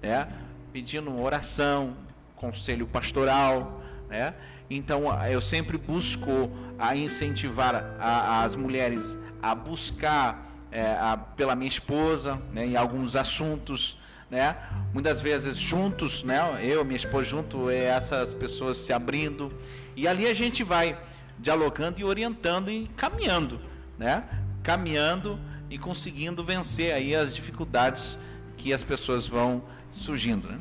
né? 0.01 0.27
pedindo 0.71 1.21
oração, 1.21 1.97
conselho 2.35 2.87
pastoral, 2.87 3.83
né? 4.07 4.33
Então 4.69 5.03
eu 5.25 5.41
sempre 5.41 5.77
busco 5.77 6.49
a 6.77 6.95
incentivar 6.95 7.97
a, 7.99 8.43
as 8.43 8.55
mulheres 8.55 9.17
a 9.41 9.53
buscar 9.53 10.47
é, 10.71 10.93
a, 10.93 11.17
pela 11.17 11.55
minha 11.55 11.69
esposa 11.69 12.41
né, 12.53 12.65
em 12.65 12.77
alguns 12.77 13.15
assuntos 13.15 13.97
né? 14.29 14.55
Muitas 14.93 15.19
vezes 15.21 15.57
juntos, 15.57 16.23
né? 16.23 16.39
Eu, 16.61 16.85
minha 16.85 16.97
esposa 16.97 17.25
junto, 17.25 17.67
é 17.67 17.85
essas 17.85 18.31
pessoas 18.31 18.77
se 18.77 18.93
abrindo 18.93 19.51
e 19.95 20.07
ali 20.07 20.27
a 20.27 20.35
gente 20.35 20.63
vai 20.63 20.97
dialogando 21.39 21.99
e 21.99 22.03
orientando 22.03 22.69
e 22.69 22.87
caminhando, 22.95 23.59
né? 23.97 24.23
Caminhando 24.69 25.39
e 25.67 25.79
conseguindo 25.79 26.43
vencer 26.43 26.93
aí 26.93 27.15
as 27.15 27.34
dificuldades 27.34 28.19
que 28.55 28.71
as 28.71 28.84
pessoas 28.84 29.27
vão 29.27 29.63
surgindo, 29.89 30.47
né? 30.47 30.60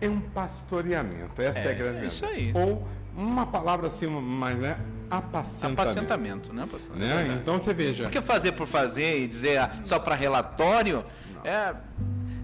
É 0.00 0.08
um 0.08 0.20
pastoreamento, 0.20 1.42
essa 1.42 1.58
é, 1.58 1.66
é 1.66 1.70
a 1.70 1.74
grande 1.74 2.04
é 2.04 2.06
isso 2.06 2.24
aí. 2.24 2.52
Ou 2.54 2.86
uma 3.16 3.44
palavra 3.44 3.88
assim, 3.88 4.06
mais, 4.06 4.56
né? 4.56 4.78
Apacentamento. 5.10 5.80
Apacentamento, 5.80 6.52
né, 6.52 6.68
pastor? 6.70 6.96
Né? 6.96 7.40
Então 7.42 7.58
você 7.58 7.74
veja. 7.74 8.04
Porque 8.04 8.22
fazer 8.22 8.52
por 8.52 8.68
fazer 8.68 9.24
e 9.24 9.26
dizer 9.26 9.58
ah, 9.58 9.70
só 9.82 9.98
para 9.98 10.14
relatório 10.14 11.04
Não. 11.34 11.50
é 11.50 11.74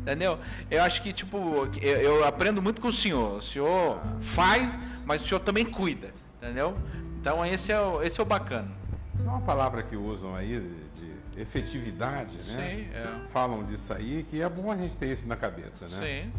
Entendeu? 0.00 0.38
Eu 0.70 0.82
acho 0.82 1.00
que, 1.00 1.14
tipo, 1.14 1.66
eu, 1.80 1.96
eu, 1.96 2.24
aprendo 2.26 2.60
muito 2.60 2.78
com 2.78 2.88
o 2.88 2.92
senhor. 2.92 3.38
O 3.38 3.40
senhor 3.40 3.98
faz, 4.20 4.78
mas 5.06 5.22
o 5.22 5.28
senhor 5.28 5.40
também 5.40 5.64
cuida. 5.64 6.12
Entendeu? 6.42 6.76
Então 7.18 7.46
esse 7.46 7.72
é 7.72 7.80
o, 7.80 8.02
esse 8.02 8.20
é 8.20 8.22
o 8.22 8.26
bacana. 8.26 8.70
É 9.18 9.28
uma 9.28 9.40
palavra 9.40 9.82
que 9.82 9.96
usam 9.96 10.34
aí 10.34 10.60
de, 10.60 11.06
de 11.34 11.40
efetividade, 11.40 12.36
né? 12.52 12.68
Sim, 12.68 12.96
é. 12.96 13.28
Falam 13.28 13.64
disso 13.64 13.92
aí, 13.92 14.26
que 14.28 14.40
é 14.40 14.48
bom 14.48 14.70
a 14.70 14.76
gente 14.76 14.96
ter 14.96 15.12
isso 15.12 15.26
na 15.26 15.36
cabeça, 15.36 15.86
né? 15.86 16.22
Sim. 16.24 16.32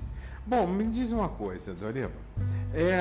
Bom, 0.45 0.67
me 0.67 0.85
diz 0.85 1.11
uma 1.11 1.29
coisa, 1.29 1.73
Doriva. 1.73 2.11
É, 2.73 2.99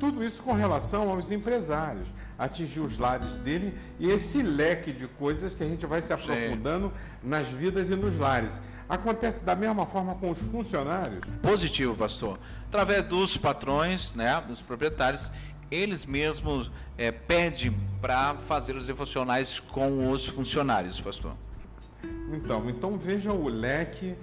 tudo 0.00 0.24
isso 0.24 0.42
com 0.42 0.54
relação 0.54 1.10
aos 1.10 1.30
empresários, 1.30 2.08
atingir 2.38 2.80
os 2.80 2.98
lares 2.98 3.36
dele 3.36 3.78
e 3.98 4.08
esse 4.08 4.42
leque 4.42 4.92
de 4.92 5.06
coisas 5.06 5.54
que 5.54 5.62
a 5.62 5.68
gente 5.68 5.84
vai 5.86 6.00
se 6.00 6.12
aprofundando 6.12 6.88
Sim. 6.88 7.28
nas 7.28 7.48
vidas 7.48 7.90
e 7.90 7.94
nos 7.94 8.18
lares. 8.18 8.60
Acontece 8.88 9.44
da 9.44 9.54
mesma 9.54 9.86
forma 9.86 10.14
com 10.16 10.30
os 10.30 10.40
funcionários? 10.40 11.20
Positivo, 11.42 11.94
pastor. 11.94 12.40
Através 12.66 13.04
dos 13.04 13.36
patrões, 13.36 14.12
né, 14.14 14.42
dos 14.48 14.60
proprietários, 14.60 15.30
eles 15.70 16.04
mesmos 16.04 16.70
é, 16.98 17.10
pedem 17.12 17.76
para 18.00 18.34
fazer 18.48 18.76
os 18.76 18.86
devocionais 18.86 19.60
com 19.60 20.10
os 20.10 20.26
funcionários, 20.26 21.00
pastor. 21.00 21.34
Então, 22.32 22.68
então 22.68 22.98
veja 22.98 23.32
o 23.32 23.48
leque 23.48 24.14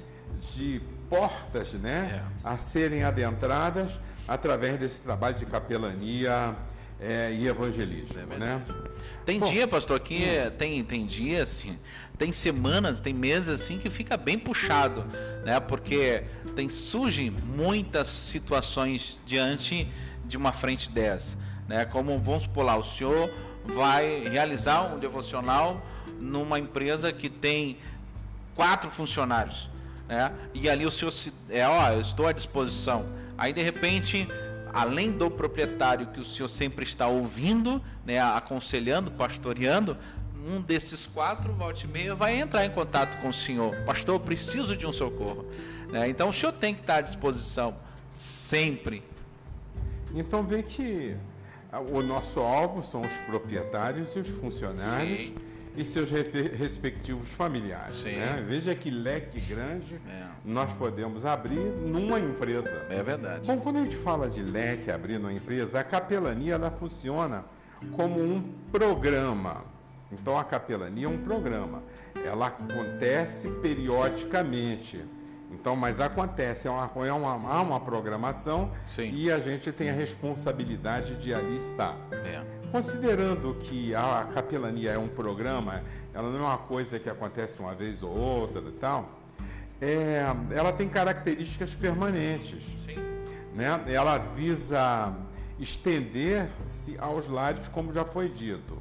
de 0.56 0.82
portas, 1.10 1.74
né, 1.74 2.24
é. 2.24 2.48
a 2.48 2.58
serem 2.58 3.04
adentradas 3.04 3.98
através 4.28 4.80
desse 4.80 5.00
trabalho 5.02 5.38
de 5.38 5.46
capelania 5.46 6.56
é, 7.00 7.32
e 7.32 7.48
evangelismo, 7.48 8.20
é 8.20 8.38
né? 8.38 8.62
Tem 9.26 9.40
Bom, 9.40 9.50
dia, 9.52 9.68
pastor, 9.68 10.00
que 10.00 10.24
hum. 10.24 10.52
tem, 10.58 10.84
tem 10.84 11.06
dia, 11.06 11.44
assim, 11.44 11.78
tem 12.18 12.32
semanas, 12.32 13.00
tem 13.00 13.14
meses 13.14 13.50
assim 13.50 13.78
que 13.78 13.90
fica 13.90 14.18
bem 14.18 14.40
puxado, 14.40 15.06
né? 15.46 15.60
Porque 15.60 16.24
tem 16.56 16.70
surgem 16.70 17.30
muitas 17.30 18.08
situações 18.08 19.22
diante 19.26 19.88
de 20.28 20.38
uma 20.38 20.52
frente 20.52 20.90
dessa, 20.90 21.38
né? 21.68 21.86
Como 21.86 22.18
vamos 22.18 22.44
supor 22.44 22.66
lá, 22.66 22.76
o 22.76 22.84
senhor 22.84 23.32
vai 23.66 24.28
realizar 24.28 24.84
um 24.84 25.00
devocional 25.00 25.82
numa 26.20 26.60
empresa 26.60 27.12
que 27.12 27.30
tem 27.30 27.78
quatro 28.56 28.90
funcionários, 28.92 29.70
né? 30.08 30.32
E 30.54 30.70
ali 30.70 30.86
o 30.86 30.92
senhor 30.92 31.12
se, 31.12 31.34
é, 31.50 31.68
ó, 31.68 31.92
eu 31.92 32.02
estou 32.02 32.28
à 32.28 32.32
disposição. 32.32 33.06
Aí 33.38 33.54
de 33.54 33.62
repente 33.62 34.28
além 34.74 35.12
do 35.12 35.32
proprietário 35.32 36.08
que 36.08 36.20
o 36.20 36.26
senhor 36.26 36.48
sempre 36.48 36.84
está 36.86 37.08
ouvindo, 37.08 37.82
né, 38.06 38.20
aconselhando, 38.20 39.10
pastoreando, 39.10 39.98
um 40.48 40.62
desses 40.62 41.06
quatro, 41.06 41.52
volte 41.54 41.86
e 41.86 41.88
meia, 41.88 42.16
vai 42.16 42.40
entrar 42.40 42.64
em 42.64 42.70
contato 42.70 43.20
com 43.22 43.30
o 43.30 43.34
senhor. 43.34 43.76
Pastor, 43.86 44.20
preciso 44.20 44.78
de 44.78 44.86
um 44.86 44.94
socorro. 44.94 45.46
Né? 45.90 46.08
Então 46.10 46.30
o 46.30 46.34
senhor 46.34 46.52
tem 46.52 46.74
que 46.74 46.82
estar 46.82 46.98
à 46.98 47.02
disposição 47.02 47.76
sempre. 48.10 49.04
Então 50.14 50.44
vê 50.44 50.64
que 50.64 51.16
o 51.92 52.02
nosso 52.02 52.40
alvo 52.40 52.82
são 52.82 53.02
os 53.02 53.18
proprietários 53.20 54.16
e 54.16 54.20
os 54.20 54.30
funcionários. 54.30 55.28
Sim 55.28 55.36
e 55.78 55.86
seus 55.86 56.10
respectivos 56.10 57.30
familiares. 57.30 58.04
Né? 58.04 58.44
Veja 58.48 58.74
que 58.74 58.90
leque 58.90 59.40
grande 59.40 60.02
é. 60.10 60.26
nós 60.44 60.74
podemos 60.74 61.24
abrir 61.24 61.60
numa 61.60 62.20
empresa. 62.20 62.88
É 62.90 63.04
verdade. 63.04 63.48
Bom, 63.48 63.60
quando 63.60 63.78
a 63.78 63.84
gente 63.84 63.96
fala 63.96 64.28
de 64.28 64.42
leque 64.42 64.90
abrir 64.90 65.20
numa 65.20 65.32
empresa, 65.32 65.80
a 65.80 65.84
capelania 65.84 66.56
ela 66.56 66.72
funciona 66.72 67.46
como 67.92 68.20
um 68.20 68.42
programa. 68.72 69.64
Então 70.12 70.38
a 70.38 70.44
capelania 70.44 71.06
é 71.06 71.10
um 71.10 71.20
programa. 71.20 71.84
Ela 72.16 72.48
acontece 72.48 73.48
periodicamente. 73.62 75.06
Então, 75.52 75.76
mas 75.76 76.00
acontece, 76.00 76.68
é 76.68 76.72
uma, 76.72 76.92
é 77.06 77.12
uma, 77.12 77.50
há 77.50 77.62
uma 77.62 77.80
programação 77.80 78.72
Sim. 78.90 79.12
e 79.14 79.32
a 79.32 79.40
gente 79.40 79.72
tem 79.72 79.90
a 79.90 79.94
responsabilidade 79.94 81.16
de 81.16 81.34
ali 81.34 81.56
estar. 81.56 81.96
É. 82.12 82.42
Considerando 82.72 83.56
que 83.56 83.96
a 83.96 84.28
capelania 84.34 84.92
é 84.92 84.98
um 84.98 85.08
programa, 85.08 85.84
ela 86.14 86.30
não 86.30 86.40
é 86.40 86.48
uma 86.48 86.58
coisa 86.58 87.00
que 87.00 87.10
acontece 87.10 87.60
uma 87.60 87.74
vez 87.74 88.04
ou 88.04 88.12
outra 88.12 88.62
e 88.62 88.72
tal, 88.74 89.10
é, 89.80 90.26
ela 90.52 90.74
tem 90.74 90.90
características 90.90 91.74
permanentes. 91.74 92.64
Sim. 92.86 92.98
Né? 93.54 93.82
Ela 93.88 94.18
visa 94.18 95.14
estender-se 95.60 96.98
aos 97.00 97.28
lares, 97.28 97.68
como 97.70 97.92
já 97.94 98.04
foi 98.04 98.28
dito. 98.28 98.78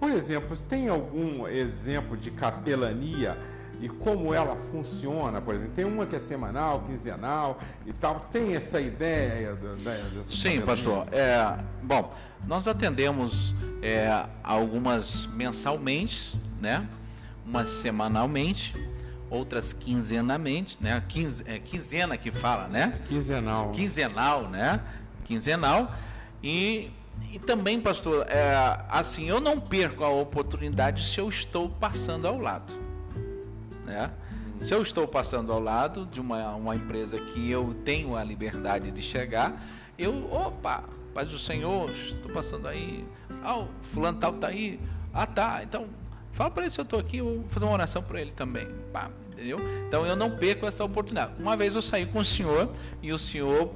Por 0.00 0.10
exemplo, 0.10 0.56
tem 0.68 0.88
algum 0.88 1.46
exemplo 1.46 2.16
de 2.16 2.30
capelania 2.32 3.38
e 3.82 3.88
como 3.88 4.32
ela 4.32 4.56
funciona, 4.70 5.40
por 5.40 5.56
exemplo. 5.56 5.74
Tem 5.74 5.84
uma 5.84 6.06
que 6.06 6.14
é 6.14 6.20
semanal, 6.20 6.82
quinzenal 6.82 7.58
e 7.84 7.92
tal. 7.92 8.28
Tem 8.30 8.54
essa 8.54 8.80
ideia 8.80 9.56
dessa 9.56 10.30
Sim, 10.30 10.60
pastor. 10.60 11.08
É, 11.10 11.58
bom, 11.82 12.14
nós 12.46 12.68
atendemos 12.68 13.52
é, 13.82 14.24
algumas 14.42 15.26
mensalmente, 15.26 16.40
né? 16.60 16.88
Umas 17.44 17.70
semanalmente, 17.70 18.72
outras 19.28 19.72
quinzenalmente, 19.72 20.78
né? 20.80 21.02
Quinze, 21.08 21.42
é, 21.48 21.58
quinzena 21.58 22.16
que 22.16 22.30
fala, 22.30 22.68
né? 22.68 23.00
Quinzenal. 23.08 23.72
Quinzenal, 23.72 24.48
né? 24.48 24.80
Quinzenal. 25.24 25.92
E 26.40 26.92
e 27.32 27.38
também, 27.38 27.80
pastor, 27.80 28.26
é, 28.28 28.80
assim, 28.88 29.28
eu 29.28 29.40
não 29.40 29.60
perco 29.60 30.04
a 30.04 30.08
oportunidade 30.08 31.04
se 31.06 31.18
eu 31.18 31.28
estou 31.28 31.68
passando 31.68 32.26
ao 32.26 32.38
lado. 32.38 32.72
Né? 33.84 34.10
Se 34.60 34.72
eu 34.72 34.82
estou 34.82 35.08
passando 35.08 35.52
ao 35.52 35.60
lado 35.60 36.06
de 36.06 36.20
uma, 36.20 36.54
uma 36.54 36.76
empresa 36.76 37.18
que 37.18 37.50
eu 37.50 37.74
tenho 37.84 38.16
a 38.16 38.22
liberdade 38.22 38.90
de 38.90 39.02
chegar, 39.02 39.60
eu, 39.98 40.32
opa, 40.32 40.84
paz 41.12 41.28
do 41.28 41.38
Senhor, 41.38 41.90
estou 41.90 42.32
passando 42.32 42.68
aí. 42.68 43.04
Ah, 43.42 43.58
o 43.58 43.68
fulano 43.92 44.18
tal 44.18 44.32
tá 44.34 44.48
aí. 44.48 44.80
Ah, 45.12 45.26
tá. 45.26 45.62
Então, 45.62 45.88
fala 46.32 46.50
para 46.50 46.62
ele 46.62 46.70
se 46.70 46.80
eu 46.80 46.84
estou 46.84 46.98
aqui, 46.98 47.18
eu 47.18 47.24
vou 47.24 47.44
fazer 47.48 47.66
uma 47.66 47.74
oração 47.74 48.02
para 48.02 48.20
ele 48.20 48.32
também. 48.32 48.68
Pá, 48.92 49.10
entendeu? 49.32 49.58
Então 49.88 50.06
eu 50.06 50.14
não 50.14 50.30
perco 50.30 50.66
essa 50.66 50.84
oportunidade. 50.84 51.32
Uma 51.38 51.56
vez 51.56 51.74
eu 51.74 51.82
saí 51.82 52.06
com 52.06 52.20
o 52.20 52.24
senhor 52.24 52.70
e 53.02 53.12
o 53.12 53.18
senhor 53.18 53.70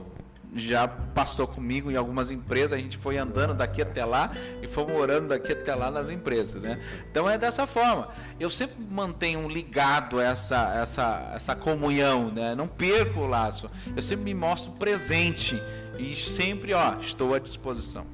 já 0.57 0.89
passou 0.89 1.47
comigo 1.47 1.91
em 1.91 1.97
algumas 1.97 2.31
empresas, 2.31 2.73
a 2.73 2.81
gente 2.81 2.97
foi 2.97 3.19
andando 3.19 3.55
daqui 3.55 3.83
até 3.83 4.05
lá 4.05 4.33
e 4.63 4.67
fomos 4.67 4.99
orando 4.99 5.29
daqui 5.29 5.53
até 5.53 5.75
lá 5.75 5.91
nas 5.91 6.09
empresas, 6.09 6.61
né? 6.61 6.81
Então 7.11 7.29
é 7.29 7.37
dessa 7.37 7.67
forma. 7.67 8.09
Eu 8.39 8.51
sempre 8.51 8.77
mantenho 8.91 9.49
ligado 9.49 10.21
essa 10.21 10.81
essa 10.83 11.33
essa 11.35 11.55
comunhão, 11.55 12.31
né? 12.31 12.55
Não 12.55 12.69
perco 12.69 13.21
o 13.21 13.27
laço. 13.27 13.71
Eu 13.95 14.03
sempre 14.03 14.25
me 14.25 14.35
mostro 14.35 14.73
presente 14.73 15.61
e 15.99 16.15
sempre, 16.15 16.75
ó, 16.75 16.97
estou 17.01 17.35
à 17.35 17.39
disposição. 17.39 18.07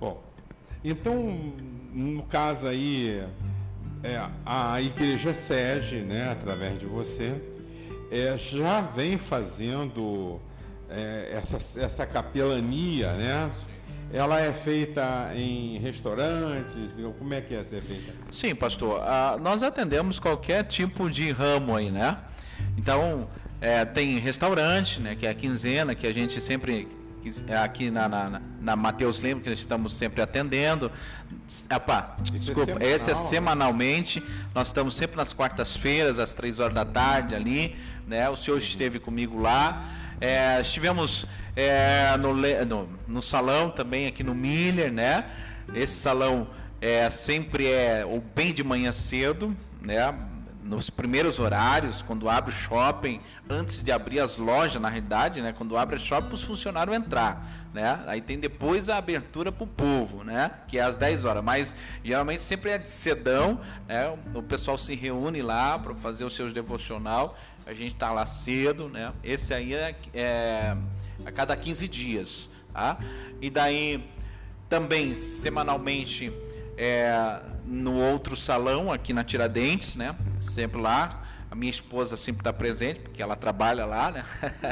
Bom, 0.00 0.22
então 0.84 1.52
no 1.92 2.22
caso 2.24 2.66
aí 2.66 3.24
é, 4.02 4.24
a 4.46 4.80
igreja 4.80 5.34
SEG, 5.34 6.02
né, 6.02 6.30
através 6.30 6.78
de 6.78 6.86
você, 6.86 7.34
é, 8.10 8.36
já 8.38 8.80
vem 8.80 9.18
fazendo 9.18 10.40
é, 10.88 11.30
essa, 11.32 11.58
essa 11.78 12.06
capelania, 12.06 13.12
né? 13.12 13.50
Ela 14.10 14.40
é 14.40 14.52
feita 14.52 15.30
em 15.34 15.78
restaurantes? 15.78 16.92
Como 17.18 17.34
é 17.34 17.42
que 17.42 17.54
é 17.54 17.62
ser 17.62 17.82
feita? 17.82 18.12
Sim, 18.30 18.54
pastor. 18.54 19.02
Ah, 19.02 19.36
nós 19.38 19.62
atendemos 19.62 20.18
qualquer 20.18 20.64
tipo 20.64 21.10
de 21.10 21.30
ramo 21.30 21.76
aí, 21.76 21.90
né? 21.90 22.16
Então, 22.76 23.28
é, 23.60 23.84
tem 23.84 24.18
restaurante, 24.18 24.98
né? 24.98 25.14
Que 25.14 25.26
é 25.26 25.30
a 25.30 25.34
quinzena, 25.34 25.94
que 25.94 26.06
a 26.06 26.12
gente 26.12 26.40
sempre 26.40 26.88
é 27.46 27.56
aqui 27.56 27.90
na, 27.90 28.08
na, 28.08 28.40
na 28.60 28.76
Mateus 28.76 29.18
Lima, 29.18 29.40
que 29.40 29.50
nós 29.50 29.58
estamos 29.58 29.94
sempre 29.94 30.22
atendendo. 30.22 30.90
Epa, 31.68 32.16
é 32.18 32.38
desculpa, 32.38 32.82
é 32.82 32.90
esse 32.90 33.10
é 33.10 33.14
semanalmente. 33.14 34.22
Nós 34.54 34.68
estamos 34.68 34.96
sempre 34.96 35.16
nas 35.16 35.34
quartas-feiras, 35.34 36.18
às 36.18 36.32
três 36.32 36.58
horas 36.58 36.74
da 36.74 36.84
tarde 36.84 37.34
ali. 37.34 37.76
Né? 38.06 38.28
O 38.30 38.36
senhor 38.36 38.58
esteve 38.58 38.98
comigo 38.98 39.38
lá. 39.38 40.07
É, 40.20 40.60
estivemos 40.60 41.26
é, 41.54 42.16
no, 42.16 42.34
no, 42.34 42.88
no, 43.06 43.22
salão 43.22 43.70
também 43.70 44.06
aqui 44.06 44.24
no 44.24 44.34
Miller, 44.34 44.92
né? 44.92 45.26
Esse 45.72 45.94
salão 45.94 46.48
é, 46.80 47.08
sempre 47.08 47.68
é 47.68 48.04
ou 48.04 48.20
bem 48.20 48.52
de 48.52 48.64
manhã 48.64 48.90
cedo, 48.90 49.56
né? 49.80 50.12
Nos 50.62 50.90
primeiros 50.90 51.38
horários, 51.38 52.02
quando 52.02 52.28
abre 52.28 52.52
o 52.52 52.54
shopping, 52.54 53.20
antes 53.48 53.80
de 53.82 53.90
abrir 53.90 54.20
as 54.20 54.36
lojas, 54.36 54.82
na 54.82 54.88
realidade, 54.88 55.40
né? 55.40 55.54
Quando 55.56 55.76
abre 55.76 55.96
o 55.96 56.00
shopping, 56.00 56.34
os 56.34 56.42
funcionários 56.42 56.94
entrar, 56.96 57.68
né? 57.72 58.00
Aí 58.06 58.20
tem 58.20 58.38
depois 58.40 58.88
a 58.88 58.98
abertura 58.98 59.52
para 59.52 59.64
o 59.64 59.68
povo, 59.68 60.24
né? 60.24 60.50
Que 60.66 60.78
é 60.78 60.82
às 60.82 60.96
10 60.96 61.24
horas. 61.24 61.44
Mas 61.44 61.76
geralmente 62.04 62.42
sempre 62.42 62.70
é 62.70 62.78
de 62.78 62.88
cedão, 62.88 63.60
né? 63.86 64.14
O 64.34 64.42
pessoal 64.42 64.76
se 64.76 64.96
reúne 64.96 65.42
lá 65.42 65.78
para 65.78 65.94
fazer 65.94 66.24
o 66.24 66.30
seu 66.30 66.52
devocional 66.52 67.38
a 67.68 67.74
gente 67.74 67.92
está 67.92 68.10
lá 68.10 68.24
cedo, 68.24 68.88
né? 68.88 69.12
Esse 69.22 69.52
aí 69.52 69.74
é, 69.74 69.94
é, 70.14 70.74
a 71.22 71.30
cada 71.30 71.54
15 71.54 71.86
dias, 71.86 72.48
tá? 72.72 72.98
E 73.42 73.50
daí 73.50 74.02
também 74.70 75.14
semanalmente 75.14 76.32
é, 76.78 77.40
no 77.66 77.92
outro 77.92 78.34
salão 78.34 78.90
aqui 78.90 79.12
na 79.12 79.22
Tiradentes, 79.22 79.96
né? 79.96 80.16
Sempre 80.40 80.80
lá. 80.80 81.24
A 81.50 81.54
minha 81.54 81.70
esposa 81.70 82.16
sempre 82.16 82.40
está 82.40 82.54
presente 82.54 83.00
porque 83.00 83.22
ela 83.22 83.36
trabalha 83.36 83.84
lá, 83.84 84.10
né? 84.12 84.24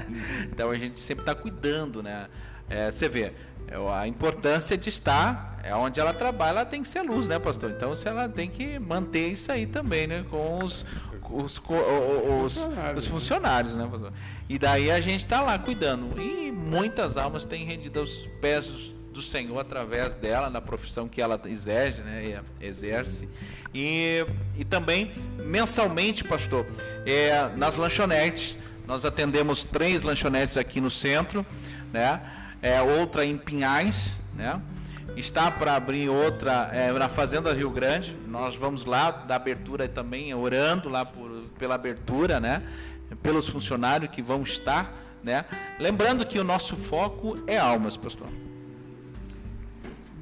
então 0.50 0.70
a 0.70 0.78
gente 0.78 0.98
sempre 0.98 1.20
está 1.20 1.34
cuidando, 1.34 2.02
né? 2.02 2.28
É, 2.66 2.90
você 2.90 3.10
vê, 3.10 3.34
é, 3.68 3.76
a 3.94 4.08
importância 4.08 4.76
de 4.76 4.88
estar 4.88 5.58
é 5.62 5.74
onde 5.74 6.00
ela 6.00 6.14
trabalha, 6.14 6.60
ela 6.60 6.64
tem 6.64 6.82
que 6.82 6.88
ser 6.88 7.02
luz, 7.02 7.28
né, 7.28 7.38
pastor? 7.38 7.70
Então, 7.72 7.94
se 7.94 8.08
ela 8.08 8.26
tem 8.26 8.48
que 8.48 8.78
manter 8.78 9.32
isso 9.32 9.50
aí 9.52 9.66
também, 9.66 10.06
né, 10.06 10.24
com 10.30 10.58
os, 10.62 10.86
os, 11.30 11.60
os, 11.60 12.54
funcionários. 12.54 13.04
os 13.04 13.06
funcionários, 13.06 13.74
né, 13.74 13.88
pastor? 13.90 14.12
E 14.48 14.58
daí 14.58 14.90
a 14.90 15.00
gente 15.00 15.24
está 15.24 15.40
lá 15.40 15.58
cuidando. 15.58 16.20
E 16.20 16.50
muitas 16.52 17.16
almas 17.16 17.44
têm 17.44 17.64
rendido 17.64 18.00
aos 18.00 18.28
pés 18.40 18.66
do 19.12 19.22
Senhor 19.22 19.58
através 19.58 20.14
dela, 20.14 20.50
na 20.50 20.60
profissão 20.60 21.08
que 21.08 21.22
ela 21.22 21.40
exerce, 21.46 22.02
né, 22.02 22.42
exerce. 22.60 23.28
E, 23.74 24.26
e 24.56 24.64
também, 24.64 25.12
mensalmente, 25.38 26.22
pastor, 26.22 26.66
é, 27.06 27.48
nas 27.56 27.76
lanchonetes, 27.76 28.56
nós 28.86 29.04
atendemos 29.04 29.64
três 29.64 30.02
lanchonetes 30.02 30.56
aqui 30.56 30.80
no 30.80 30.90
centro, 30.90 31.44
né? 31.92 32.20
é, 32.62 32.80
outra 32.80 33.24
em 33.24 33.36
Pinhais, 33.36 34.18
né? 34.34 34.60
Está 35.16 35.50
para 35.50 35.74
abrir 35.74 36.10
outra 36.10 36.68
é, 36.74 36.92
na 36.92 37.08
Fazenda 37.08 37.50
Rio 37.54 37.70
Grande. 37.70 38.14
Nós 38.28 38.54
vamos 38.54 38.84
lá 38.84 39.10
da 39.10 39.36
abertura 39.36 39.88
também, 39.88 40.34
orando 40.34 40.90
lá 40.90 41.06
por, 41.06 41.30
pela 41.58 41.74
abertura, 41.74 42.38
né? 42.38 42.62
Pelos 43.22 43.48
funcionários 43.48 44.10
que 44.10 44.20
vão 44.20 44.42
estar, 44.42 44.94
né? 45.24 45.46
Lembrando 45.80 46.26
que 46.26 46.38
o 46.38 46.44
nosso 46.44 46.76
foco 46.76 47.34
é 47.46 47.56
almas, 47.56 47.96
pastor. 47.96 48.28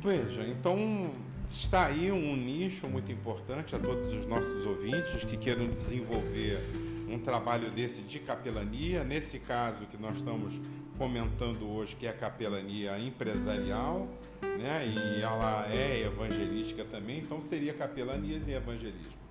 Veja, 0.00 0.46
então 0.46 1.10
está 1.48 1.86
aí 1.86 2.12
um 2.12 2.36
nicho 2.36 2.86
muito 2.86 3.10
importante 3.10 3.74
a 3.74 3.78
todos 3.80 4.12
os 4.12 4.24
nossos 4.26 4.64
ouvintes 4.64 5.24
que 5.24 5.36
queiram 5.36 5.66
desenvolver 5.66 6.60
um 7.08 7.18
trabalho 7.18 7.68
desse 7.68 8.00
de 8.00 8.20
capelania. 8.20 9.02
Nesse 9.02 9.40
caso 9.40 9.86
que 9.86 9.96
nós 10.00 10.18
estamos 10.18 10.54
comentando 10.98 11.68
hoje, 11.68 11.96
que 11.96 12.06
é 12.06 12.10
a 12.10 12.12
capelania 12.12 12.98
empresarial, 12.98 14.08
né? 14.42 14.86
E 14.86 15.22
ela 15.22 15.66
é 15.70 16.02
evangelística 16.02 16.84
também, 16.84 17.18
então 17.18 17.40
seria 17.40 17.74
capelanias 17.74 18.46
e 18.46 18.52
evangelismo. 18.52 19.24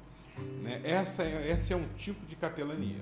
Né? 0.61 0.81
Essa, 0.83 1.23
é, 1.23 1.51
esse 1.51 1.73
é 1.73 1.75
um 1.75 1.83
tipo 1.95 2.25
de 2.25 2.35
capelania. 2.35 3.01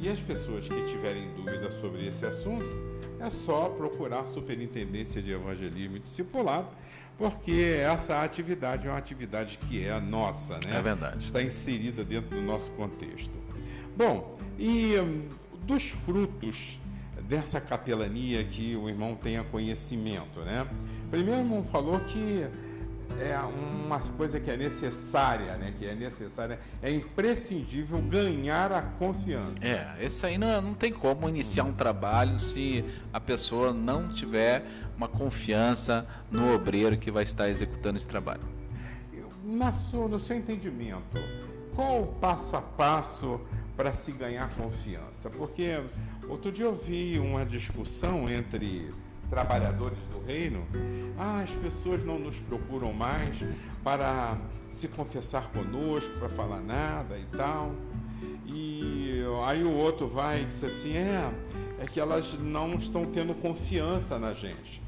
E 0.00 0.08
as 0.08 0.18
pessoas 0.18 0.66
que 0.66 0.84
tiverem 0.86 1.32
dúvida 1.34 1.70
sobre 1.80 2.06
esse 2.06 2.26
assunto, 2.26 2.66
é 3.20 3.30
só 3.30 3.68
procurar 3.68 4.20
a 4.20 4.24
Superintendência 4.24 5.22
de 5.22 5.30
Evangelismo 5.30 5.96
e 5.96 6.00
Discipulado, 6.00 6.68
porque 7.16 7.76
essa 7.78 8.22
atividade 8.22 8.88
é 8.88 8.90
uma 8.90 8.98
atividade 8.98 9.58
que 9.68 9.84
é 9.84 10.00
nossa, 10.00 10.58
né? 10.58 10.76
É 10.76 10.82
verdade. 10.82 11.26
Está 11.26 11.40
inserida 11.40 12.04
dentro 12.04 12.30
do 12.30 12.42
nosso 12.42 12.72
contexto. 12.72 13.38
Bom, 13.96 14.36
e 14.58 14.98
um, 14.98 15.28
dos 15.64 15.90
frutos 15.90 16.80
dessa 17.28 17.60
capelania 17.60 18.42
que 18.44 18.76
o 18.76 18.88
irmão 18.88 19.14
tenha 19.14 19.44
conhecimento, 19.44 20.40
né? 20.40 20.66
Primeiro 21.10 21.40
o 21.40 21.44
irmão 21.44 21.64
falou 21.64 22.00
que 22.00 22.46
é 23.20 23.38
uma 23.38 24.00
coisa 24.00 24.40
que 24.40 24.50
é 24.50 24.56
necessária, 24.56 25.56
né? 25.56 25.72
Que 25.78 25.86
é 25.86 25.94
necessária, 25.94 26.58
é 26.82 26.90
imprescindível 26.90 28.00
ganhar 28.00 28.72
a 28.72 28.82
confiança. 28.82 29.54
É, 29.60 30.06
isso 30.06 30.24
aí 30.24 30.38
não, 30.38 30.60
não 30.60 30.74
tem 30.74 30.92
como 30.92 31.28
iniciar 31.28 31.64
um 31.64 31.72
trabalho 31.72 32.38
se 32.38 32.84
a 33.12 33.20
pessoa 33.20 33.72
não 33.72 34.08
tiver 34.08 34.64
uma 34.96 35.08
confiança 35.08 36.06
no 36.30 36.54
obreiro 36.54 36.96
que 36.96 37.10
vai 37.10 37.24
estar 37.24 37.48
executando 37.48 37.98
esse 37.98 38.06
trabalho. 38.06 38.42
Na 39.44 39.72
sua, 39.72 40.08
no 40.08 40.18
seu 40.18 40.36
entendimento, 40.36 41.18
qual 41.74 42.02
o 42.02 42.06
passo 42.06 42.56
a 42.56 42.62
passo 42.62 43.40
para 43.76 43.92
se 43.92 44.12
ganhar 44.12 44.48
confiança? 44.54 45.28
Porque 45.30 45.82
outro 46.28 46.52
dia 46.52 46.64
eu 46.64 46.74
vi 46.74 47.18
uma 47.18 47.44
discussão 47.44 48.28
entre 48.28 48.92
trabalhadores 49.30 49.98
do 50.12 50.24
reino. 50.26 50.66
Ah, 51.18 51.40
as 51.40 51.50
pessoas 51.54 52.04
não 52.04 52.18
nos 52.18 52.38
procuram 52.40 52.92
mais 52.92 53.36
para 53.82 54.36
se 54.70 54.88
confessar 54.88 55.50
conosco, 55.50 56.10
para 56.18 56.28
falar 56.28 56.60
nada 56.60 57.18
e 57.18 57.24
tal. 57.36 57.72
E 58.46 59.22
aí 59.46 59.64
o 59.64 59.72
outro 59.72 60.06
vai 60.06 60.42
e 60.42 60.44
diz 60.44 60.62
assim: 60.62 60.96
é, 60.96 61.30
é 61.80 61.86
que 61.86 61.98
elas 61.98 62.34
não 62.38 62.74
estão 62.74 63.06
tendo 63.06 63.34
confiança 63.34 64.18
na 64.18 64.34
gente. 64.34 64.82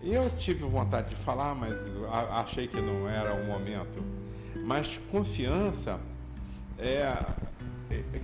Eu 0.00 0.30
tive 0.36 0.64
vontade 0.64 1.10
de 1.10 1.16
falar, 1.16 1.54
mas 1.54 1.76
achei 2.30 2.68
que 2.68 2.80
não 2.80 3.08
era 3.08 3.34
o 3.34 3.46
momento. 3.46 4.02
Mas 4.64 4.98
confiança 5.10 5.98
é, 6.78 7.02
é, 7.02 7.26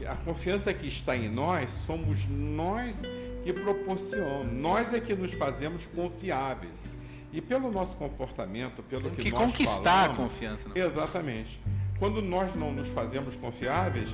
a 0.08 0.16
confiança 0.16 0.72
que 0.72 0.86
está 0.86 1.16
em 1.16 1.28
nós, 1.28 1.70
somos 1.86 2.26
nós 2.28 2.94
que 3.42 3.52
proporcionamos, 3.52 4.52
nós 4.52 4.92
é 4.92 5.00
que 5.00 5.14
nos 5.14 5.32
fazemos 5.34 5.86
confiáveis. 5.86 6.88
E 7.32 7.40
pelo 7.40 7.70
nosso 7.70 7.96
comportamento, 7.96 8.82
pelo 8.82 9.10
que, 9.10 9.22
que 9.22 9.30
nós 9.30 9.40
conquistar 9.40 10.08
falamos, 10.08 10.12
a 10.12 10.22
confiança. 10.22 10.68
Não? 10.68 10.76
Exatamente. 10.76 11.60
Quando 11.98 12.22
nós 12.22 12.54
não 12.54 12.72
nos 12.72 12.88
fazemos 12.88 13.34
confiáveis, 13.36 14.08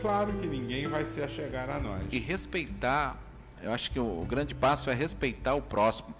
claro 0.00 0.32
que 0.34 0.46
ninguém 0.46 0.86
vai 0.86 1.06
se 1.06 1.22
achegar 1.22 1.70
a 1.70 1.80
nós. 1.80 2.02
E 2.10 2.18
respeitar, 2.18 3.18
eu 3.62 3.72
acho 3.72 3.90
que 3.90 3.98
o, 3.98 4.04
o 4.04 4.26
grande 4.26 4.54
passo 4.54 4.90
é 4.90 4.94
respeitar 4.94 5.54
o 5.54 5.62
próximo. 5.62 6.14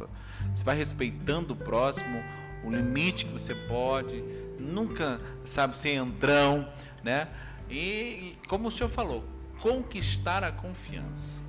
Você 0.55 0.65
vai 0.65 0.77
respeitando 0.77 1.53
o 1.53 1.57
próximo, 1.57 2.23
o 2.65 2.71
limite 2.71 3.27
que 3.27 3.33
você 3.33 3.55
pode, 3.55 4.25
nunca, 4.59 5.21
sabe, 5.45 5.77
ser 5.77 5.95
entrão, 5.95 6.69
né? 7.05 7.29
E, 7.71 8.37
como 8.49 8.69
o 8.69 8.71
senhor 8.71 8.89
falou, 8.89 9.25
conquistar 9.61 10.43
a 10.43 10.53
confiança. 10.53 11.43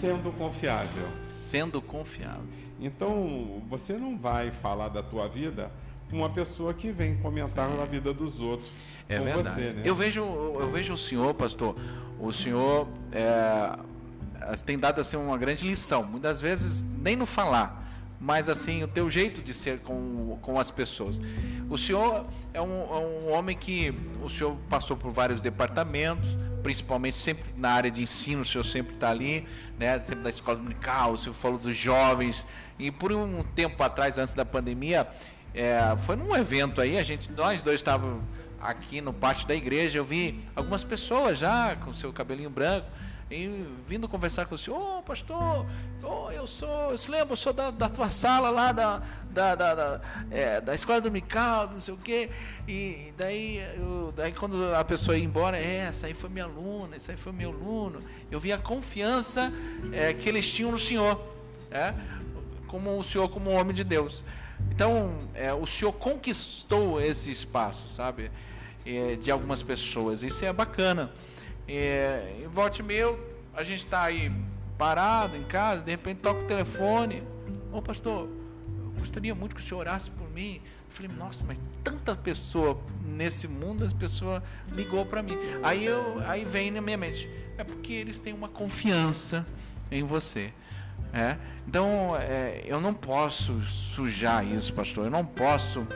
Sendo 0.00 0.32
confiável. 0.32 1.08
Sendo 1.24 1.80
confiável. 1.80 2.48
Então, 2.80 3.62
você 3.68 3.94
não 3.94 4.16
vai 4.16 4.50
falar 4.50 4.88
da 4.88 5.02
tua 5.02 5.28
vida 5.28 5.70
com 6.10 6.18
uma 6.18 6.30
pessoa 6.30 6.72
que 6.72 6.92
vem 6.92 7.16
comentar 7.16 7.68
Sim. 7.68 7.80
a 7.80 7.84
vida 7.84 8.12
dos 8.12 8.40
outros. 8.40 8.70
É 9.08 9.18
verdade. 9.18 9.68
Você, 9.68 9.74
né? 9.74 9.82
Eu 9.84 9.94
vejo, 9.94 10.20
eu 10.20 10.70
vejo 10.70 10.94
o 10.94 10.98
senhor, 10.98 11.34
pastor. 11.34 11.74
O 12.20 12.32
senhor 12.32 12.86
é, 13.12 13.78
tem 14.64 14.78
dado 14.78 15.00
assim 15.00 15.16
uma 15.16 15.36
grande 15.36 15.66
lição. 15.66 16.04
Muitas 16.04 16.40
vezes 16.40 16.82
nem 16.82 17.16
no 17.16 17.26
falar, 17.26 17.87
mas 18.20 18.48
assim 18.48 18.82
o 18.82 18.88
teu 18.88 19.08
jeito 19.08 19.40
de 19.40 19.54
ser 19.54 19.78
com, 19.80 20.38
com 20.42 20.58
as 20.58 20.70
pessoas. 20.70 21.20
O 21.68 21.78
senhor 21.78 22.26
é 22.52 22.60
um, 22.60 22.82
é 22.82 22.98
um 22.98 23.32
homem 23.32 23.56
que 23.56 23.94
o 24.22 24.28
senhor 24.28 24.56
passou 24.68 24.96
por 24.96 25.12
vários 25.12 25.40
departamentos, 25.40 26.28
principalmente 26.62 27.16
sempre 27.16 27.44
na 27.56 27.70
área 27.70 27.90
de 27.90 28.02
ensino, 28.02 28.42
o 28.42 28.44
senhor 28.44 28.64
sempre 28.64 28.94
está 28.94 29.10
ali, 29.10 29.46
né? 29.78 29.98
Sempre 30.00 30.24
da 30.24 30.30
escola 30.30 30.56
dominical, 30.56 31.12
o 31.12 31.18
senhor 31.18 31.34
falou 31.34 31.58
dos 31.58 31.76
jovens. 31.76 32.44
E 32.78 32.90
por 32.90 33.12
um 33.12 33.42
tempo 33.42 33.82
atrás, 33.82 34.18
antes 34.18 34.34
da 34.34 34.44
pandemia, 34.44 35.08
é, 35.54 35.96
foi 36.04 36.16
num 36.16 36.34
evento 36.36 36.80
aí, 36.80 36.98
a 36.98 37.04
gente, 37.04 37.30
nós 37.32 37.62
dois 37.62 37.76
estávamos 37.76 38.22
aqui 38.60 39.00
no 39.00 39.12
pátio 39.12 39.46
da 39.46 39.54
igreja, 39.54 39.98
eu 39.98 40.04
vi 40.04 40.44
algumas 40.54 40.82
pessoas 40.82 41.38
já 41.38 41.76
com 41.76 41.94
seu 41.94 42.12
cabelinho 42.12 42.50
branco 42.50 42.88
e 43.30 43.66
vindo 43.86 44.08
conversar 44.08 44.46
com 44.46 44.54
o 44.54 44.58
senhor, 44.58 44.98
oh, 44.98 45.02
pastor, 45.02 45.66
oh, 46.02 46.30
eu 46.30 46.46
sou, 46.46 46.92
eu 46.92 46.98
se 46.98 47.10
lembro, 47.10 47.32
eu 47.32 47.36
sou 47.36 47.52
da, 47.52 47.70
da 47.70 47.88
tua 47.88 48.08
sala 48.08 48.48
lá 48.48 48.72
da, 48.72 49.02
da, 49.30 49.54
da, 49.54 49.74
da, 49.74 50.00
é, 50.30 50.60
da 50.60 50.74
escola 50.74 51.02
não 51.70 51.80
sei 51.80 51.92
o 51.92 51.96
quê. 51.98 52.30
E 52.66 53.12
daí, 53.18 53.58
eu, 53.76 54.12
daí 54.16 54.32
quando 54.32 54.74
a 54.74 54.82
pessoa 54.82 55.16
ia 55.16 55.24
embora, 55.24 55.58
é, 55.58 55.88
essa 55.88 56.06
aí 56.06 56.14
foi 56.14 56.30
minha 56.30 56.46
aluna, 56.46 56.96
esse 56.96 57.10
aí 57.10 57.18
foi 57.18 57.32
meu 57.32 57.50
aluno. 57.50 57.98
Eu 58.30 58.40
vi 58.40 58.50
a 58.50 58.58
confiança 58.58 59.52
é, 59.92 60.14
que 60.14 60.26
eles 60.26 60.50
tinham 60.50 60.72
no 60.72 60.78
senhor, 60.78 61.22
é, 61.70 61.92
como 62.66 62.98
o 62.98 63.04
senhor 63.04 63.28
como 63.28 63.50
homem 63.50 63.74
de 63.74 63.84
Deus. 63.84 64.24
Então, 64.70 65.16
é, 65.34 65.52
o 65.52 65.66
senhor 65.66 65.92
conquistou 65.92 67.00
esse 67.00 67.30
espaço, 67.30 67.88
sabe? 67.88 68.30
É, 68.86 69.16
de 69.16 69.30
algumas 69.30 69.62
pessoas. 69.62 70.22
Isso 70.22 70.44
é 70.44 70.52
bacana. 70.52 71.12
É, 71.68 72.40
em 72.42 72.48
volte 72.48 72.82
meu, 72.82 73.20
a 73.54 73.62
gente 73.62 73.84
está 73.84 74.04
aí 74.04 74.32
parado 74.78 75.36
em 75.36 75.44
casa, 75.44 75.82
de 75.82 75.90
repente 75.90 76.20
toca 76.20 76.40
o 76.40 76.46
telefone. 76.46 77.22
Ô 77.70 77.82
pastor, 77.82 78.28
eu 78.66 78.90
gostaria 78.98 79.34
muito 79.34 79.54
que 79.54 79.60
o 79.60 79.64
senhor 79.64 79.80
orasse 79.80 80.10
por 80.10 80.30
mim. 80.30 80.62
Eu 80.64 80.90
falei, 80.90 81.10
nossa, 81.18 81.44
mas 81.46 81.58
tanta 81.84 82.14
pessoa 82.16 82.80
nesse 83.04 83.46
mundo, 83.46 83.84
as 83.84 83.92
pessoas 83.92 84.42
ligou 84.72 85.04
para 85.04 85.22
mim. 85.22 85.36
Aí, 85.62 85.84
eu, 85.84 86.22
aí 86.26 86.44
vem 86.44 86.70
na 86.70 86.80
minha 86.80 86.96
mente, 86.96 87.28
é 87.58 87.64
porque 87.64 87.92
eles 87.92 88.18
têm 88.18 88.32
uma 88.32 88.48
confiança 88.48 89.44
em 89.90 90.02
você. 90.02 90.52
É? 91.12 91.36
Então, 91.66 92.16
é, 92.16 92.62
eu 92.64 92.80
não 92.80 92.94
posso 92.94 93.60
sujar 93.62 94.46
isso, 94.46 94.72
pastor. 94.72 95.06
Eu 95.06 95.10
não 95.10 95.24
posso, 95.24 95.86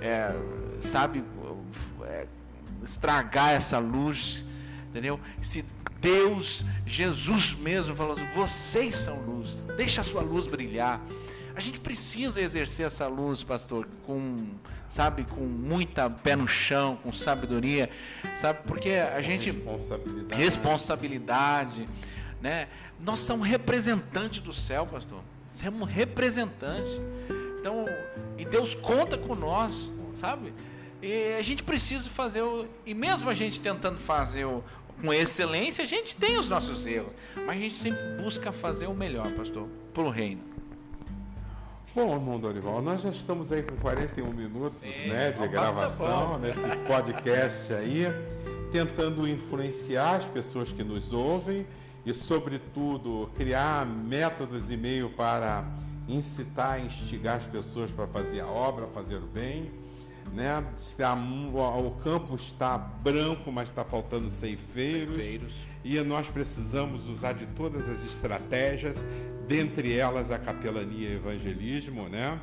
é, 0.00 0.32
sabe, 0.80 1.24
é, 2.04 2.26
estragar 2.82 3.50
essa 3.50 3.78
luz 3.78 4.44
Entendeu? 4.88 5.20
Se 5.40 5.64
Deus, 6.00 6.64
Jesus 6.86 7.54
mesmo 7.54 7.94
falou 7.94 8.12
assim, 8.12 8.26
vocês 8.34 8.96
são 8.96 9.20
luz, 9.20 9.56
deixa 9.76 10.00
a 10.00 10.04
sua 10.04 10.22
luz 10.22 10.46
brilhar. 10.46 11.00
A 11.54 11.60
gente 11.60 11.80
precisa 11.80 12.40
exercer 12.40 12.86
essa 12.86 13.08
luz, 13.08 13.42
pastor, 13.42 13.88
com, 14.06 14.36
sabe, 14.88 15.24
com 15.24 15.40
muita 15.40 16.08
pé 16.08 16.36
no 16.36 16.46
chão, 16.46 16.96
com 17.02 17.12
sabedoria, 17.12 17.90
sabe? 18.40 18.60
Porque 18.64 18.90
a 18.90 19.20
gente 19.20 19.50
responsabilidade, 19.50 20.42
responsabilidade 20.42 21.88
né? 22.40 22.68
Nós 23.00 23.20
somos 23.20 23.46
representantes 23.46 24.40
do 24.40 24.52
céu, 24.52 24.86
pastor. 24.86 25.22
Somos 25.50 25.88
representantes. 25.90 27.00
Então, 27.58 27.84
e 28.36 28.44
Deus 28.44 28.74
conta 28.74 29.18
com 29.18 29.34
nós, 29.34 29.92
sabe? 30.14 30.52
E 31.00 31.34
a 31.34 31.42
gente 31.42 31.62
precisa 31.62 32.10
fazer 32.10 32.42
o. 32.42 32.66
E 32.84 32.92
mesmo 32.92 33.30
a 33.30 33.34
gente 33.34 33.60
tentando 33.60 33.98
fazer 33.98 34.44
o, 34.44 34.64
com 35.00 35.12
excelência, 35.12 35.84
a 35.84 35.86
gente 35.86 36.16
tem 36.16 36.38
os 36.38 36.48
nossos 36.48 36.86
erros. 36.86 37.12
Mas 37.36 37.50
a 37.50 37.54
gente 37.54 37.74
sempre 37.74 38.22
busca 38.22 38.50
fazer 38.50 38.86
o 38.86 38.94
melhor, 38.94 39.30
pastor, 39.32 39.68
para 39.94 40.02
o 40.02 40.10
reino. 40.10 40.42
Bom, 41.94 42.14
irmão 42.14 42.38
Dorival, 42.38 42.82
nós 42.82 43.02
já 43.02 43.10
estamos 43.10 43.50
aí 43.50 43.62
com 43.62 43.74
41 43.76 44.32
minutos 44.32 44.78
Sim, 44.78 45.08
né, 45.08 45.32
de 45.32 45.48
gravação 45.48 46.32
tá 46.32 46.38
nesse 46.38 46.76
podcast 46.86 47.72
aí, 47.72 48.06
tentando 48.70 49.26
influenciar 49.26 50.16
as 50.16 50.24
pessoas 50.26 50.70
que 50.70 50.84
nos 50.84 51.12
ouvem 51.12 51.66
e, 52.04 52.12
sobretudo, 52.12 53.30
criar 53.34 53.86
métodos 53.86 54.70
e 54.70 54.76
meio 54.76 55.10
para 55.10 55.64
incitar, 56.06 56.84
instigar 56.84 57.36
as 57.36 57.46
pessoas 57.46 57.90
para 57.90 58.06
fazer 58.06 58.40
a 58.40 58.46
obra, 58.46 58.86
fazer 58.88 59.16
o 59.16 59.26
bem 59.26 59.70
né? 60.32 60.64
o 61.84 61.90
campo 62.02 62.34
está 62.34 62.78
branco, 62.78 63.50
mas 63.50 63.68
está 63.68 63.84
faltando 63.84 64.28
ceifeiros, 64.28 65.16
ceifeiros. 65.16 65.54
E 65.84 65.98
nós 66.00 66.28
precisamos 66.28 67.06
usar 67.06 67.32
de 67.32 67.46
todas 67.46 67.88
as 67.88 68.04
estratégias, 68.04 69.04
dentre 69.46 69.96
elas 69.96 70.30
a 70.30 70.38
capelania 70.38 71.08
e 71.08 71.14
evangelismo, 71.14 72.08
né? 72.08 72.38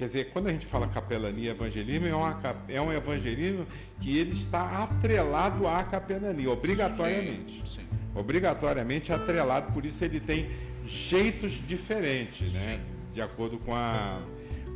Quer 0.00 0.06
dizer, 0.06 0.30
quando 0.32 0.46
a 0.46 0.50
gente 0.50 0.64
fala 0.64 0.88
capelania 0.88 1.50
e 1.50 1.52
evangelismo, 1.52 2.06
é, 2.06 2.14
uma, 2.14 2.40
é 2.68 2.80
um 2.80 2.90
evangelismo 2.90 3.66
que 4.00 4.16
ele 4.16 4.30
está 4.30 4.82
atrelado 4.82 5.68
à 5.68 5.84
capelania, 5.84 6.50
obrigatoriamente. 6.50 7.62
Sim, 7.66 7.80
sim. 7.82 7.88
Obrigatoriamente 8.14 9.12
atrelado, 9.12 9.72
por 9.74 9.84
isso 9.84 10.02
ele 10.02 10.18
tem 10.18 10.50
jeitos 10.86 11.52
diferentes, 11.52 12.50
né? 12.50 12.80
De 13.12 13.20
acordo 13.20 13.58
com 13.58 13.74
a, 13.74 14.22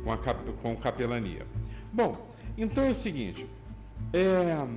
com 0.03 0.11
a 0.11 0.17
com 0.61 0.75
capelania. 0.75 1.47
Bom, 1.91 2.34
então 2.57 2.85
é 2.85 2.91
o 2.91 2.95
seguinte, 2.95 3.45
é, 4.13 4.67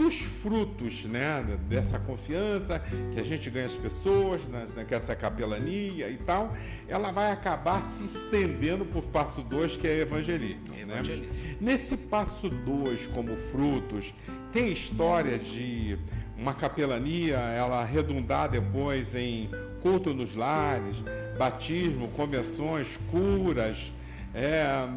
dos 0.00 0.20
frutos 0.20 1.04
né, 1.04 1.44
dessa 1.68 1.98
confiança 1.98 2.78
que 3.12 3.20
a 3.20 3.24
gente 3.24 3.50
ganha 3.50 3.66
as 3.66 3.74
pessoas, 3.74 4.42
né, 4.44 4.66
que 4.88 4.94
essa 4.94 5.14
capelania 5.14 6.08
e 6.08 6.16
tal, 6.16 6.54
ela 6.88 7.10
vai 7.10 7.30
acabar 7.30 7.82
se 7.82 8.04
estendendo 8.04 8.86
por 8.86 9.02
passo 9.04 9.42
2, 9.42 9.76
que 9.76 9.86
é 9.86 10.00
evangelismo. 10.00 10.68
Né? 10.70 10.82
evangelismo. 10.82 11.34
Né? 11.34 11.56
Nesse 11.60 11.98
passo 11.98 12.48
2, 12.48 13.08
como 13.08 13.36
frutos, 13.36 14.14
tem 14.52 14.72
história 14.72 15.38
de 15.38 15.98
uma 16.34 16.54
capelania, 16.54 17.36
ela 17.36 17.84
redundar 17.84 18.48
depois 18.48 19.14
em 19.14 19.50
culto 19.82 20.14
nos 20.14 20.34
lares, 20.34 20.96
batismo, 21.38 22.08
convenções, 22.08 22.98
curas, 23.10 23.92
é, 24.32 24.88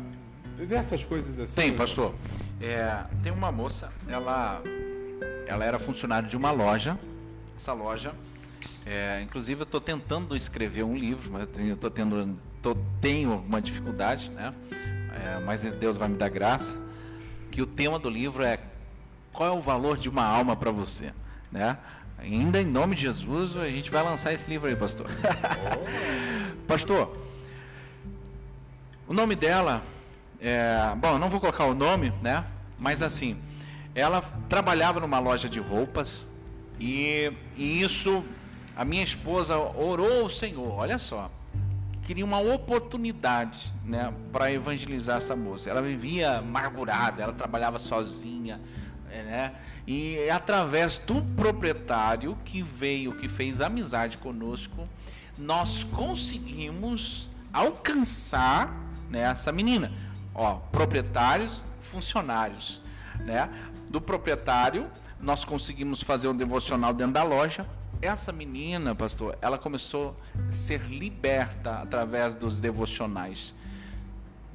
dessas 0.68 1.04
coisas 1.04 1.38
assim. 1.40 1.56
Tem, 1.56 1.74
pastor. 1.76 2.14
É, 2.62 3.04
tem 3.22 3.32
uma 3.32 3.52
moça, 3.52 3.90
ela, 4.08 4.62
ela 5.46 5.66
era 5.66 5.80
funcionária 5.80 6.30
de 6.30 6.38
uma 6.38 6.52
loja. 6.52 6.98
Essa 7.58 7.74
loja, 7.74 8.14
é, 8.86 9.22
inclusive 9.22 9.62
eu 9.62 9.66
estou 9.66 9.82
tentando 9.82 10.36
escrever 10.36 10.84
um 10.84 10.96
livro, 10.96 11.32
mas 11.32 11.48
eu 11.58 11.78
tô 11.78 11.90
tendo, 11.90 12.38
tô, 12.62 12.76
tenho 13.02 13.36
uma 13.36 13.62
dificuldade, 13.62 14.30
né? 14.30 14.52
É, 14.72 15.40
mas 15.40 15.64
Deus 15.64 15.98
vai 15.98 16.08
me 16.08 16.18
dar 16.18 16.30
graça. 16.30 16.78
Que 17.52 17.62
o 17.62 17.68
tema 17.68 18.00
do 18.00 18.10
livro 18.10 18.44
é 18.44 18.58
qual 19.32 19.50
é 19.50 19.52
o 19.52 19.62
valor 19.62 19.98
de 19.98 20.10
uma 20.10 20.24
alma 20.24 20.56
para 20.56 20.72
você, 20.72 21.14
né? 21.52 21.78
Ainda 22.18 22.62
em 22.62 22.66
nome 22.66 22.96
de 22.96 23.02
Jesus, 23.02 23.58
a 23.58 23.68
gente 23.70 23.92
vai 23.92 24.02
lançar 24.04 24.34
esse 24.34 24.50
livro 24.50 24.70
aí, 24.70 24.76
pastor. 24.76 25.08
Pastor, 26.66 27.16
o 29.06 29.14
nome 29.14 29.36
dela 29.36 29.84
é, 30.44 30.94
bom, 30.98 31.18
não 31.18 31.30
vou 31.30 31.40
colocar 31.40 31.66
o 31.66 31.74
nome, 31.74 32.12
né? 32.22 32.44
Mas 32.78 33.02
assim, 33.02 33.38
ela 33.96 34.22
trabalhava 34.50 35.00
numa 35.00 35.18
loja 35.18 35.48
de 35.48 35.60
roupas 35.60 36.26
e, 36.78 37.32
e 37.56 37.82
isso, 37.82 38.24
a 38.76 38.84
minha 38.84 39.04
esposa 39.04 39.58
orou 39.58 40.24
ao 40.24 40.30
Senhor, 40.30 40.70
olha 40.74 40.98
só, 40.98 41.32
queria 42.02 42.26
uma 42.26 42.40
oportunidade, 42.40 43.74
né, 43.86 44.14
para 44.34 44.52
evangelizar 44.52 45.18
essa 45.18 45.36
moça. 45.36 45.70
Ela 45.70 45.82
vivia 45.82 46.40
amargurada, 46.40 47.24
ela 47.24 47.34
trabalhava 47.34 47.80
sozinha, 47.80 48.60
É, 49.10 49.24
né? 49.24 49.54
E 49.86 50.18
é 50.18 50.32
através 50.32 50.98
do 50.98 51.22
proprietário 51.36 52.38
que 52.44 52.64
veio, 52.64 53.14
que 53.14 53.30
fez 53.30 53.62
amizade 53.62 54.18
conosco, 54.18 54.88
nós 55.38 55.84
conseguimos 55.84 57.30
alcançar 57.52 58.74
né, 59.10 59.22
essa 59.22 59.52
menina. 59.52 59.92
Ó, 60.34 60.56
proprietários, 60.72 61.64
funcionários. 61.92 62.82
Né? 63.20 63.50
Do 63.90 64.02
proprietário, 64.02 64.90
nós 65.20 65.46
conseguimos 65.46 66.02
fazer 66.02 66.28
um 66.28 66.36
devocional 66.36 66.94
dentro 66.94 67.14
da 67.14 67.24
loja. 67.24 67.68
Essa 68.02 68.32
menina, 68.32 68.94
pastor, 68.94 69.38
ela 69.42 69.58
começou 69.58 70.18
a 70.50 70.52
ser 70.52 70.82
liberta 70.82 71.76
através 71.76 72.36
dos 72.36 72.60
devocionais. 72.60 73.54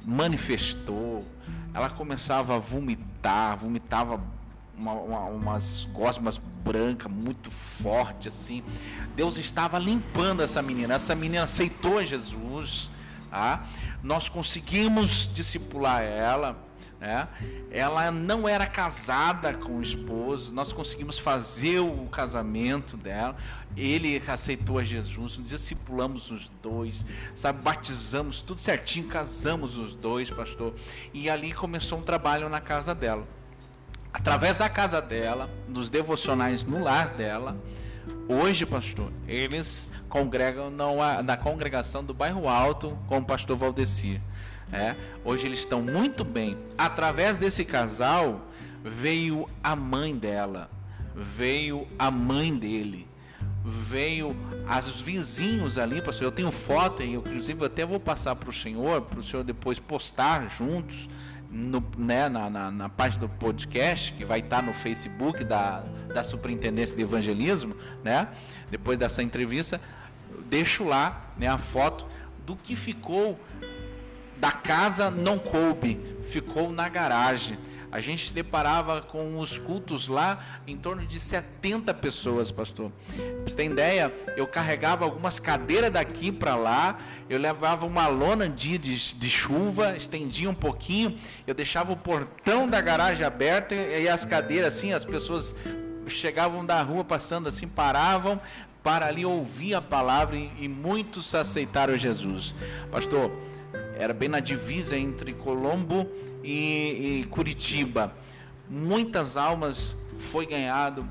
Manifestou, 0.05 1.25
ela 1.73 1.89
começava 1.89 2.55
a 2.55 2.59
vomitar, 2.59 3.57
vomitava 3.57 4.21
uma, 4.77 4.93
uma, 4.93 5.19
umas 5.25 5.85
gosmas 5.91 6.37
brancas 6.37 7.11
muito 7.11 7.49
forte 7.49 8.27
assim. 8.27 8.63
Deus 9.15 9.37
estava 9.37 9.79
limpando 9.79 10.41
essa 10.41 10.61
menina. 10.61 10.93
Essa 10.93 11.15
menina 11.15 11.43
aceitou 11.43 12.03
Jesus. 12.05 12.91
Tá? 13.29 13.65
Nós 14.01 14.27
conseguimos 14.29 15.29
discipular 15.33 16.01
ela. 16.01 16.57
Né? 16.99 17.27
Ela 17.71 18.11
não 18.11 18.47
era 18.47 18.65
casada 18.65 19.53
com 19.53 19.77
o 19.77 19.81
esposo. 19.81 20.53
Nós 20.53 20.73
conseguimos 20.73 21.17
fazer 21.17 21.79
o 21.79 22.07
casamento 22.07 22.97
dela. 22.97 23.37
Ele 23.77 24.21
aceitou 24.27 24.77
a 24.79 24.83
Jesus. 24.83 25.39
Discipulamos 25.43 26.29
os 26.31 26.49
dois, 26.61 27.05
sabe? 27.35 27.61
Batizamos 27.61 28.41
tudo 28.41 28.59
certinho, 28.59 29.07
casamos 29.07 29.77
os 29.77 29.95
dois, 29.95 30.29
pastor. 30.29 30.73
E 31.13 31.29
ali 31.29 31.53
começou 31.53 31.99
um 31.99 32.03
trabalho 32.03 32.49
na 32.49 32.59
casa 32.59 32.93
dela 32.93 33.27
através 34.13 34.57
da 34.57 34.67
casa 34.67 35.01
dela, 35.01 35.49
dos 35.67 35.89
devocionais 35.89 36.65
no 36.65 36.81
lar 36.83 37.09
dela. 37.13 37.57
Hoje, 38.27 38.65
pastor, 38.65 39.11
eles 39.27 39.89
congregam 40.07 40.71
na 41.23 41.37
congregação 41.37 42.03
do 42.03 42.13
bairro 42.13 42.47
Alto 42.47 42.97
com 43.07 43.17
o 43.17 43.25
pastor 43.25 43.57
Valdecir. 43.57 44.21
É, 44.71 44.95
hoje 45.25 45.47
eles 45.47 45.59
estão 45.59 45.81
muito 45.81 46.23
bem. 46.23 46.57
Através 46.77 47.37
desse 47.37 47.65
casal 47.65 48.41
veio 48.83 49.47
a 49.63 49.75
mãe 49.75 50.15
dela, 50.15 50.69
veio 51.15 51.87
a 51.97 52.11
mãe 52.11 52.55
dele, 52.55 53.07
veio 53.65 54.35
as 54.67 54.89
vizinhos 54.89 55.77
ali, 55.77 56.01
pastor. 56.01 56.25
Eu 56.25 56.31
tenho 56.31 56.51
foto 56.51 57.01
inclusive 57.01 57.65
até 57.65 57.85
vou 57.85 57.99
passar 57.99 58.35
para 58.35 58.49
o 58.49 58.53
senhor, 58.53 59.01
para 59.01 59.19
o 59.19 59.23
senhor 59.23 59.43
depois 59.43 59.79
postar 59.79 60.47
juntos 60.49 61.09
no, 61.49 61.83
né, 61.97 62.29
na, 62.29 62.49
na, 62.49 62.71
na, 62.71 62.89
página 62.89 63.21
do 63.21 63.29
podcast, 63.29 64.13
que 64.13 64.23
vai 64.23 64.39
estar 64.39 64.61
no 64.61 64.73
Facebook 64.73 65.43
da, 65.43 65.83
da 66.13 66.23
Superintendência 66.23 66.95
de 66.95 67.01
Evangelismo, 67.01 67.75
né? 68.03 68.27
Depois 68.69 68.97
dessa 68.97 69.23
entrevista, 69.23 69.81
deixo 70.47 70.83
lá 70.83 71.33
né, 71.37 71.47
a 71.47 71.57
foto 71.57 72.05
do 72.45 72.55
que 72.55 72.75
ficou 72.75 73.39
da 74.37 74.51
casa 74.51 75.11
não 75.11 75.37
coube, 75.37 75.99
ficou 76.29 76.71
na 76.71 76.87
garagem 76.87 77.57
a 77.91 78.01
gente 78.01 78.27
se 78.27 78.33
deparava 78.33 79.01
com 79.01 79.39
os 79.39 79.57
cultos 79.57 80.07
lá 80.07 80.37
em 80.67 80.77
torno 80.77 81.05
de 81.05 81.19
70 81.19 81.93
pessoas, 81.95 82.51
pastor. 82.51 82.91
Você 83.45 83.55
tem 83.55 83.71
ideia, 83.71 84.13
eu 84.35 84.45
carregava 84.47 85.05
algumas 85.05 85.39
cadeiras 85.39 85.91
daqui 85.91 86.31
para 86.31 86.55
lá, 86.55 86.97
eu 87.29 87.39
levava 87.39 87.85
uma 87.85 88.07
lona 88.07 88.47
de, 88.47 88.77
de, 88.77 89.15
de, 89.15 89.29
chuva, 89.29 89.95
estendia 89.95 90.49
um 90.49 90.55
pouquinho, 90.55 91.17
eu 91.47 91.53
deixava 91.53 91.91
o 91.91 91.97
portão 91.97 92.67
da 92.67 92.81
garagem 92.81 93.25
aberto 93.25 93.73
e 93.73 94.07
as 94.07 94.25
cadeiras 94.25 94.75
assim, 94.75 94.93
as 94.93 95.05
pessoas 95.05 95.55
chegavam 96.07 96.65
da 96.65 96.81
rua 96.81 97.03
passando 97.03 97.49
assim, 97.49 97.67
paravam 97.67 98.39
para 98.83 99.07
ali 99.07 99.25
ouvir 99.25 99.73
a 99.73 99.81
palavra 99.81 100.35
e, 100.35 100.51
e 100.59 100.67
muitos 100.67 101.35
aceitaram 101.35 101.97
Jesus. 101.97 102.55
Pastor, 102.91 103.31
era 103.99 104.13
bem 104.13 104.29
na 104.29 104.39
divisa 104.39 104.97
entre 104.97 105.33
Colombo 105.33 106.09
e, 106.41 107.19
e 107.19 107.27
Curitiba. 107.29 108.15
Muitas 108.69 109.35
almas 109.35 109.93
foi 110.31 110.45
ganhado 110.45 111.05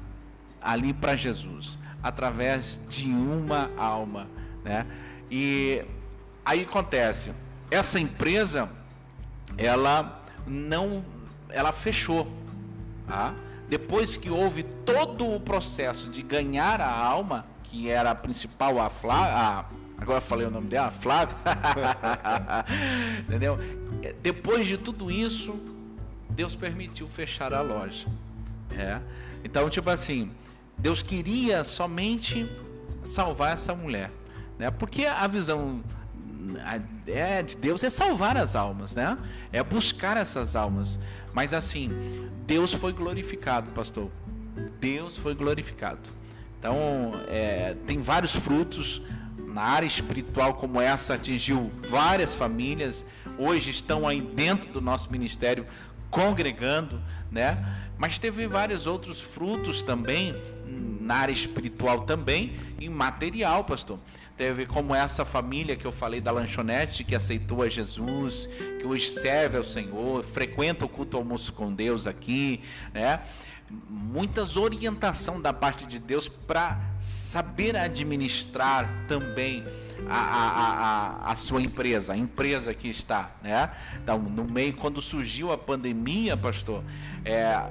ali 0.58 0.94
para 0.94 1.14
Jesus 1.14 1.78
através 2.02 2.80
de 2.88 3.04
uma 3.04 3.70
alma, 3.76 4.26
né? 4.64 4.86
E 5.30 5.84
aí 6.42 6.62
acontece, 6.62 7.30
essa 7.70 8.00
empresa 8.00 8.70
ela 9.58 10.24
não 10.46 11.04
ela 11.50 11.72
fechou, 11.72 12.26
tá? 13.06 13.34
Depois 13.68 14.16
que 14.16 14.30
houve 14.30 14.62
todo 14.62 15.30
o 15.30 15.38
processo 15.38 16.08
de 16.08 16.22
ganhar 16.22 16.80
a 16.80 16.90
alma, 16.90 17.44
que 17.64 17.90
era 17.90 18.12
a 18.12 18.14
principal 18.14 18.78
a, 18.80 18.86
a 18.86 19.64
Agora 19.98 20.20
falei 20.20 20.46
o 20.46 20.50
nome 20.50 20.68
dela, 20.68 20.92
Flávia. 20.92 21.36
Entendeu? 23.20 23.58
Depois 24.22 24.66
de 24.66 24.78
tudo 24.78 25.10
isso, 25.10 25.58
Deus 26.30 26.54
permitiu 26.54 27.08
fechar 27.08 27.52
a 27.52 27.60
loja. 27.60 28.06
É. 28.76 29.00
Então, 29.42 29.68
tipo 29.68 29.90
assim, 29.90 30.30
Deus 30.78 31.02
queria 31.02 31.64
somente 31.64 32.48
salvar 33.04 33.54
essa 33.54 33.74
mulher, 33.74 34.10
né? 34.58 34.70
Porque 34.70 35.04
a 35.04 35.26
visão 35.26 35.82
é, 37.06 37.42
de 37.42 37.56
Deus 37.56 37.82
é 37.82 37.90
salvar 37.90 38.36
as 38.36 38.54
almas, 38.54 38.94
né? 38.94 39.18
É 39.52 39.62
buscar 39.62 40.16
essas 40.16 40.54
almas. 40.54 40.98
Mas 41.32 41.52
assim, 41.52 41.90
Deus 42.46 42.72
foi 42.72 42.92
glorificado, 42.92 43.70
pastor. 43.72 44.10
Deus 44.80 45.16
foi 45.16 45.34
glorificado. 45.34 46.08
Então, 46.58 47.12
é, 47.28 47.76
tem 47.86 48.00
vários 48.00 48.34
frutos 48.34 49.02
na 49.52 49.62
área 49.62 49.86
espiritual 49.86 50.54
como 50.54 50.80
essa 50.80 51.14
atingiu 51.14 51.70
várias 51.88 52.34
famílias, 52.34 53.04
hoje 53.38 53.70
estão 53.70 54.06
aí 54.06 54.20
dentro 54.20 54.72
do 54.72 54.80
nosso 54.80 55.10
ministério 55.10 55.66
congregando, 56.10 57.02
né? 57.30 57.64
Mas 57.96 58.18
teve 58.18 58.46
vários 58.46 58.86
outros 58.86 59.20
frutos 59.20 59.82
também 59.82 60.34
na 61.00 61.16
área 61.16 61.32
espiritual 61.32 62.02
também 62.02 62.56
e 62.78 62.88
material, 62.88 63.64
pastor. 63.64 63.98
Teve 64.36 64.66
como 64.66 64.94
essa 64.94 65.24
família 65.24 65.74
que 65.74 65.84
eu 65.84 65.90
falei 65.90 66.20
da 66.20 66.30
lanchonete 66.30 67.02
que 67.02 67.16
aceitou 67.16 67.62
a 67.62 67.68
Jesus, 67.68 68.48
que 68.78 68.86
hoje 68.86 69.08
serve 69.08 69.58
ao 69.58 69.64
Senhor, 69.64 70.22
frequenta 70.22 70.84
o 70.84 70.88
culto 70.88 71.16
almoço 71.16 71.52
com 71.52 71.72
Deus 71.72 72.06
aqui, 72.06 72.60
né? 72.94 73.20
Muitas 73.88 74.56
orientação 74.56 75.40
da 75.40 75.52
parte 75.52 75.86
de 75.86 75.98
Deus 75.98 76.28
para 76.28 76.78
saber 76.98 77.76
administrar 77.76 78.88
também 79.06 79.64
a, 80.08 80.16
a, 80.16 81.28
a, 81.28 81.32
a, 81.32 81.36
sua 81.36 81.60
empresa, 81.60 82.12
a 82.12 82.16
empresa 82.16 82.72
que 82.72 82.88
está, 82.88 83.30
né? 83.42 83.70
Então, 84.02 84.18
no 84.18 84.44
meio, 84.44 84.74
quando 84.74 85.02
surgiu 85.02 85.52
a 85.52 85.58
pandemia, 85.58 86.36
pastor, 86.36 86.82
é, 87.24 87.70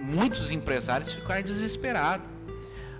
muitos 0.00 0.50
empresários 0.50 1.12
ficaram 1.12 1.42
desesperados, 1.42 2.26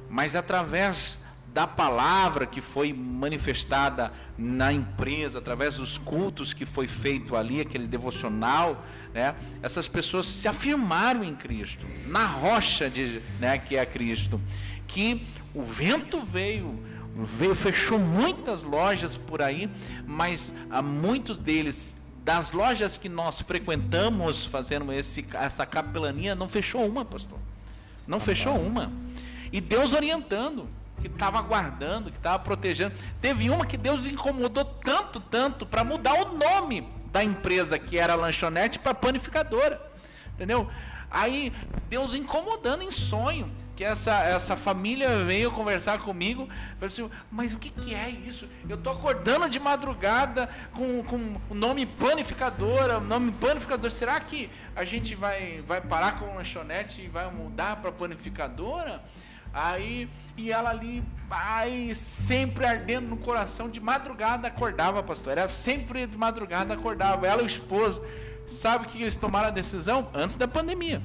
mas 0.09 0.37
através 0.37 1.19
da 1.57 1.67
palavra 1.67 2.45
que 2.45 2.61
foi 2.61 2.93
manifestada 2.93 4.13
na 4.37 4.71
empresa, 4.75 5.39
através 5.39 5.77
dos 5.77 5.97
cultos 5.97 6.53
que 6.53 6.67
foi 6.67 6.87
feito 6.87 7.35
ali, 7.35 7.63
aquele 7.63 7.87
devocional, 7.87 8.85
né? 9.15 9.35
Essas 9.63 9.89
pessoas 9.89 10.27
se 10.27 10.47
afirmaram 10.47 11.25
em 11.25 11.35
Cristo, 11.35 11.87
na 12.09 12.27
rocha 12.27 12.91
de, 12.91 13.23
né, 13.41 13.57
que 13.57 13.75
é 13.75 13.87
Cristo, 13.87 14.39
que 14.87 15.27
o 15.55 15.63
vento 15.63 16.23
veio, 16.23 16.79
veio 17.15 17.55
fechou 17.55 17.99
muitas 17.99 18.63
lojas 18.63 19.17
por 19.17 19.41
aí, 19.41 19.71
mas 20.07 20.53
a 20.69 20.83
muitos 20.83 21.39
deles 21.39 21.97
das 22.23 22.53
lojas 22.53 22.99
que 22.99 23.09
nós 23.09 23.41
frequentamos 23.41 24.45
fazendo 24.45 24.93
esse, 24.93 25.27
essa 25.33 25.65
capelania, 25.65 26.35
não 26.35 26.51
fechou 26.51 26.87
uma, 26.87 27.03
pastor. 27.03 27.39
Não 28.07 28.21
fechou 28.21 28.55
uma. 28.61 28.93
E 29.51 29.59
Deus 29.59 29.95
orientando 29.95 30.69
que 31.09 31.15
estava 31.15 31.41
guardando, 31.41 32.11
que 32.11 32.17
estava 32.17 32.39
protegendo. 32.39 32.95
Teve 33.21 33.51
uma 33.51 33.67
que 33.67 33.77
Deus 33.77 34.07
incomodou 34.07 34.65
tanto, 34.65 35.21
tanto, 35.21 35.67
para 35.67 35.85
mudar 35.85 36.15
o 36.15 36.37
nome 36.37 36.89
da 37.13 37.23
empresa 37.23 37.79
que 37.79 37.99
era 37.99 38.15
lanchonete 38.15 38.79
para 38.79 38.95
panificadora. 38.95 39.81
Entendeu? 40.35 40.69
Aí 41.11 41.53
Deus 41.89 42.15
incomodando 42.15 42.83
em 42.83 42.91
sonho, 42.91 43.51
que 43.77 43.85
essa, 43.85 44.13
essa 44.25 44.57
família 44.57 45.25
veio 45.25 45.53
conversar 45.53 45.99
comigo, 45.99 46.49
falou 46.79 46.87
assim, 46.87 47.11
mas 47.31 47.53
o 47.53 47.59
que, 47.59 47.71
que 47.71 47.95
é 47.95 48.09
isso? 48.09 48.49
Eu 48.69 48.77
estou 48.77 48.93
acordando 48.93 49.49
de 49.49 49.61
madrugada 49.61 50.49
com, 50.73 51.03
com 51.05 51.37
o 51.51 51.55
nome 51.55 51.87
panificadora, 51.87 52.99
o 52.99 53.03
nome 53.03 53.33
panificador, 53.33 53.91
será 53.91 54.19
que 54.19 54.51
a 54.75 54.85
gente 54.85 55.15
vai, 55.15 55.63
vai 55.67 55.81
parar 55.81 56.19
com 56.19 56.35
lanchonete 56.35 57.03
e 57.03 57.09
vai 57.09 57.31
mudar 57.31 57.77
para 57.77 57.93
panificadora? 57.93 59.03
Aí, 59.57 60.07
e 60.37 60.53
ela 60.53 60.69
ali, 60.69 61.03
ai, 61.31 61.95
sempre 61.95 62.67
ardendo 62.67 63.09
no 63.09 63.17
coração, 63.17 63.71
de 63.71 63.81
madrugada 63.81 64.47
acordava, 64.49 65.03
pastor. 65.03 65.33
Era 65.33 65.49
sempre 65.49 66.07
de 66.07 66.17
madrugada 66.17 66.75
acordava. 66.75 67.27
Ela 67.27 67.41
e 67.41 67.45
o 67.45 67.47
esposo. 67.47 68.03
Sabe 68.47 68.87
que 68.87 69.01
eles 69.01 69.17
tomaram 69.17 69.49
a 69.49 69.51
decisão? 69.51 70.11
Antes 70.13 70.37
da 70.37 70.47
pandemia. 70.47 71.03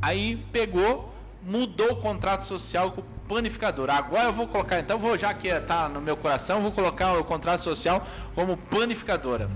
Aí 0.00 0.36
pegou, 0.52 1.12
mudou 1.42 1.94
o 1.94 1.96
contrato 1.96 2.44
social 2.44 2.92
com 2.92 3.00
o 3.00 3.04
panificador. 3.26 3.90
Agora 3.90 4.28
eu 4.28 4.32
vou 4.32 4.46
colocar, 4.46 4.78
então 4.78 4.96
vou 4.96 5.18
já 5.18 5.34
que 5.34 5.48
está 5.48 5.88
no 5.88 6.00
meu 6.00 6.16
coração, 6.16 6.62
vou 6.62 6.70
colocar 6.70 7.18
o 7.18 7.24
contrato 7.24 7.62
social 7.62 8.06
como 8.36 8.56
panificadora. 8.56 9.50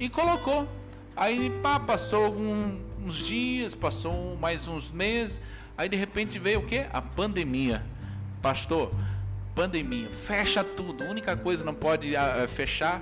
E 0.00 0.08
colocou. 0.08 0.66
Aí 1.14 1.50
pá, 1.62 1.78
passou 1.78 2.34
um, 2.34 2.80
uns 3.04 3.16
dias, 3.16 3.74
passou 3.74 4.38
mais 4.40 4.66
uns 4.66 4.90
meses, 4.90 5.38
aí 5.76 5.88
de 5.88 5.96
repente 5.96 6.38
veio 6.38 6.60
o 6.60 6.66
que? 6.66 6.86
A 6.92 7.00
pandemia. 7.02 7.82
Pastor, 8.40 8.90
pandemia, 9.54 10.10
fecha 10.10 10.64
tudo. 10.64 11.04
A 11.04 11.08
única 11.08 11.36
coisa 11.36 11.64
não 11.64 11.74
pode 11.74 12.14
uh, 12.14 12.48
fechar 12.48 13.00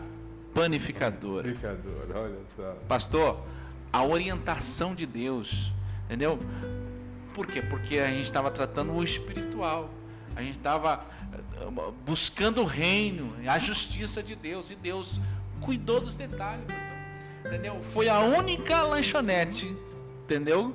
panificadora. 0.55 1.45
Panificadora, 1.45 2.19
olha 2.19 2.39
só. 2.57 2.77
Pastor, 2.89 3.45
a 3.93 4.05
orientação 4.05 4.95
de 4.95 5.07
Deus, 5.07 5.73
entendeu? 6.05 6.39
Por 7.35 7.47
quê? 7.47 7.63
Porque 7.63 7.99
a 7.99 8.09
gente 8.09 8.25
estava 8.25 8.51
tratando 8.51 8.93
o 8.93 9.03
espiritual. 9.03 9.91
A 10.35 10.43
gente 10.43 10.59
estava 10.59 11.05
eh, 11.33 11.93
buscando 12.05 12.63
o 12.63 12.65
reino, 12.65 13.35
a 13.47 13.59
justiça 13.59 14.23
de 14.23 14.35
Deus. 14.35 14.71
E 14.71 14.75
Deus 14.75 15.21
cuidou 15.61 16.01
dos 16.01 16.15
detalhes, 16.15 16.67
entendeu? 17.45 17.81
Foi 17.93 18.09
a 18.09 18.21
única 18.21 18.83
lanchonete, 18.83 19.75
entendeu? 20.25 20.75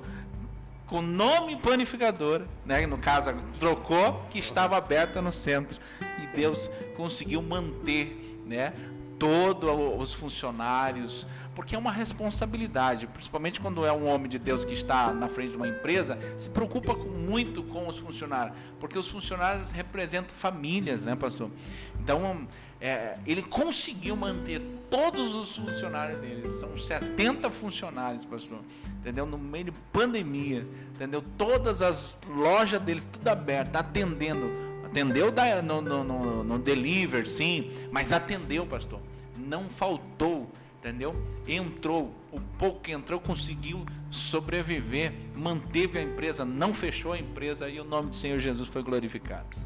Com 0.87 1.01
nome 1.01 1.55
panificadora, 1.57 2.47
né? 2.65 2.85
No 2.85 2.97
caso, 2.97 3.33
trocou, 3.59 4.25
que 4.29 4.39
estava 4.39 4.77
aberta 4.77 5.21
no 5.21 5.31
centro. 5.31 5.79
E 6.21 6.27
Deus 6.35 6.69
conseguiu 6.95 7.41
manter, 7.41 8.41
né? 8.45 8.73
Todos 9.17 9.69
os 9.99 10.13
funcionários, 10.13 11.25
porque 11.55 11.73
é 11.73 11.77
uma 11.77 11.91
responsabilidade, 11.91 13.07
principalmente 13.07 13.61
quando 13.61 13.85
é 13.85 13.91
um 13.91 14.05
homem 14.07 14.27
de 14.27 14.37
Deus 14.37 14.65
que 14.65 14.73
está 14.73 15.13
na 15.13 15.29
frente 15.29 15.51
de 15.51 15.55
uma 15.55 15.67
empresa, 15.67 16.19
se 16.37 16.49
preocupa 16.49 16.93
muito 16.93 17.63
com 17.63 17.87
os 17.87 17.97
funcionários, 17.97 18.57
porque 18.77 18.99
os 18.99 19.07
funcionários 19.07 19.71
representam 19.71 20.35
famílias, 20.35 21.05
né, 21.05 21.15
pastor? 21.15 21.49
Então, 21.97 22.45
é, 22.85 23.17
ele 23.25 23.41
conseguiu 23.41 24.15
manter 24.15 24.61
todos 24.89 25.33
os 25.33 25.55
funcionários 25.55 26.19
dele, 26.19 26.47
são 26.59 26.77
70 26.77 27.49
funcionários, 27.49 28.23
pastor, 28.25 28.59
entendeu? 28.99 29.25
No 29.25 29.39
meio 29.39 29.65
de 29.65 29.71
pandemia, 29.91 30.67
entendeu? 30.93 31.23
Todas 31.35 31.81
as 31.81 32.17
lojas 32.27 32.79
deles, 32.79 33.03
tudo 33.11 33.27
aberto, 33.27 33.75
atendendo, 33.75 34.51
atendeu 34.85 35.33
no, 35.63 35.81
no, 35.81 36.03
no, 36.03 36.43
no 36.43 36.59
deliver, 36.59 37.25
sim, 37.25 37.71
mas 37.91 38.11
atendeu, 38.11 38.67
pastor, 38.67 38.99
não 39.35 39.67
faltou 39.67 40.47
entendeu? 40.77 41.15
Entrou, 41.47 42.13
o 42.31 42.39
pouco 42.39 42.81
que 42.81 42.91
entrou 42.91 43.19
conseguiu 43.19 43.83
sobreviver, 44.11 45.13
manteve 45.35 45.97
a 45.97 46.03
empresa, 46.03 46.45
não 46.45 46.75
fechou 46.75 47.11
a 47.13 47.17
empresa 47.17 47.67
e 47.67 47.79
o 47.79 47.83
nome 47.83 48.11
do 48.11 48.15
Senhor 48.15 48.39
Jesus 48.39 48.69
foi 48.69 48.83
glorificado. 48.83 49.57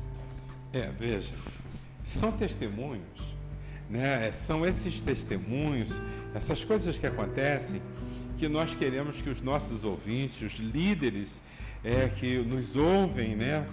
É, 0.71 0.89
veja, 0.97 1.35
são 2.03 2.31
testemunhos, 2.31 3.19
né? 3.89 4.31
São 4.31 4.65
esses 4.65 5.01
testemunhos, 5.01 5.89
essas 6.33 6.63
coisas 6.63 6.97
que 6.97 7.07
acontecem, 7.07 7.81
que 8.37 8.47
nós 8.47 8.73
queremos 8.73 9.21
que 9.21 9.29
os 9.29 9.41
nossos 9.41 9.83
ouvintes, 9.83 10.41
os 10.41 10.59
líderes 10.59 11.41
é, 11.83 12.09
que 12.09 12.37
nos 12.37 12.75
ouvem, 12.75 13.35
né? 13.35 13.65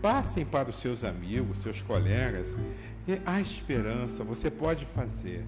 Passem 0.00 0.44
para 0.44 0.70
os 0.70 0.76
seus 0.76 1.04
amigos, 1.04 1.58
seus 1.58 1.82
colegas. 1.82 2.54
E 3.06 3.20
há 3.26 3.40
esperança, 3.40 4.24
você 4.24 4.50
pode 4.50 4.86
fazer. 4.86 5.44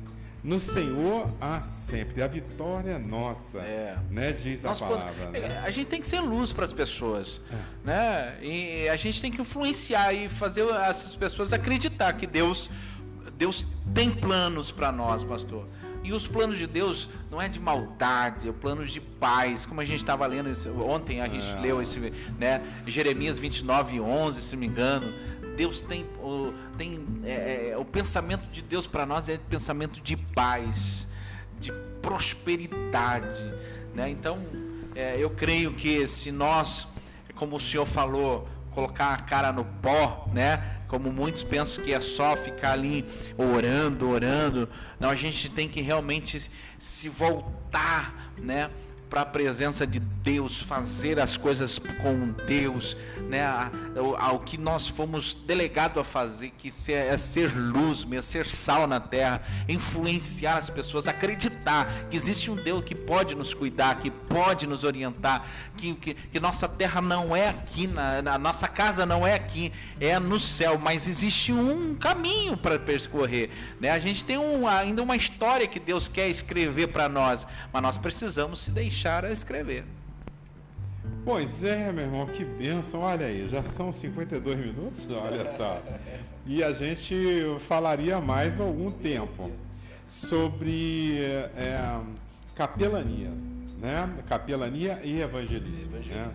No 0.46 0.60
Senhor 0.60 1.28
há 1.40 1.60
sempre. 1.60 2.22
A 2.22 2.28
vitória 2.28 2.92
é 2.92 2.98
nossa. 3.00 3.58
É. 3.58 3.98
Né, 4.08 4.30
diz 4.30 4.64
a 4.64 4.76
palavra. 4.76 5.30
Né? 5.30 5.60
A 5.64 5.72
gente 5.72 5.88
tem 5.88 6.00
que 6.00 6.06
ser 6.06 6.20
luz 6.20 6.52
para 6.52 6.64
as 6.64 6.72
pessoas. 6.72 7.40
É. 7.50 7.56
Né? 7.84 8.38
E 8.40 8.88
a 8.88 8.94
gente 8.94 9.20
tem 9.20 9.32
que 9.32 9.40
influenciar 9.40 10.12
e 10.12 10.28
fazer 10.28 10.64
essas 10.68 11.16
pessoas 11.16 11.52
acreditar 11.52 12.12
que 12.12 12.28
Deus, 12.28 12.70
Deus 13.36 13.66
tem 13.92 14.08
planos 14.08 14.70
para 14.70 14.92
nós, 14.92 15.24
pastor. 15.24 15.66
E 16.04 16.12
os 16.12 16.28
planos 16.28 16.56
de 16.56 16.68
Deus 16.68 17.10
não 17.28 17.42
é 17.42 17.48
de 17.48 17.58
maldade, 17.58 18.48
é 18.48 18.52
planos 18.52 18.92
de 18.92 19.00
paz, 19.00 19.66
como 19.66 19.80
a 19.80 19.84
gente 19.84 20.02
estava 20.02 20.24
lendo 20.28 20.48
ontem, 20.88 21.20
a 21.20 21.28
gente 21.28 21.44
é. 21.44 21.60
leu 21.60 21.82
esse, 21.82 21.98
né, 22.38 22.62
Jeremias 22.86 23.36
29, 23.40 23.98
11, 23.98 24.40
se 24.40 24.52
não 24.52 24.60
me 24.60 24.68
engano. 24.68 25.12
Deus 25.56 25.80
tem, 25.80 26.04
o, 26.22 26.52
tem 26.76 27.04
é, 27.24 27.70
é, 27.70 27.76
o 27.78 27.84
pensamento 27.84 28.46
de 28.50 28.60
Deus 28.60 28.86
para 28.86 29.06
nós 29.06 29.28
é 29.28 29.38
pensamento 29.38 30.00
de 30.00 30.16
paz, 30.16 31.06
de 31.58 31.72
prosperidade. 32.02 33.54
Né? 33.94 34.10
Então, 34.10 34.38
é, 34.94 35.16
eu 35.18 35.30
creio 35.30 35.72
que 35.72 36.06
se 36.06 36.30
nós, 36.30 36.86
como 37.34 37.56
o 37.56 37.60
Senhor 37.60 37.86
falou, 37.86 38.46
colocar 38.72 39.14
a 39.14 39.18
cara 39.18 39.52
no 39.52 39.64
pó, 39.64 40.28
né? 40.32 40.74
Como 40.86 41.10
muitos 41.10 41.42
pensam 41.42 41.82
que 41.82 41.92
é 41.92 42.00
só 42.00 42.36
ficar 42.36 42.72
ali 42.72 43.04
orando, 43.36 44.08
orando. 44.08 44.68
Não, 45.00 45.10
a 45.10 45.16
gente 45.16 45.48
tem 45.48 45.68
que 45.68 45.80
realmente 45.80 46.48
se 46.78 47.08
voltar, 47.08 48.32
né? 48.38 48.70
para 49.08 49.22
a 49.22 49.26
presença 49.26 49.86
de 49.86 50.00
Deus, 50.26 50.60
fazer 50.60 51.20
as 51.20 51.36
coisas 51.36 51.78
com 51.78 52.32
Deus, 52.48 52.96
né? 53.28 53.44
ao 54.18 54.40
que 54.40 54.58
nós 54.58 54.88
fomos 54.88 55.36
delegados 55.36 55.98
a 55.98 56.02
fazer, 56.02 56.50
que 56.58 56.68
é 56.90 57.16
ser 57.16 57.56
luz, 57.56 58.04
é 58.10 58.20
ser 58.22 58.44
sal 58.44 58.88
na 58.88 58.98
terra, 58.98 59.40
influenciar 59.68 60.58
as 60.58 60.68
pessoas, 60.68 61.06
acreditar 61.06 62.08
que 62.10 62.16
existe 62.16 62.50
um 62.50 62.56
Deus 62.56 62.82
que 62.82 62.92
pode 62.92 63.36
nos 63.36 63.54
cuidar, 63.54 64.00
que 64.00 64.10
pode 64.10 64.66
nos 64.66 64.82
orientar, 64.82 65.46
que, 65.76 65.94
que, 65.94 66.14
que 66.14 66.40
nossa 66.40 66.68
terra 66.68 67.00
não 67.00 67.36
é 67.36 67.50
aqui, 67.50 67.86
na, 67.86 68.20
na, 68.20 68.36
nossa 68.36 68.66
casa 68.66 69.06
não 69.06 69.24
é 69.24 69.34
aqui, 69.34 69.72
é 70.00 70.18
no 70.18 70.40
céu, 70.40 70.76
mas 70.76 71.06
existe 71.06 71.52
um 71.52 71.94
caminho 71.94 72.56
para 72.56 72.80
percorrer. 72.80 73.48
Né? 73.78 73.90
A 73.90 74.00
gente 74.00 74.24
tem 74.24 74.36
um, 74.36 74.66
ainda 74.66 75.04
uma 75.04 75.14
história 75.14 75.68
que 75.68 75.78
Deus 75.78 76.08
quer 76.08 76.28
escrever 76.28 76.88
para 76.88 77.08
nós, 77.08 77.46
mas 77.72 77.80
nós 77.80 77.96
precisamos 77.96 78.58
se 78.58 78.72
deixar 78.72 79.24
a 79.24 79.30
escrever. 79.30 79.84
Pois 81.26 81.60
é, 81.64 81.90
meu 81.90 82.04
irmão, 82.04 82.24
que 82.24 82.44
bênção. 82.44 83.00
Olha 83.00 83.26
aí, 83.26 83.48
já 83.48 83.60
são 83.60 83.92
52 83.92 84.58
minutos, 84.58 85.08
olha 85.10 85.56
só. 85.56 85.82
E 86.46 86.62
a 86.62 86.72
gente 86.72 87.16
falaria 87.66 88.20
mais 88.20 88.60
algum 88.60 88.92
tempo 88.92 89.50
sobre 90.06 91.18
é, 91.56 92.00
capelania, 92.54 93.32
né? 93.80 94.08
Capelania 94.28 95.00
e 95.02 95.20
evangelismo. 95.20 95.96
Né? 95.96 96.30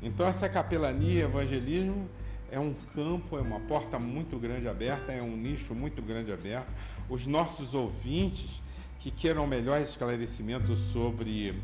Então 0.00 0.24
essa 0.24 0.48
capelania 0.48 1.14
e 1.14 1.22
evangelismo 1.22 2.08
é 2.48 2.60
um 2.60 2.72
campo, 2.94 3.36
é 3.36 3.40
uma 3.40 3.58
porta 3.58 3.98
muito 3.98 4.38
grande 4.38 4.68
aberta, 4.68 5.10
é 5.10 5.20
um 5.20 5.36
nicho 5.36 5.74
muito 5.74 6.00
grande 6.00 6.30
aberto. 6.30 6.68
Os 7.10 7.26
nossos 7.26 7.74
ouvintes 7.74 8.62
que 9.00 9.10
queiram 9.10 9.48
melhor 9.48 9.80
esclarecimento 9.80 10.76
sobre 10.76 11.60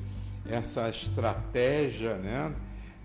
essa 0.49 0.89
estratégia 0.89 2.17
né, 2.17 2.53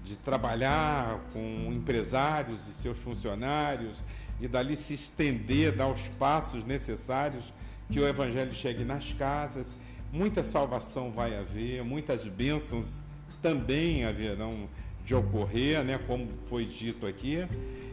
de 0.04 0.18
trabalhar 0.18 1.20
com 1.32 1.72
empresários 1.72 2.60
e 2.70 2.74
seus 2.74 3.00
funcionários 3.00 4.04
e 4.42 4.48
dali 4.48 4.76
se 4.76 4.94
estender, 4.94 5.74
dar 5.74 5.88
os 5.88 6.08
passos 6.20 6.66
necessários 6.66 7.54
que 7.90 8.00
o 8.00 8.08
Evangelho 8.08 8.54
chegue 8.54 8.84
nas 8.84 9.12
casas. 9.14 9.74
Muita 10.12 10.44
salvação 10.44 11.12
vai 11.12 11.38
haver, 11.38 11.84
muitas 11.84 12.26
bênçãos 12.26 13.04
também 13.42 14.06
haverão 14.06 14.68
de 15.06 15.16
ocorrer, 15.16 15.84
né, 15.84 16.00
como 16.06 16.28
foi 16.48 16.66
dito 16.66 17.06
aqui. 17.06 17.46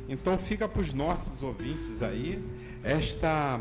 Então 0.09 0.39
fica 0.39 0.69
para 0.69 0.81
os 0.81 0.93
nossos 0.93 1.43
ouvintes 1.43 2.03
aí 2.03 2.43
esta 2.85 3.61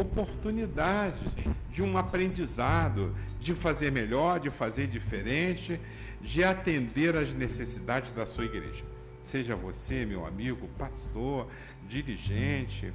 oportunidade 0.00 1.34
de 1.72 1.82
um 1.82 1.96
aprendizado, 1.96 3.14
de 3.40 3.54
fazer 3.54 3.90
melhor, 3.90 4.38
de 4.38 4.50
fazer 4.50 4.86
diferente, 4.86 5.80
de 6.20 6.44
atender 6.44 7.16
às 7.16 7.34
necessidades 7.34 8.12
da 8.12 8.26
sua 8.26 8.44
igreja. 8.44 8.84
Seja 9.20 9.56
você, 9.56 10.06
meu 10.06 10.24
amigo, 10.24 10.68
pastor, 10.78 11.48
dirigente, 11.88 12.92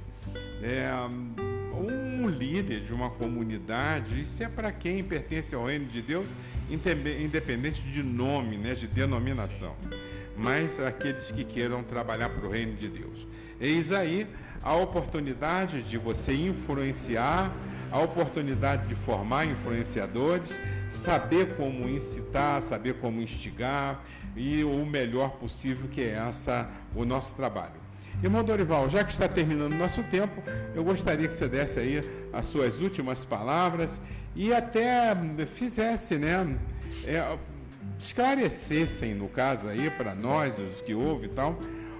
é, 0.62 0.90
um 1.74 2.28
líder 2.28 2.80
de 2.84 2.94
uma 2.94 3.10
comunidade, 3.10 4.20
isso 4.20 4.42
é 4.42 4.48
para 4.48 4.72
quem 4.72 5.02
pertence 5.02 5.54
ao 5.54 5.66
reino 5.66 5.86
de 5.86 6.00
Deus, 6.00 6.34
independente 6.70 7.82
de 7.82 8.02
nome, 8.02 8.56
né, 8.56 8.74
de 8.74 8.86
denominação, 8.86 9.76
mas 10.36 10.80
aqueles 10.80 11.30
que 11.30 11.44
queiram 11.44 11.82
trabalhar 11.82 12.30
para 12.30 12.46
o 12.46 12.50
reino 12.50 12.76
de 12.76 12.88
Deus. 12.88 13.26
Eis 13.60 13.92
aí 13.92 14.26
a 14.62 14.74
oportunidade 14.74 15.82
de 15.82 15.98
você 15.98 16.32
influenciar, 16.32 17.52
a 17.90 18.00
oportunidade 18.00 18.86
de 18.86 18.94
formar 18.94 19.44
influenciadores, 19.44 20.50
saber 20.88 21.56
como 21.56 21.88
incitar, 21.88 22.62
saber 22.62 22.94
como 22.94 23.20
instigar 23.20 24.02
e 24.36 24.64
o 24.64 24.86
melhor 24.86 25.32
possível 25.32 25.88
que 25.88 26.00
é 26.00 26.12
essa 26.12 26.68
o 26.94 27.04
nosso 27.04 27.34
trabalho. 27.34 27.82
Irmão 28.22 28.44
Dorival, 28.44 28.88
já 28.88 29.02
que 29.02 29.12
está 29.12 29.26
terminando 29.26 29.72
o 29.72 29.76
nosso 29.76 30.02
tempo, 30.04 30.42
eu 30.74 30.84
gostaria 30.84 31.26
que 31.26 31.34
você 31.34 31.48
desse 31.48 31.80
aí 31.80 32.00
as 32.32 32.46
suas 32.46 32.78
últimas 32.78 33.24
palavras 33.24 34.00
e 34.34 34.54
até 34.54 35.16
fizesse, 35.46 36.16
né? 36.16 36.56
É, 37.04 37.36
esclarecessem, 37.98 39.14
no 39.14 39.28
caso 39.28 39.68
aí, 39.68 39.90
para 39.90 40.14
nós, 40.14 40.56
os 40.58 40.80
que 40.82 40.94
ouvem 40.94 41.30
e 41.30 41.32
tal, 41.32 41.58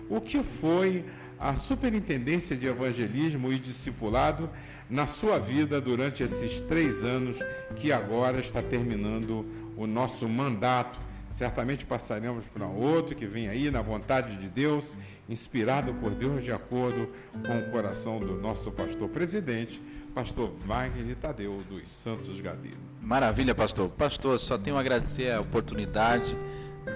o 0.08 0.20
que 0.20 0.42
foi 0.42 1.04
a 1.43 1.57
Superintendência 1.57 2.57
de 2.57 2.66
Evangelismo 2.66 3.53
e 3.53 3.59
Discipulado 3.59 4.49
na 4.88 5.09
sua 5.09 5.38
vida 5.38 5.80
durante 5.80 6.22
esses 6.22 6.61
três 6.62 7.03
anos 7.03 7.36
que 7.74 7.90
agora 7.90 8.38
está 8.38 8.62
terminando 8.62 9.45
o 9.76 9.86
nosso 9.86 10.28
mandato. 10.28 10.99
Certamente 11.32 11.84
passaremos 11.84 12.45
para 12.47 12.66
outro 12.66 13.16
que 13.16 13.26
vem 13.26 13.49
aí 13.49 13.70
na 13.70 13.82
vontade 13.82 14.36
de 14.36 14.49
Deus, 14.49 14.95
inspirado 15.28 15.93
por 15.95 16.11
Deus 16.14 16.45
de 16.45 16.53
acordo 16.53 17.09
com 17.45 17.59
o 17.59 17.70
coração 17.72 18.20
do 18.20 18.36
nosso 18.40 18.70
pastor 18.70 19.09
presidente, 19.09 19.82
pastor 20.14 20.53
Wagner 20.64 21.16
Tadeu 21.16 21.61
dos 21.68 21.88
Santos 21.88 22.38
Gadino. 22.40 22.76
Maravilha, 23.01 23.55
pastor. 23.55 23.88
Pastor, 23.88 24.38
só 24.38 24.57
tenho 24.57 24.76
a 24.76 24.80
agradecer 24.80 25.32
a 25.32 25.40
oportunidade 25.40 26.36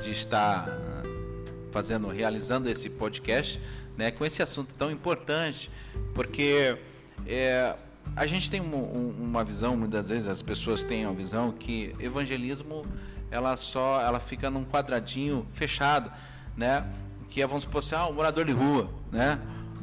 de 0.03 0.11
estar 0.11 0.68
ah, 0.68 1.03
fazendo, 1.72 2.09
realizando 2.09 2.68
esse 2.68 2.90
podcast, 2.90 3.61
né, 3.97 4.11
com 4.11 4.24
esse 4.24 4.42
assunto 4.42 4.74
tão 4.74 4.90
importante, 4.90 5.70
porque 6.14 6.76
é, 7.26 7.74
a 8.14 8.26
gente 8.26 8.51
tem 8.51 8.61
um, 8.61 8.74
um, 8.74 9.14
uma 9.18 9.42
visão, 9.42 9.76
muitas 9.76 10.09
vezes 10.09 10.28
as 10.28 10.42
pessoas 10.42 10.84
têm 10.84 11.07
uma 11.07 11.14
visão 11.14 11.53
que 11.53 11.94
evangelismo 11.99 12.84
ela 13.30 13.57
só 13.57 14.01
ela 14.01 14.20
fica 14.20 14.51
num 14.51 14.64
quadradinho 14.64 15.47
fechado, 15.53 16.11
né? 16.57 16.86
Que 17.28 17.42
é, 17.42 17.47
vamos 17.47 17.64
supor 17.64 17.80
assim, 17.80 17.94
ah, 17.94 18.07
um 18.07 18.12
morador 18.12 18.44
de 18.44 18.53
rua, 18.53 18.90
né? 19.11 19.40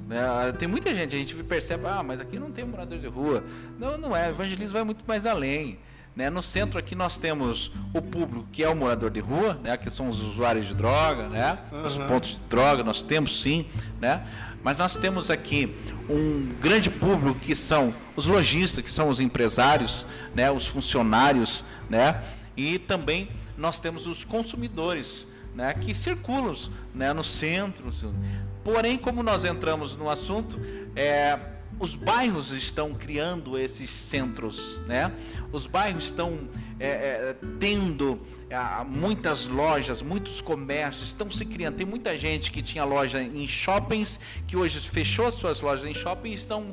É, 0.09 0.51
tem 0.51 0.68
muita 0.68 0.93
gente, 0.93 1.16
a 1.16 1.18
gente 1.18 1.36
percebe, 1.43 1.86
ah, 1.88 2.03
mas 2.03 2.20
aqui 2.20 2.38
não 2.38 2.51
tem 2.51 2.66
morador 2.66 2.99
de 2.99 3.07
rua. 3.07 3.43
Não, 3.80 3.97
não 3.97 4.16
é, 4.16 4.30
evangelismo 4.30 4.74
vai 4.74 4.84
muito 4.84 5.03
mais 5.07 5.26
além. 5.26 5.80
Né? 6.16 6.30
No 6.30 6.43
centro 6.43 6.78
aqui 6.78 6.93
nós 6.93 7.18
temos 7.18 7.72
o 7.93 8.01
público 8.01 8.47
que 8.51 8.64
é 8.64 8.70
o 8.70 8.76
morador 8.76 9.09
de 9.09 9.20
rua, 9.20 9.59
né? 9.64 9.76
que 9.78 9.89
são 9.89 10.09
os 10.09 10.22
usuários 10.22 10.68
de 10.68 10.76
droga, 10.76 11.28
né? 11.28 11.57
Uhum. 11.72 11.86
os 11.86 11.97
pontos 11.97 12.32
de 12.32 12.39
droga, 12.41 12.84
nós 12.84 13.01
temos 13.01 13.41
sim, 13.41 13.66
né? 13.99 14.24
mas 14.64 14.78
nós 14.78 14.95
temos 14.95 15.32
aqui 15.32 15.76
um 16.07 16.53
grande 16.61 16.89
público 16.89 17.39
que 17.39 17.55
são 17.55 17.93
os 18.16 18.28
lojistas, 18.28 18.84
que 18.84 18.91
são 18.91 19.09
os 19.09 19.20
empresários, 19.20 20.05
né? 20.36 20.51
os 20.51 20.68
funcionários, 20.68 21.66
né? 21.89 22.24
e 22.55 22.78
também 22.78 23.30
nós 23.57 23.80
temos 23.80 24.05
os 24.05 24.24
consumidores, 24.24 25.28
né? 25.55 25.74
que 25.74 25.95
circulam 25.95 26.55
né? 26.93 27.11
no 27.11 27.24
centro. 27.24 27.91
Porém, 28.64 28.99
como 28.99 29.24
nós 29.24 29.43
entramos 29.43 29.95
no 29.95 30.09
assunto, 30.09 30.59
é, 30.95 31.39
os 31.84 31.97
bairros 31.97 32.51
estão 32.51 32.93
criando 32.93 33.57
esses 33.57 33.89
centros, 33.89 34.79
né? 34.88 35.11
Os 35.51 35.67
bairros 35.67 36.05
estão 36.05 36.47
é, 36.79 36.88
é, 36.88 37.36
tendo 37.59 38.21
é, 38.49 38.57
muitas 38.86 39.45
lojas, 39.47 40.01
muitos 40.01 40.39
comércios 40.39 41.09
estão 41.09 41.29
se 41.29 41.43
criando. 41.43 41.75
Tem 41.75 41.86
muita 41.86 42.17
gente 42.17 42.53
que 42.53 42.61
tinha 42.61 42.86
loja 42.86 43.21
em 43.21 43.45
shoppings 43.45 44.17
que 44.47 44.55
hoje 44.55 44.79
fechou 44.79 45.29
suas 45.29 45.59
lojas 45.59 45.86
em 45.86 45.93
shopping 45.93 46.29
e 46.31 46.36
estão 46.36 46.71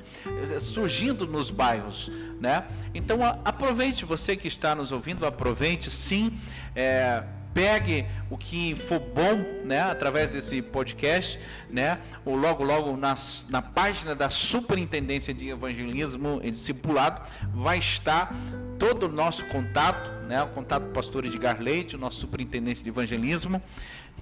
é, 0.49 0.61
surgindo 0.61 1.27
nos 1.27 1.51
bairros, 1.51 2.09
né? 2.41 2.69
Então 2.95 3.19
aproveite 3.45 4.05
você 4.05 4.37
que 4.37 4.47
está 4.47 4.77
nos 4.77 4.93
ouvindo, 4.93 5.27
aproveite 5.27 5.91
sim. 5.91 6.39
É, 6.73 7.25
pegue 7.53 8.07
o 8.29 8.37
que 8.37 8.75
for 8.75 9.01
bom, 9.01 9.65
né, 9.65 9.81
através 9.81 10.33
desse 10.33 10.63
podcast, 10.63 11.39
né, 11.71 11.99
ou 12.25 12.37
logo 12.37 12.63
logo 12.63 12.97
nas, 12.97 13.47
na 13.49 13.61
página 13.61 14.15
da 14.15 14.29
Superintendência 14.29 15.35
de 15.35 15.49
Evangelismo 15.49 16.41
e 16.43 16.51
Discipulado 16.51 17.23
vai 17.53 17.79
estar 17.79 18.35
todo 18.79 19.05
o 19.05 19.09
nosso 19.09 19.45
contato, 19.47 20.11
né, 20.27 20.43
o 20.43 20.49
contato 20.49 20.85
do 20.85 20.91
pastor 20.91 21.25
Edgar 21.25 21.61
Leite, 21.61 21.97
o 21.97 21.99
nosso 21.99 22.21
superintendente 22.21 22.83
de 22.83 22.89
evangelismo, 22.89 23.61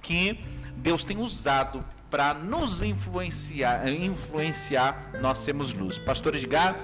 que 0.01 0.39
Deus 0.75 1.05
tem 1.05 1.17
usado 1.17 1.83
para 2.09 2.33
nos 2.33 2.81
influenciar, 2.81 3.87
influenciar 3.87 5.11
nós 5.21 5.39
sermos 5.39 5.73
luz. 5.73 5.99
Pastor 5.99 6.35
Edgar, 6.35 6.79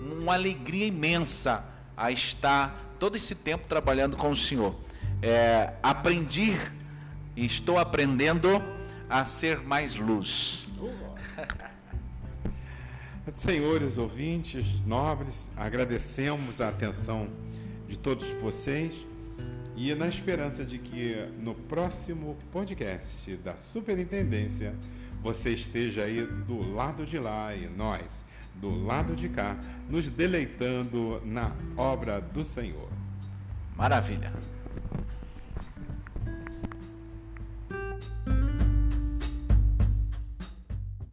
uma 0.00 0.34
alegria 0.34 0.86
imensa 0.86 1.66
a 1.96 2.10
estar 2.10 2.94
todo 2.98 3.16
esse 3.16 3.34
tempo 3.34 3.66
trabalhando 3.66 4.16
com 4.16 4.30
o 4.30 4.36
Senhor 4.36 4.74
é, 5.22 5.72
aprendi 5.82 6.56
e 7.36 7.46
estou 7.46 7.78
aprendendo 7.78 8.62
a 9.08 9.24
ser 9.24 9.60
mais 9.60 9.94
luz. 9.94 10.68
Senhores 13.36 13.98
ouvintes, 13.98 14.80
nobres, 14.84 15.46
agradecemos 15.56 16.60
a 16.60 16.68
atenção 16.68 17.28
de 17.88 17.98
todos 17.98 18.26
vocês 18.40 18.94
e 19.76 19.94
na 19.94 20.08
esperança 20.08 20.64
de 20.64 20.78
que 20.78 21.28
no 21.38 21.54
próximo 21.54 22.36
podcast 22.52 23.36
da 23.36 23.56
Superintendência 23.56 24.74
você 25.22 25.50
esteja 25.50 26.04
aí 26.04 26.24
do 26.24 26.74
lado 26.74 27.06
de 27.06 27.18
lá 27.18 27.54
e 27.54 27.68
nós 27.68 28.24
do 28.60 28.84
lado 28.84 29.16
de 29.16 29.28
cá, 29.28 29.56
nos 29.88 30.10
deleitando 30.10 31.20
na 31.24 31.52
obra 31.76 32.20
do 32.20 32.44
Senhor. 32.44 32.88
Maravilha. 33.76 34.32